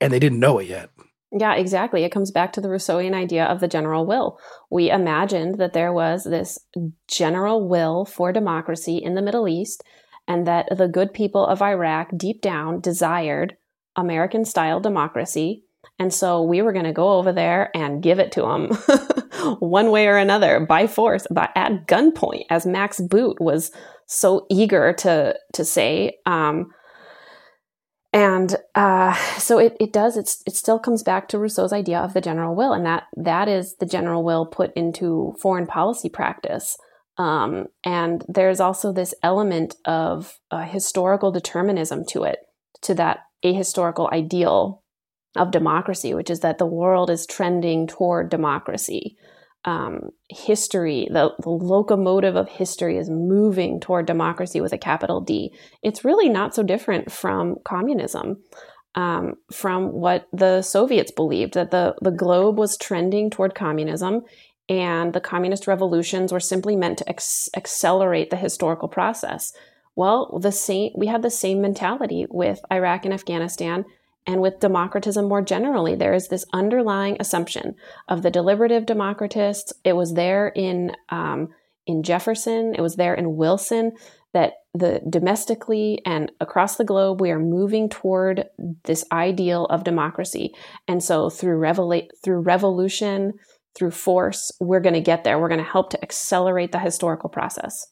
and 0.00 0.12
they 0.12 0.20
didn't 0.20 0.38
know 0.38 0.58
it 0.58 0.68
yet 0.68 0.90
yeah, 1.30 1.56
exactly. 1.56 2.04
It 2.04 2.12
comes 2.12 2.30
back 2.30 2.54
to 2.54 2.60
the 2.60 2.68
Rousseauian 2.68 3.14
idea 3.14 3.44
of 3.44 3.60
the 3.60 3.68
general 3.68 4.06
will. 4.06 4.38
We 4.70 4.90
imagined 4.90 5.58
that 5.58 5.74
there 5.74 5.92
was 5.92 6.24
this 6.24 6.58
general 7.06 7.68
will 7.68 8.06
for 8.06 8.32
democracy 8.32 8.96
in 8.96 9.14
the 9.14 9.20
Middle 9.20 9.46
East, 9.46 9.82
and 10.26 10.46
that 10.46 10.68
the 10.74 10.88
good 10.88 11.12
people 11.12 11.46
of 11.46 11.60
Iraq 11.60 12.10
deep 12.16 12.40
down 12.40 12.80
desired 12.80 13.56
American 13.94 14.44
style 14.44 14.80
democracy. 14.80 15.64
And 15.98 16.14
so 16.14 16.42
we 16.42 16.62
were 16.62 16.72
going 16.72 16.84
to 16.84 16.92
go 16.92 17.14
over 17.14 17.32
there 17.32 17.76
and 17.76 18.02
give 18.02 18.18
it 18.18 18.32
to 18.32 18.42
them 18.42 18.68
one 19.58 19.90
way 19.90 20.06
or 20.06 20.16
another 20.16 20.60
by 20.60 20.86
force, 20.86 21.26
by, 21.30 21.48
at 21.56 21.86
gunpoint, 21.86 22.44
as 22.50 22.66
Max 22.66 23.00
Boot 23.00 23.40
was 23.40 23.72
so 24.06 24.46
eager 24.48 24.92
to, 24.94 25.36
to 25.54 25.64
say. 25.64 26.18
Um, 26.24 26.70
and 28.12 28.56
uh, 28.74 29.14
so 29.38 29.58
it, 29.58 29.76
it 29.80 29.92
does 29.92 30.16
it's, 30.16 30.42
it 30.46 30.54
still 30.54 30.78
comes 30.78 31.02
back 31.02 31.28
to 31.28 31.38
rousseau's 31.38 31.72
idea 31.72 31.98
of 31.98 32.14
the 32.14 32.20
general 32.20 32.54
will 32.54 32.72
and 32.72 32.86
that 32.86 33.04
that 33.16 33.48
is 33.48 33.76
the 33.76 33.86
general 33.86 34.24
will 34.24 34.46
put 34.46 34.72
into 34.74 35.34
foreign 35.40 35.66
policy 35.66 36.08
practice 36.08 36.76
um, 37.18 37.66
and 37.84 38.24
there's 38.28 38.60
also 38.60 38.92
this 38.92 39.12
element 39.22 39.74
of 39.84 40.38
uh, 40.50 40.64
historical 40.64 41.30
determinism 41.30 42.04
to 42.06 42.22
it 42.22 42.38
to 42.80 42.94
that 42.94 43.20
ahistorical 43.44 44.10
ideal 44.10 44.82
of 45.36 45.50
democracy 45.50 46.14
which 46.14 46.30
is 46.30 46.40
that 46.40 46.58
the 46.58 46.66
world 46.66 47.10
is 47.10 47.26
trending 47.26 47.86
toward 47.86 48.30
democracy 48.30 49.16
um, 49.64 50.10
history, 50.28 51.08
the, 51.10 51.34
the 51.42 51.50
locomotive 51.50 52.36
of 52.36 52.48
history 52.48 52.96
is 52.96 53.10
moving 53.10 53.80
toward 53.80 54.06
democracy 54.06 54.60
with 54.60 54.72
a 54.72 54.78
capital 54.78 55.20
D. 55.20 55.52
It's 55.82 56.04
really 56.04 56.28
not 56.28 56.54
so 56.54 56.62
different 56.62 57.10
from 57.10 57.56
communism, 57.64 58.42
um, 58.94 59.34
from 59.52 59.92
what 59.92 60.26
the 60.32 60.62
Soviets 60.62 61.10
believed 61.10 61.54
that 61.54 61.70
the, 61.70 61.94
the 62.00 62.10
globe 62.10 62.56
was 62.56 62.78
trending 62.78 63.30
toward 63.30 63.54
communism 63.54 64.22
and 64.68 65.12
the 65.12 65.20
communist 65.20 65.66
revolutions 65.66 66.32
were 66.32 66.40
simply 66.40 66.76
meant 66.76 66.98
to 66.98 67.08
ex- 67.08 67.48
accelerate 67.56 68.30
the 68.30 68.36
historical 68.36 68.88
process. 68.88 69.52
Well, 69.96 70.38
the 70.40 70.52
same 70.52 70.92
we 70.96 71.08
had 71.08 71.22
the 71.22 71.30
same 71.30 71.60
mentality 71.60 72.26
with 72.30 72.60
Iraq 72.72 73.04
and 73.04 73.12
Afghanistan 73.12 73.84
and 74.28 74.42
with 74.42 74.60
democratism 74.60 75.26
more 75.26 75.40
generally, 75.40 75.94
there 75.94 76.12
is 76.12 76.28
this 76.28 76.44
underlying 76.52 77.16
assumption 77.18 77.74
of 78.08 78.22
the 78.22 78.30
deliberative 78.30 78.84
democratists. 78.84 79.72
It 79.84 79.94
was 79.94 80.12
there 80.12 80.48
in 80.48 80.92
um, 81.08 81.48
in 81.86 82.02
Jefferson. 82.02 82.74
It 82.76 82.82
was 82.82 82.96
there 82.96 83.14
in 83.14 83.36
Wilson 83.36 83.92
that 84.34 84.52
the 84.74 85.00
domestically 85.08 86.02
and 86.04 86.30
across 86.42 86.76
the 86.76 86.84
globe 86.84 87.22
we 87.22 87.30
are 87.30 87.38
moving 87.38 87.88
toward 87.88 88.44
this 88.84 89.02
ideal 89.10 89.64
of 89.66 89.82
democracy. 89.82 90.54
And 90.86 91.02
so 91.02 91.30
through 91.30 91.58
revela- 91.58 92.10
through 92.22 92.40
revolution, 92.40 93.32
through 93.74 93.92
force, 93.92 94.52
we're 94.60 94.80
going 94.80 94.94
to 94.94 95.00
get 95.00 95.24
there. 95.24 95.38
We're 95.38 95.48
going 95.48 95.64
to 95.64 95.72
help 95.72 95.88
to 95.90 96.02
accelerate 96.02 96.72
the 96.72 96.78
historical 96.78 97.30
process. 97.30 97.86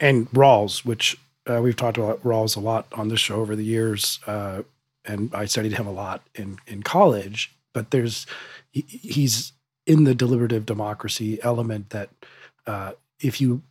And 0.00 0.28
Rawls, 0.32 0.84
which 0.84 1.16
uh, 1.48 1.60
we've 1.62 1.76
talked 1.76 1.96
about 1.96 2.24
Rawls 2.24 2.56
a 2.56 2.60
lot 2.60 2.88
on 2.92 3.06
this 3.06 3.20
show 3.20 3.36
over 3.36 3.54
the 3.54 3.64
years. 3.64 4.18
Uh, 4.26 4.62
and 5.04 5.34
I 5.34 5.46
studied 5.46 5.72
him 5.72 5.86
a 5.86 5.92
lot 5.92 6.22
in 6.34 6.58
in 6.66 6.82
college. 6.82 7.54
But 7.72 7.90
there's 7.90 8.26
he, 8.70 8.82
he's 8.88 9.52
in 9.86 10.04
the 10.04 10.14
deliberative 10.14 10.66
democracy 10.66 11.42
element 11.42 11.90
that 11.90 12.10
uh, 12.66 12.92
if 13.20 13.40
you 13.40 13.62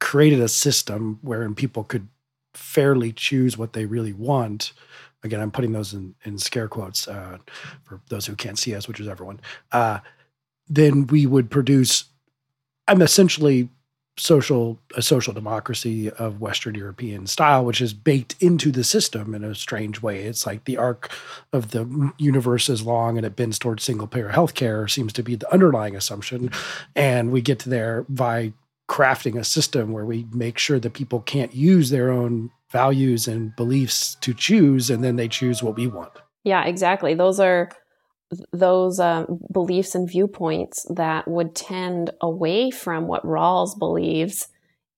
created 0.00 0.40
a 0.40 0.48
system 0.48 1.18
wherein 1.22 1.54
people 1.54 1.84
could 1.84 2.08
fairly 2.54 3.12
choose 3.12 3.56
what 3.56 3.72
they 3.72 3.84
really 3.84 4.12
want 4.12 4.72
again 5.22 5.40
i'm 5.40 5.50
putting 5.50 5.72
those 5.72 5.92
in, 5.92 6.14
in 6.24 6.38
scare 6.38 6.68
quotes 6.68 7.06
uh, 7.06 7.38
for 7.82 8.00
those 8.08 8.26
who 8.26 8.34
can't 8.34 8.58
see 8.58 8.74
us 8.74 8.88
which 8.88 9.00
is 9.00 9.08
everyone 9.08 9.40
uh, 9.72 9.98
then 10.68 11.06
we 11.06 11.26
would 11.26 11.50
produce 11.50 12.04
i'm 12.86 13.02
essentially 13.02 13.68
social 14.18 14.78
a 14.96 15.02
social 15.02 15.32
democracy 15.32 16.10
of 16.10 16.40
Western 16.40 16.74
European 16.74 17.26
style, 17.26 17.64
which 17.64 17.80
is 17.80 17.92
baked 17.94 18.34
into 18.40 18.70
the 18.70 18.84
system 18.84 19.34
in 19.34 19.44
a 19.44 19.54
strange 19.54 20.02
way. 20.02 20.24
It's 20.24 20.46
like 20.46 20.64
the 20.64 20.76
arc 20.76 21.10
of 21.52 21.70
the 21.70 22.12
universe 22.18 22.68
is 22.68 22.82
long 22.82 23.16
and 23.16 23.24
it 23.24 23.36
bends 23.36 23.58
towards 23.58 23.84
single 23.84 24.06
payer 24.06 24.30
healthcare 24.30 24.90
seems 24.90 25.12
to 25.14 25.22
be 25.22 25.34
the 25.36 25.52
underlying 25.52 25.96
assumption, 25.96 26.50
and 26.94 27.30
we 27.30 27.40
get 27.40 27.58
to 27.60 27.68
there 27.68 28.04
by 28.08 28.52
crafting 28.88 29.38
a 29.38 29.44
system 29.44 29.92
where 29.92 30.06
we 30.06 30.26
make 30.32 30.58
sure 30.58 30.80
that 30.80 30.94
people 30.94 31.20
can't 31.20 31.54
use 31.54 31.90
their 31.90 32.10
own 32.10 32.50
values 32.70 33.28
and 33.28 33.54
beliefs 33.56 34.16
to 34.16 34.34
choose, 34.34 34.90
and 34.90 35.04
then 35.04 35.16
they 35.16 35.28
choose 35.28 35.62
what 35.62 35.76
we 35.76 35.86
want. 35.86 36.12
Yeah, 36.44 36.64
exactly. 36.64 37.14
Those 37.14 37.40
are 37.40 37.70
those 38.52 39.00
um, 39.00 39.40
beliefs 39.52 39.94
and 39.94 40.08
viewpoints 40.08 40.86
that 40.90 41.26
would 41.28 41.54
tend 41.54 42.10
away 42.20 42.70
from 42.70 43.06
what 43.06 43.24
Rawls 43.24 43.78
believes 43.78 44.48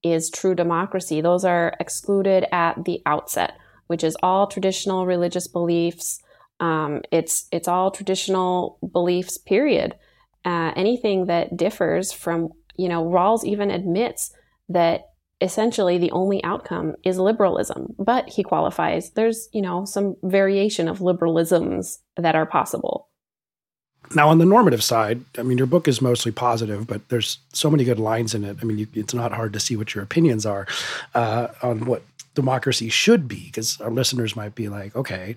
is 0.03 0.31
true 0.31 0.55
democracy. 0.55 1.21
Those 1.21 1.45
are 1.45 1.75
excluded 1.79 2.47
at 2.53 2.85
the 2.85 3.03
outset, 3.07 3.57
which 3.87 4.03
is 4.03 4.17
all 4.23 4.47
traditional 4.47 5.07
religious 5.07 5.47
beliefs. 5.47 6.21
Um, 6.59 7.03
it's 7.13 7.47
it's 7.53 7.69
all 7.69 7.91
traditional 7.91 8.79
beliefs. 8.93 9.39
Period. 9.39 9.95
Uh, 10.45 10.73
anything 10.75 11.27
that 11.27 11.57
differs 11.57 12.13
from 12.13 12.51
you 12.77 12.89
know 12.89 13.05
Rawls 13.05 13.45
even 13.45 13.71
admits 13.71 14.33
that 14.69 15.11
essentially 15.41 15.99
the 15.99 16.11
only 16.11 16.43
outcome 16.45 16.95
is 17.03 17.19
liberalism 17.19 17.95
but 17.99 18.29
he 18.29 18.43
qualifies 18.43 19.11
there's 19.13 19.49
you 19.55 19.63
know 19.63 19.87
some 19.87 20.15
variation 20.23 20.87
of 20.87 20.99
liberalisms 20.99 21.99
that 22.19 22.35
are 22.35 22.45
possible 22.45 23.09
now, 24.15 24.29
on 24.29 24.39
the 24.39 24.45
normative 24.45 24.83
side, 24.83 25.23
I 25.39 25.43
mean, 25.43 25.57
your 25.57 25.67
book 25.67 25.87
is 25.87 26.03
mostly 26.03 26.33
positive, 26.33 26.87
but 26.87 27.09
there's 27.11 27.39
so 27.53 27.71
many 27.71 27.85
good 27.85 28.01
lines 28.01 28.35
in 28.35 28.45
it. 28.45 28.57
I 28.61 28.65
mean, 28.65 28.79
you, 28.79 28.87
it's 28.95 29.15
not 29.15 29.33
hard 29.33 29.53
to 29.53 29.61
see 29.61 29.77
what 29.77 29.95
your 29.95 30.03
opinions 30.03 30.45
are 30.45 30.67
uh, 31.15 31.49
on 31.63 31.85
what 31.85 32.03
democracy 32.35 32.89
should 32.89 33.29
be, 33.29 33.47
because 33.47 33.81
our 33.81 33.91
listeners 33.91 34.35
might 34.35 34.55
be 34.55 34.69
like, 34.69 34.97
okay, 34.97 35.37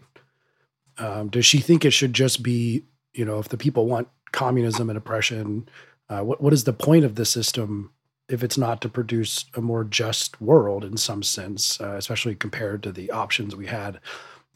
um, 0.98 1.30
does 1.30 1.46
she 1.46 1.60
think 1.60 1.86
it 1.86 1.92
should 1.92 2.14
just 2.14 2.42
be, 2.42 2.84
you 3.14 3.26
know, 3.26 3.40
if 3.40 3.50
the 3.50 3.58
people 3.58 3.86
want 3.86 4.08
communism 4.32 4.90
and 4.90 4.98
oppression, 4.98 5.68
uh, 6.10 6.22
what 6.22 6.42
what 6.42 6.54
is 6.54 6.64
the 6.64 6.74
point 6.74 7.06
of 7.06 7.16
the 7.16 7.26
system 7.26 7.92
if 8.30 8.44
it's 8.44 8.58
not 8.58 8.82
to 8.82 8.90
produce 8.90 9.46
a 9.56 9.62
more 9.62 9.84
just 9.84 10.42
world 10.42 10.84
in 10.84 10.98
some 10.98 11.22
sense, 11.22 11.80
uh, 11.82 11.96
especially 11.98 12.34
compared 12.34 12.82
to 12.82 12.92
the 12.92 13.12
options 13.12 13.56
we 13.56 13.68
had 13.68 14.00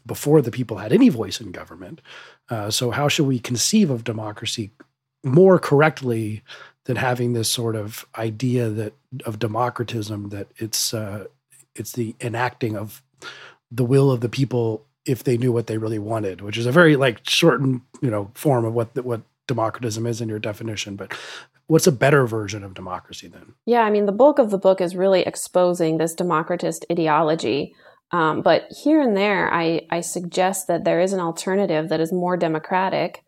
before 0.08 0.41
the 0.41 0.51
people 0.51 0.78
had 0.78 0.93
any 0.93 1.10
voice 1.10 1.39
in 1.39 1.51
government. 1.51 2.01
Uh, 2.49 2.72
so, 2.72 2.91
how 2.91 3.08
should 3.08 3.28
we 3.28 3.39
conceive 3.39 3.89
of 3.89 4.03
democracy 4.03 4.72
more 5.24 5.60
correctly 5.60 6.41
than 6.86 6.95
having 6.95 7.34
this 7.34 7.49
sort 7.49 7.76
of 7.76 8.05
idea 8.18 8.70
that 8.70 8.93
of 9.26 9.39
democratism 9.39 10.30
that 10.32 10.47
it's 10.58 10.93
uh, 10.93 11.26
it's 11.76 11.91
the 11.91 12.16
enacting 12.22 12.76
of 12.76 13.03
the 13.70 13.86
will 13.86 14.10
of 14.10 14.22
the 14.22 14.30
people 14.30 14.86
if 15.05 15.24
they 15.24 15.38
knew 15.38 15.51
what 15.51 15.68
they 15.68 15.78
really 15.78 15.99
wanted, 15.99 16.41
which 16.41 16.58
is 16.58 16.66
a 16.66 16.72
very 16.72 16.95
like 16.95 17.30
shortened 17.30 17.82
you 18.01 18.10
know 18.10 18.32
form 18.34 18.66
of 18.66 18.74
what 18.74 18.95
what 19.03 19.22
democratism 19.47 20.08
is 20.08 20.22
in 20.22 20.30
your 20.30 20.39
definition. 20.39 20.95
But 20.95 21.14
what's 21.68 21.88
a 21.88 21.91
better 21.91 22.26
version 22.26 22.64
of 22.64 22.74
democracy 22.74 23.28
then? 23.28 23.53
Yeah, 23.66 23.82
I 23.82 23.89
mean, 23.89 24.05
the 24.05 24.12
bulk 24.12 24.39
of 24.39 24.49
the 24.49 24.58
book 24.58 24.82
is 24.82 24.95
really 24.95 25.22
exposing 25.22 25.97
this 25.97 26.14
democratist 26.14 26.86
ideology 26.91 27.76
um, 28.12 28.41
but 28.41 28.68
here 28.70 29.01
and 29.01 29.18
there, 29.18 29.53
I, 29.53 29.82
I 29.89 30.01
suggest 30.01 30.68
that 30.68 30.86
there 30.86 31.01
is 31.01 31.14
an 31.14 31.20
alternative 31.20 31.89
that 31.89 31.99
is 31.99 32.14
more 32.14 32.38
democratic. 32.38 33.24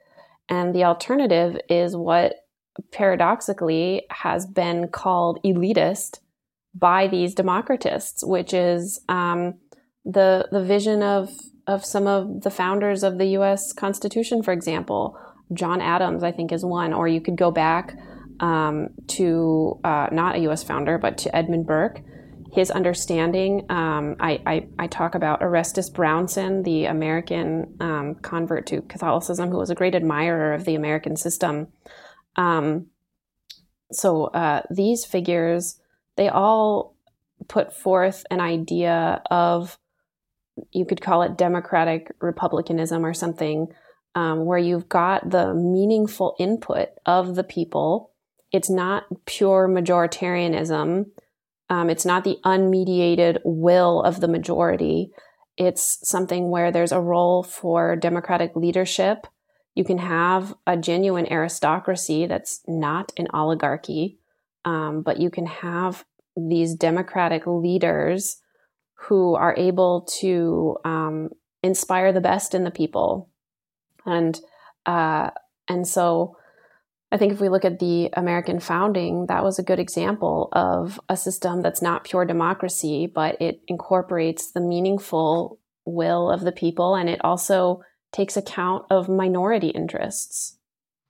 And 0.47 0.73
the 0.73 0.85
alternative 0.85 1.59
is 1.69 1.95
what 1.95 2.35
paradoxically 2.91 4.03
has 4.09 4.45
been 4.45 4.87
called 4.87 5.39
elitist 5.43 6.19
by 6.73 7.07
these 7.07 7.35
democratists, 7.35 8.23
which 8.23 8.53
is 8.53 9.01
um, 9.09 9.55
the, 10.05 10.47
the 10.51 10.63
vision 10.63 11.03
of, 11.03 11.29
of 11.67 11.83
some 11.83 12.07
of 12.07 12.41
the 12.41 12.51
founders 12.51 13.03
of 13.03 13.17
the 13.17 13.27
US 13.37 13.73
Constitution, 13.73 14.41
for 14.41 14.53
example. 14.53 15.17
John 15.53 15.81
Adams, 15.81 16.23
I 16.23 16.31
think, 16.31 16.53
is 16.53 16.63
one. 16.63 16.93
Or 16.93 17.07
you 17.07 17.19
could 17.19 17.35
go 17.35 17.51
back 17.51 17.97
um, 18.39 18.89
to 19.07 19.77
uh, 19.83 20.07
not 20.11 20.35
a 20.35 20.39
US 20.49 20.63
founder, 20.63 20.97
but 20.97 21.17
to 21.19 21.35
Edmund 21.35 21.65
Burke 21.65 22.01
his 22.51 22.71
understanding. 22.71 23.65
Um, 23.69 24.15
I, 24.19 24.41
I, 24.45 24.67
I, 24.79 24.87
talk 24.87 25.15
about 25.15 25.41
Orestes 25.41 25.89
Brownson, 25.89 26.63
the 26.63 26.85
American 26.85 27.75
um, 27.79 28.15
convert 28.15 28.65
to 28.67 28.81
Catholicism, 28.81 29.49
who 29.49 29.57
was 29.57 29.69
a 29.69 29.75
great 29.75 29.95
admirer 29.95 30.53
of 30.53 30.65
the 30.65 30.75
American 30.75 31.15
system. 31.15 31.67
Um, 32.35 32.87
so 33.91 34.25
uh, 34.25 34.63
these 34.69 35.05
figures, 35.05 35.79
they 36.15 36.29
all 36.29 36.95
put 37.47 37.73
forth 37.73 38.25
an 38.31 38.41
idea 38.41 39.21
of, 39.29 39.77
you 40.71 40.85
could 40.85 41.01
call 41.01 41.21
it 41.21 41.37
democratic 41.37 42.11
republicanism 42.19 43.05
or 43.05 43.13
something, 43.13 43.67
um, 44.15 44.45
where 44.45 44.57
you've 44.57 44.89
got 44.89 45.29
the 45.29 45.53
meaningful 45.53 46.35
input 46.39 46.89
of 47.05 47.35
the 47.35 47.43
people 47.43 48.09
it's 48.51 48.69
not 48.69 49.05
pure 49.25 49.67
majoritarianism. 49.67 51.05
Um, 51.69 51.89
it's 51.89 52.05
not 52.05 52.23
the 52.23 52.37
unmediated 52.43 53.39
will 53.43 54.01
of 54.01 54.21
the 54.21 54.27
majority. 54.27 55.11
It's 55.57 55.99
something 56.07 56.49
where 56.49 56.71
there's 56.71 56.91
a 56.91 57.01
role 57.01 57.43
for 57.43 57.95
democratic 57.95 58.55
leadership. 58.55 59.27
You 59.75 59.83
can 59.83 59.99
have 59.99 60.55
a 60.65 60.75
genuine 60.75 61.31
aristocracy 61.31 62.25
that's 62.25 62.61
not 62.67 63.11
an 63.17 63.27
oligarchy, 63.33 64.19
um, 64.65 65.03
but 65.03 65.19
you 65.19 65.29
can 65.29 65.45
have 65.45 66.05
these 66.35 66.75
democratic 66.75 67.43
leaders 67.45 68.41
who 69.07 69.35
are 69.35 69.55
able 69.57 70.07
to 70.19 70.77
um, 70.83 71.29
inspire 71.63 72.11
the 72.11 72.21
best 72.21 72.53
in 72.53 72.63
the 72.63 72.71
people, 72.71 73.29
and 74.05 74.39
uh, 74.85 75.29
and 75.67 75.87
so 75.87 76.35
I 77.11 77.17
think 77.17 77.33
if 77.33 77.41
we 77.41 77.49
look 77.49 77.65
at 77.65 77.79
the 77.79 78.09
American 78.13 78.59
founding, 78.59 79.25
that 79.27 79.43
was 79.43 79.57
a 79.57 79.63
good 79.63 79.79
example 79.79 80.49
of 80.51 80.99
a 81.09 81.17
system 81.17 81.61
that's 81.61 81.81
not 81.81 82.03
pure 82.03 82.25
democracy, 82.25 83.07
but 83.07 83.41
it 83.41 83.61
incorporates 83.67 84.51
the 84.51 84.61
meaningful 84.61 85.59
will 85.85 86.29
of 86.29 86.41
the 86.41 86.51
people 86.51 86.95
and 86.95 87.09
it 87.09 87.23
also 87.23 87.81
takes 88.11 88.37
account 88.37 88.85
of 88.91 89.09
minority 89.09 89.69
interests. 89.69 90.57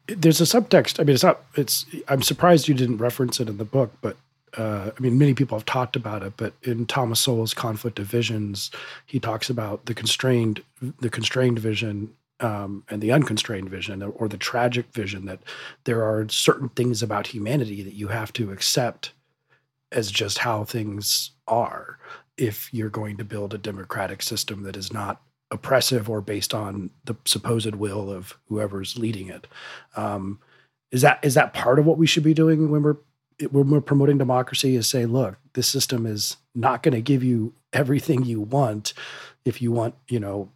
There's 0.08 0.42
a 0.42 0.46
subtext. 0.46 1.00
I 1.00 1.04
mean, 1.04 1.14
it's 1.16 1.24
not, 1.24 1.44
it's, 1.56 1.86
I'm 2.08 2.22
surprised 2.22 2.68
you 2.68 2.74
didn't 2.74 2.98
reference 2.98 3.40
it 3.40 3.50
in 3.50 3.58
the 3.58 3.66
book, 3.66 3.92
but 4.02 4.18
uh, 4.58 4.92
I 4.98 5.00
mean, 5.00 5.18
many 5.18 5.34
people 5.34 5.58
have 5.58 5.66
talked 5.66 5.96
about 5.96 6.24
it, 6.24 6.34
but 6.38 6.54
in 6.64 6.86
Thomas 6.86 7.20
Sowell's 7.20 7.54
Conflict 7.54 8.00
of 8.00 8.08
Visions, 8.08 8.72
he 9.06 9.20
talks 9.20 9.50
about 9.50 9.86
the 9.86 9.94
constrained, 9.94 10.64
the 11.00 11.10
constrained 11.10 11.60
vision 11.60 12.14
um, 12.40 12.84
and 12.90 13.02
the 13.02 13.12
unconstrained 13.12 13.70
vision 13.70 14.02
or 14.02 14.28
the 14.28 14.38
tragic 14.38 14.94
vision 14.94 15.26
that 15.26 15.42
there 15.84 16.04
are 16.04 16.28
certain 16.30 16.70
things 16.70 17.04
about 17.04 17.28
humanity 17.28 17.84
that 17.84 17.94
you 17.94 18.08
have 18.08 18.32
to 18.34 18.52
accept 18.52 19.14
as 19.92 20.12
just 20.12 20.40
how 20.40 20.64
things 20.64 21.32
are 21.48 21.98
if 22.38 22.74
you're 22.74 22.90
going 22.90 23.18
to 23.18 23.26
build 23.26 23.54
a 23.54 23.58
democratic 23.58 24.22
system 24.22 24.64
that 24.64 24.78
is 24.78 24.94
not 24.94 25.22
oppressive 25.52 26.10
or 26.10 26.22
based 26.22 26.54
on 26.54 26.90
the 27.06 27.16
supposed 27.26 27.76
will 27.76 28.10
of 28.10 28.38
whoever's 28.48 28.98
leading 28.98 29.30
it. 29.30 29.48
Um, 29.96 30.40
is 30.92 31.02
that 31.02 31.20
is 31.24 31.34
that 31.34 31.54
part 31.54 31.80
of 31.80 31.86
what 31.86 31.98
we 31.98 32.08
should 32.08 32.24
be 32.24 32.34
doing 32.34 32.72
when 32.72 32.84
we're 32.84 32.98
when 33.52 33.70
we're 33.70 33.82
promoting 33.82 34.18
democracy? 34.18 34.76
Is 34.76 34.88
say, 34.88 35.06
look, 35.06 35.38
this 35.54 35.68
system 35.68 36.06
is 36.06 36.38
not 36.56 36.84
going 36.84 36.94
to 36.94 37.02
give 37.02 37.24
you 37.24 37.54
everything 37.74 38.24
you 38.24 38.42
want. 38.42 38.94
If 39.46 39.62
you 39.62 39.72
want, 39.72 39.96
you 40.08 40.20
know, 40.20 40.50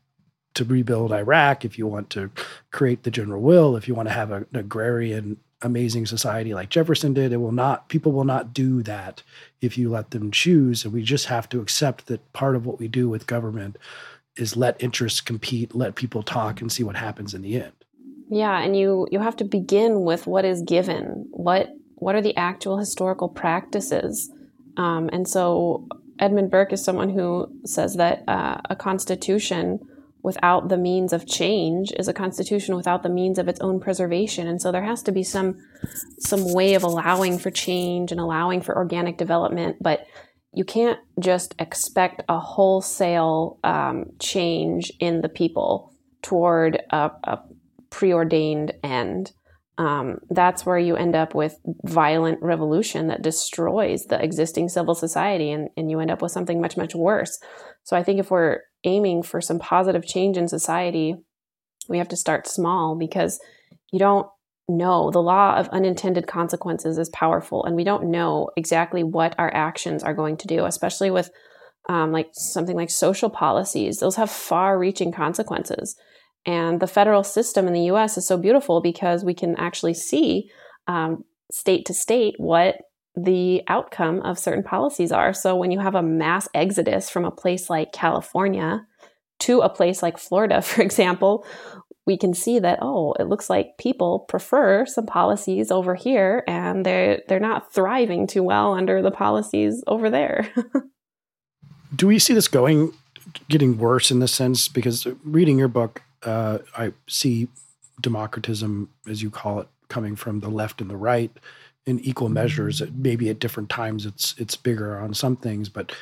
to 0.56 0.64
rebuild 0.64 1.12
Iraq, 1.12 1.66
if 1.66 1.78
you 1.78 1.88
want 1.88 2.10
to 2.12 2.30
create 2.72 3.04
the 3.04 3.12
general 3.12 3.41
will, 3.41 3.76
if 3.76 3.88
you 3.88 3.95
want 3.95 4.08
to 4.08 4.14
have 4.14 4.32
a, 4.32 4.38
an 4.38 4.56
agrarian 4.56 5.38
amazing 5.64 6.06
society 6.06 6.54
like 6.54 6.70
Jefferson 6.70 7.14
did, 7.14 7.32
it 7.32 7.38
will 7.38 7.51
not 7.51 7.89
people 7.89 8.12
will 8.12 8.26
not 8.26 8.54
do 8.54 8.84
that 8.84 9.24
if 9.62 9.78
you 9.78 9.89
let 9.89 10.12
them 10.12 10.30
choose. 10.30 10.84
And 10.84 10.93
we 10.93 11.01
just 11.01 11.28
have 11.28 11.49
to 11.49 11.62
accept 11.62 12.08
that 12.08 12.34
part 12.34 12.56
of 12.56 12.66
what 12.66 12.80
we 12.80 12.88
do 12.88 13.10
with 13.10 13.28
government 13.28 13.78
is 14.36 14.58
let 14.58 14.82
interests 14.84 15.22
compete, 15.22 15.76
let 15.76 15.95
people 15.95 16.24
talk 16.24 16.60
and 16.62 16.72
see 16.72 16.84
what 16.84 16.95
happens 16.95 17.34
in 17.34 17.41
the 17.41 17.62
end. 17.62 17.74
Yeah, 18.30 18.60
and 18.60 18.76
you 18.78 19.08
you 19.12 19.20
have 19.20 19.36
to 19.38 19.43
begin 19.43 20.04
with 20.04 20.28
what 20.28 20.45
is 20.45 20.62
given. 20.62 21.28
What 21.32 21.70
what 21.95 22.16
are 22.16 22.22
the 22.22 22.36
actual 22.36 22.78
historical 22.78 23.30
practices? 23.30 24.32
Um, 24.76 25.10
and 25.14 25.28
so 25.28 25.88
Edmund 26.20 26.51
Burke 26.51 26.74
is 26.74 26.84
someone 26.84 27.10
who 27.10 27.47
says 27.66 27.95
that 27.95 28.24
uh, 28.28 28.58
a 28.70 28.76
constitution 28.76 29.80
without 30.24 30.69
the 30.69 30.78
means 30.78 31.13
of 31.13 31.28
change 31.28 31.91
is 31.99 32.07
a 32.07 32.13
constitution 32.13 32.76
without 32.76 33.03
the 33.03 33.09
means 33.09 33.38
of 33.38 33.47
its 33.47 33.59
own 33.59 33.80
preservation. 33.80 34.47
And 34.47 34.61
so 34.61 34.71
there 34.71 34.84
has 34.84 35.03
to 35.03 35.11
be 35.11 35.21
some 35.21 35.59
some 36.17 36.53
way 36.53 36.74
of 36.74 36.84
allowing 36.84 37.38
for 37.38 37.51
change 37.51 38.11
and 38.11 38.19
allowing 38.19 38.61
for 38.61 38.76
organic 38.76 39.17
development 39.17 39.78
but 39.82 40.07
you 40.53 40.63
can't 40.63 40.99
just 41.19 41.55
expect 41.59 42.21
a 42.30 42.39
wholesale 42.39 43.59
um, 43.63 44.05
change 44.19 44.91
in 44.99 45.21
the 45.21 45.30
people 45.30 45.93
toward 46.21 46.82
a, 46.91 47.11
a 47.24 47.39
preordained 47.89 48.71
end. 48.84 49.32
Um, 49.80 50.19
that's 50.30 50.63
where 50.63 50.78
you 50.78 50.95
end 50.95 51.15
up 51.15 51.34
with 51.34 51.57
violent 51.84 52.39
revolution 52.43 53.07
that 53.07 53.24
destroys 53.24 54.05
the 54.05 54.24
existing 54.24 54.69
civil 54.69 54.93
society 54.93 55.49
and, 55.49 55.69
and 55.76 55.89
you 55.89 55.99
end 55.99 56.11
up 56.11 56.21
with 56.21 56.32
something 56.32 56.61
much 56.61 56.78
much 56.78 56.93
worse. 56.93 57.39
So 57.84 57.97
i 57.97 58.03
think 58.03 58.19
if 58.19 58.30
we're 58.30 58.59
aiming 58.84 59.23
for 59.23 59.41
some 59.41 59.59
positive 59.59 60.05
change 60.05 60.38
in 60.38 60.47
society, 60.47 61.15
we 61.89 61.97
have 61.97 62.09
to 62.09 62.17
start 62.17 62.47
small 62.47 62.95
because 62.97 63.39
you 63.91 63.99
don't 63.99 64.27
know. 64.67 65.11
The 65.11 65.21
law 65.21 65.55
of 65.55 65.67
unintended 65.69 66.27
consequences 66.27 66.97
is 66.97 67.09
powerful 67.09 67.65
and 67.65 67.75
we 67.75 67.84
don't 67.84 68.11
know 68.11 68.49
exactly 68.55 69.03
what 69.03 69.36
our 69.38 69.53
actions 69.53 70.03
are 70.03 70.13
going 70.13 70.38
to 70.38 70.47
do 70.47 70.65
especially 70.65 71.11
with 71.11 71.29
um, 71.89 72.11
like 72.11 72.29
something 72.34 72.75
like 72.75 72.89
social 72.89 73.29
policies. 73.29 73.99
Those 73.99 74.15
have 74.15 74.31
far 74.31 74.79
reaching 74.79 75.11
consequences. 75.11 75.95
And 76.45 76.79
the 76.79 76.88
federal 76.88 77.23
system 77.23 77.67
in 77.67 77.73
the 77.73 77.81
us 77.81 78.17
is 78.17 78.27
so 78.27 78.38
beautiful 78.38 78.81
because 78.81 79.23
we 79.23 79.34
can 79.34 79.55
actually 79.57 79.93
see 79.93 80.49
um, 80.88 81.23
state 81.51 81.86
to 81.86 81.93
state 81.93 82.36
what 82.38 82.75
the 83.16 83.61
outcome 83.68 84.22
of 84.22 84.39
certain 84.39 84.64
policies 84.64 85.11
are. 85.11 85.34
So 85.34 85.55
when 85.55 85.72
you 85.72 85.80
have 85.80 85.95
a 85.95 86.01
mass 86.01 86.47
exodus 86.53 87.09
from 87.09 87.26
a 87.26 87.32
place 87.32 87.70
like 87.70 87.91
California 87.91 88.86
to 89.39 89.61
a 89.61 89.70
place 89.70 90.01
like 90.01 90.18
Florida, 90.18 90.61
for 90.61 90.82
example, 90.82 91.45
we 92.05 92.18
can 92.18 92.34
see 92.34 92.59
that 92.59 92.80
oh, 92.82 93.14
it 93.20 93.28
looks 93.28 93.49
like 93.49 93.78
people 93.78 94.20
prefer 94.20 94.86
some 94.86 95.05
policies 95.05 95.72
over 95.72 95.95
here 95.95 96.43
and 96.47 96.86
they're 96.86 97.22
they're 97.28 97.39
not 97.39 97.74
thriving 97.74 98.28
too 98.28 98.43
well 98.43 98.74
under 98.74 99.01
the 99.01 99.11
policies 99.11 99.84
over 99.88 100.09
there. 100.09 100.49
Do 101.95 102.07
we 102.07 102.20
see 102.20 102.34
this 102.34 102.47
going 102.47 102.93
getting 103.47 103.78
worse 103.78 104.11
in 104.11 104.20
this 104.20 104.34
sense 104.34 104.68
because 104.68 105.07
reading 105.24 105.57
your 105.57 105.68
book 105.68 106.01
uh, 106.24 106.59
I 106.76 106.93
see 107.07 107.47
democratism 108.01 108.88
as 109.07 109.22
you 109.22 109.30
call 109.30 109.59
it 109.61 109.68
coming 109.88 110.16
from 110.16 110.39
the 110.39 110.49
left 110.49 110.82
and 110.82 110.89
the 110.89 110.97
right 110.97 111.32
in 111.86 111.99
equal 111.99 112.27
mm-hmm. 112.27 112.36
measures. 112.36 112.81
Uh, 112.81 112.88
maybe 112.95 113.29
at 113.29 113.39
different 113.39 113.69
times 113.69 114.05
it's 114.05 114.36
it's 114.38 114.55
bigger 114.55 114.97
on 114.97 115.13
some 115.13 115.36
things, 115.36 115.69
but 115.69 115.95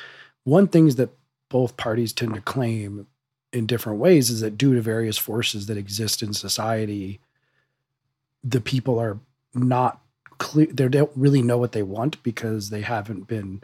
one 0.44 0.68
things 0.68 0.96
that 0.96 1.10
both 1.48 1.76
parties 1.76 2.12
tend 2.12 2.34
to 2.34 2.40
claim 2.40 3.06
in 3.52 3.66
different 3.66 3.98
ways 3.98 4.30
is 4.30 4.40
that 4.40 4.56
due 4.56 4.74
to 4.74 4.80
various 4.80 5.18
forces 5.18 5.66
that 5.66 5.76
exist 5.76 6.22
in 6.22 6.32
society, 6.32 7.20
the 8.42 8.60
people 8.60 8.98
are 8.98 9.18
not 9.54 10.00
clear. 10.38 10.66
They 10.66 10.88
don't 10.88 11.10
really 11.14 11.42
know 11.42 11.58
what 11.58 11.72
they 11.72 11.82
want 11.82 12.22
because 12.22 12.70
they 12.70 12.80
haven't 12.80 13.26
been 13.26 13.62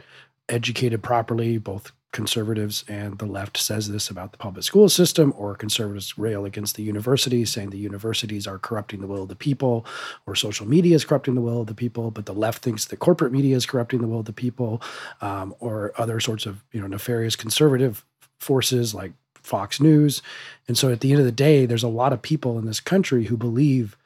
educated 0.49 1.01
properly, 1.03 1.57
both 1.57 1.91
conservatives 2.11 2.83
and 2.87 3.19
the 3.19 3.25
left 3.25 3.55
says 3.55 3.89
this 3.89 4.09
about 4.09 4.31
the 4.31 4.37
public 4.37 4.63
school 4.63 4.89
system, 4.89 5.33
or 5.37 5.53
conservatives 5.55 6.17
rail 6.17 6.43
against 6.43 6.75
the 6.75 6.83
universities, 6.83 7.51
saying 7.51 7.69
the 7.69 7.77
universities 7.77 8.47
are 8.47 8.57
corrupting 8.57 8.99
the 8.99 9.07
will 9.07 9.23
of 9.23 9.29
the 9.29 9.35
people, 9.35 9.85
or 10.25 10.35
social 10.35 10.67
media 10.67 10.95
is 10.95 11.05
corrupting 11.05 11.35
the 11.35 11.41
will 11.41 11.61
of 11.61 11.67
the 11.67 11.75
people, 11.75 12.09
but 12.09 12.25
the 12.25 12.33
left 12.33 12.63
thinks 12.63 12.85
that 12.85 12.97
corporate 12.97 13.31
media 13.31 13.55
is 13.55 13.65
corrupting 13.65 14.01
the 14.01 14.07
will 14.07 14.21
of 14.21 14.25
the 14.25 14.33
people, 14.33 14.81
um, 15.21 15.53
or 15.59 15.93
other 15.97 16.19
sorts 16.19 16.45
of 16.45 16.63
you 16.71 16.81
know 16.81 16.87
nefarious 16.87 17.35
conservative 17.35 18.03
forces 18.39 18.95
like 18.95 19.13
Fox 19.35 19.79
News. 19.79 20.21
And 20.67 20.77
so 20.77 20.91
at 20.91 21.01
the 21.01 21.11
end 21.11 21.19
of 21.19 21.25
the 21.25 21.31
day, 21.31 21.65
there's 21.65 21.83
a 21.83 21.87
lot 21.87 22.13
of 22.13 22.21
people 22.21 22.57
in 22.57 22.65
this 22.65 22.79
country 22.79 23.25
who 23.25 23.37
believe, 23.37 23.97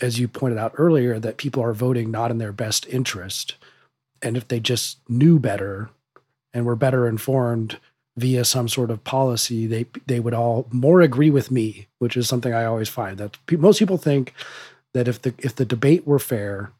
as 0.00 0.18
you 0.18 0.28
pointed 0.28 0.58
out 0.58 0.74
earlier, 0.76 1.18
that 1.18 1.36
people 1.36 1.62
are 1.62 1.72
voting 1.72 2.10
not 2.10 2.30
in 2.30 2.38
their 2.38 2.52
best 2.52 2.86
interest. 2.88 3.54
And 4.22 4.36
if 4.36 4.48
they 4.48 4.60
just 4.60 4.98
knew 5.08 5.38
better, 5.38 5.90
and 6.52 6.64
were 6.64 6.76
better 6.76 7.08
informed 7.08 7.78
via 8.16 8.44
some 8.44 8.68
sort 8.68 8.90
of 8.90 9.04
policy, 9.04 9.66
they 9.66 9.86
they 10.06 10.20
would 10.20 10.34
all 10.34 10.66
more 10.70 11.00
agree 11.00 11.30
with 11.30 11.50
me, 11.50 11.86
which 11.98 12.16
is 12.16 12.28
something 12.28 12.52
I 12.52 12.64
always 12.64 12.88
find 12.88 13.18
that 13.18 13.38
pe- 13.46 13.56
most 13.56 13.78
people 13.78 13.98
think 13.98 14.34
that 14.94 15.08
if 15.08 15.22
the 15.22 15.34
if 15.38 15.54
the 15.54 15.64
debate 15.64 16.06
were 16.06 16.18
fair, 16.18 16.72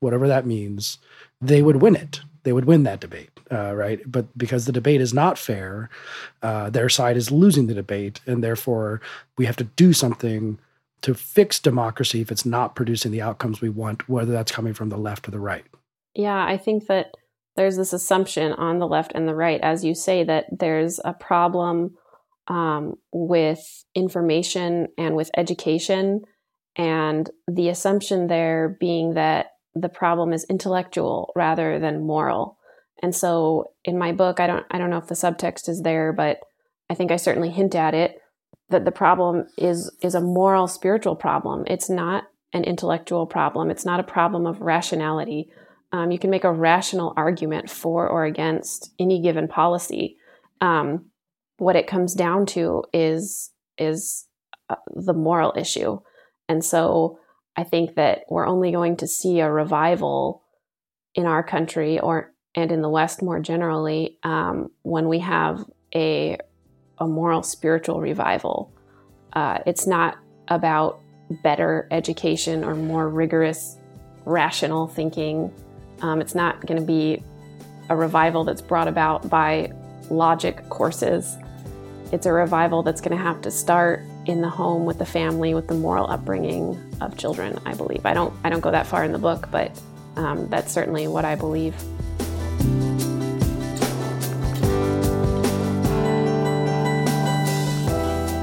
whatever 0.00 0.28
that 0.28 0.46
means, 0.46 0.98
they 1.40 1.62
would 1.62 1.76
win 1.76 1.96
it. 1.96 2.20
They 2.42 2.52
would 2.52 2.66
win 2.66 2.82
that 2.82 3.00
debate, 3.00 3.30
uh, 3.50 3.74
right? 3.74 4.00
But 4.04 4.36
because 4.36 4.66
the 4.66 4.72
debate 4.72 5.00
is 5.00 5.14
not 5.14 5.38
fair, 5.38 5.88
uh, 6.42 6.68
their 6.68 6.90
side 6.90 7.16
is 7.16 7.30
losing 7.30 7.68
the 7.68 7.74
debate, 7.74 8.20
and 8.26 8.44
therefore 8.44 9.00
we 9.38 9.46
have 9.46 9.56
to 9.56 9.64
do 9.64 9.94
something 9.94 10.58
to 11.00 11.14
fix 11.14 11.58
democracy 11.58 12.20
if 12.20 12.30
it's 12.30 12.44
not 12.44 12.74
producing 12.74 13.12
the 13.12 13.22
outcomes 13.22 13.62
we 13.62 13.70
want, 13.70 14.08
whether 14.10 14.32
that's 14.32 14.52
coming 14.52 14.74
from 14.74 14.90
the 14.90 14.98
left 14.98 15.26
or 15.26 15.30
the 15.30 15.40
right. 15.40 15.64
Yeah, 16.14 16.44
I 16.44 16.56
think 16.56 16.86
that 16.86 17.12
there's 17.56 17.76
this 17.76 17.92
assumption 17.92 18.52
on 18.52 18.78
the 18.78 18.86
left 18.86 19.12
and 19.14 19.28
the 19.28 19.34
right, 19.34 19.60
as 19.60 19.84
you 19.84 19.94
say, 19.94 20.24
that 20.24 20.46
there's 20.50 21.00
a 21.04 21.12
problem 21.12 21.94
um, 22.48 22.94
with 23.12 23.84
information 23.94 24.88
and 24.98 25.16
with 25.16 25.30
education, 25.36 26.22
and 26.76 27.30
the 27.46 27.68
assumption 27.68 28.26
there 28.26 28.76
being 28.80 29.14
that 29.14 29.52
the 29.74 29.88
problem 29.88 30.32
is 30.32 30.44
intellectual 30.44 31.32
rather 31.34 31.78
than 31.78 32.06
moral. 32.06 32.58
And 33.02 33.14
so, 33.14 33.72
in 33.84 33.98
my 33.98 34.12
book, 34.12 34.40
I 34.40 34.46
don't 34.46 34.66
I 34.70 34.78
don't 34.78 34.90
know 34.90 34.98
if 34.98 35.06
the 35.06 35.14
subtext 35.14 35.68
is 35.68 35.82
there, 35.82 36.12
but 36.12 36.40
I 36.90 36.94
think 36.94 37.10
I 37.10 37.16
certainly 37.16 37.50
hint 37.50 37.74
at 37.74 37.94
it 37.94 38.20
that 38.68 38.84
the 38.84 38.92
problem 38.92 39.46
is 39.56 39.90
is 40.02 40.14
a 40.14 40.20
moral 40.20 40.66
spiritual 40.66 41.16
problem. 41.16 41.64
It's 41.66 41.90
not 41.90 42.24
an 42.52 42.64
intellectual 42.64 43.26
problem. 43.26 43.70
It's 43.70 43.84
not 43.84 44.00
a 44.00 44.04
problem 44.04 44.46
of 44.46 44.60
rationality. 44.60 45.50
Um, 45.94 46.10
you 46.10 46.18
can 46.18 46.30
make 46.30 46.42
a 46.42 46.52
rational 46.52 47.14
argument 47.16 47.70
for 47.70 48.08
or 48.08 48.24
against 48.24 48.92
any 48.98 49.22
given 49.22 49.46
policy. 49.46 50.16
Um, 50.60 51.04
what 51.58 51.76
it 51.76 51.86
comes 51.86 52.14
down 52.14 52.46
to 52.46 52.82
is 52.92 53.52
is 53.78 54.26
uh, 54.68 54.74
the 54.92 55.12
moral 55.14 55.54
issue, 55.56 56.00
and 56.48 56.64
so 56.64 57.20
I 57.54 57.62
think 57.62 57.94
that 57.94 58.24
we're 58.28 58.44
only 58.44 58.72
going 58.72 58.96
to 58.96 59.06
see 59.06 59.38
a 59.38 59.48
revival 59.48 60.42
in 61.14 61.26
our 61.26 61.44
country 61.44 62.00
or 62.00 62.34
and 62.56 62.72
in 62.72 62.82
the 62.82 62.90
West 62.90 63.22
more 63.22 63.38
generally 63.38 64.18
um, 64.24 64.72
when 64.82 65.08
we 65.08 65.20
have 65.20 65.64
a 65.94 66.38
a 66.98 67.06
moral 67.06 67.44
spiritual 67.44 68.00
revival. 68.00 68.72
Uh, 69.32 69.58
it's 69.64 69.86
not 69.86 70.16
about 70.48 71.00
better 71.44 71.86
education 71.92 72.64
or 72.64 72.74
more 72.74 73.08
rigorous 73.08 73.78
rational 74.24 74.88
thinking 74.88 75.52
um, 76.00 76.20
it's 76.20 76.34
not 76.34 76.64
going 76.66 76.78
to 76.78 76.86
be 76.86 77.22
a 77.88 77.96
revival 77.96 78.44
that's 78.44 78.62
brought 78.62 78.88
about 78.88 79.28
by 79.28 79.72
logic 80.10 80.68
courses. 80.68 81.36
It's 82.12 82.26
a 82.26 82.32
revival 82.32 82.82
that's 82.82 83.00
going 83.00 83.16
to 83.16 83.22
have 83.22 83.40
to 83.42 83.50
start 83.50 84.02
in 84.26 84.40
the 84.40 84.48
home 84.48 84.84
with 84.84 84.98
the 84.98 85.06
family, 85.06 85.54
with 85.54 85.68
the 85.68 85.74
moral 85.74 86.10
upbringing 86.10 86.78
of 87.00 87.16
children. 87.16 87.58
I 87.66 87.74
believe. 87.74 88.06
I 88.06 88.14
don't. 88.14 88.34
I 88.44 88.50
don't 88.50 88.60
go 88.60 88.70
that 88.70 88.86
far 88.86 89.04
in 89.04 89.12
the 89.12 89.18
book, 89.18 89.48
but 89.50 89.78
um, 90.16 90.48
that's 90.48 90.72
certainly 90.72 91.08
what 91.08 91.24
I 91.24 91.34
believe. 91.34 91.74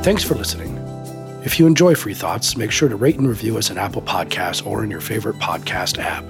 Thanks 0.03 0.23
for 0.23 0.33
listening. 0.33 0.77
If 1.43 1.59
you 1.59 1.67
enjoy 1.67 1.95
Free 1.95 2.13
Thoughts, 2.13 2.57
make 2.57 2.71
sure 2.71 2.89
to 2.89 2.95
rate 2.95 3.17
and 3.17 3.27
review 3.27 3.57
us 3.57 3.69
in 3.69 3.77
Apple 3.77 4.01
Podcasts 4.01 4.65
or 4.65 4.83
in 4.83 4.91
your 4.91 5.01
favorite 5.01 5.37
podcast 5.37 5.99
app. 5.99 6.23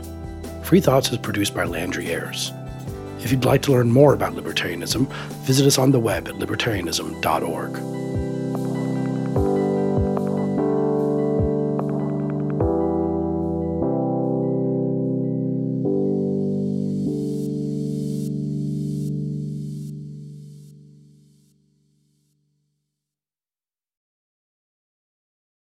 Free 0.72 0.80
Thoughts 0.80 1.12
is 1.12 1.18
produced 1.18 1.54
by 1.54 1.66
Landry 1.66 2.14
Ayres. 2.14 2.54
If 3.20 3.30
you'd 3.30 3.44
like 3.44 3.62
to 3.64 3.74
learn 3.74 3.92
more 3.92 4.14
about 4.14 4.36
libertarianism, 4.36 5.12
visit 5.44 5.68
us 5.68 5.78
on 5.78 5.92
the 5.92 6.00
web 6.00 6.30
at 6.30 6.36
libertarianism.org. 6.36 8.11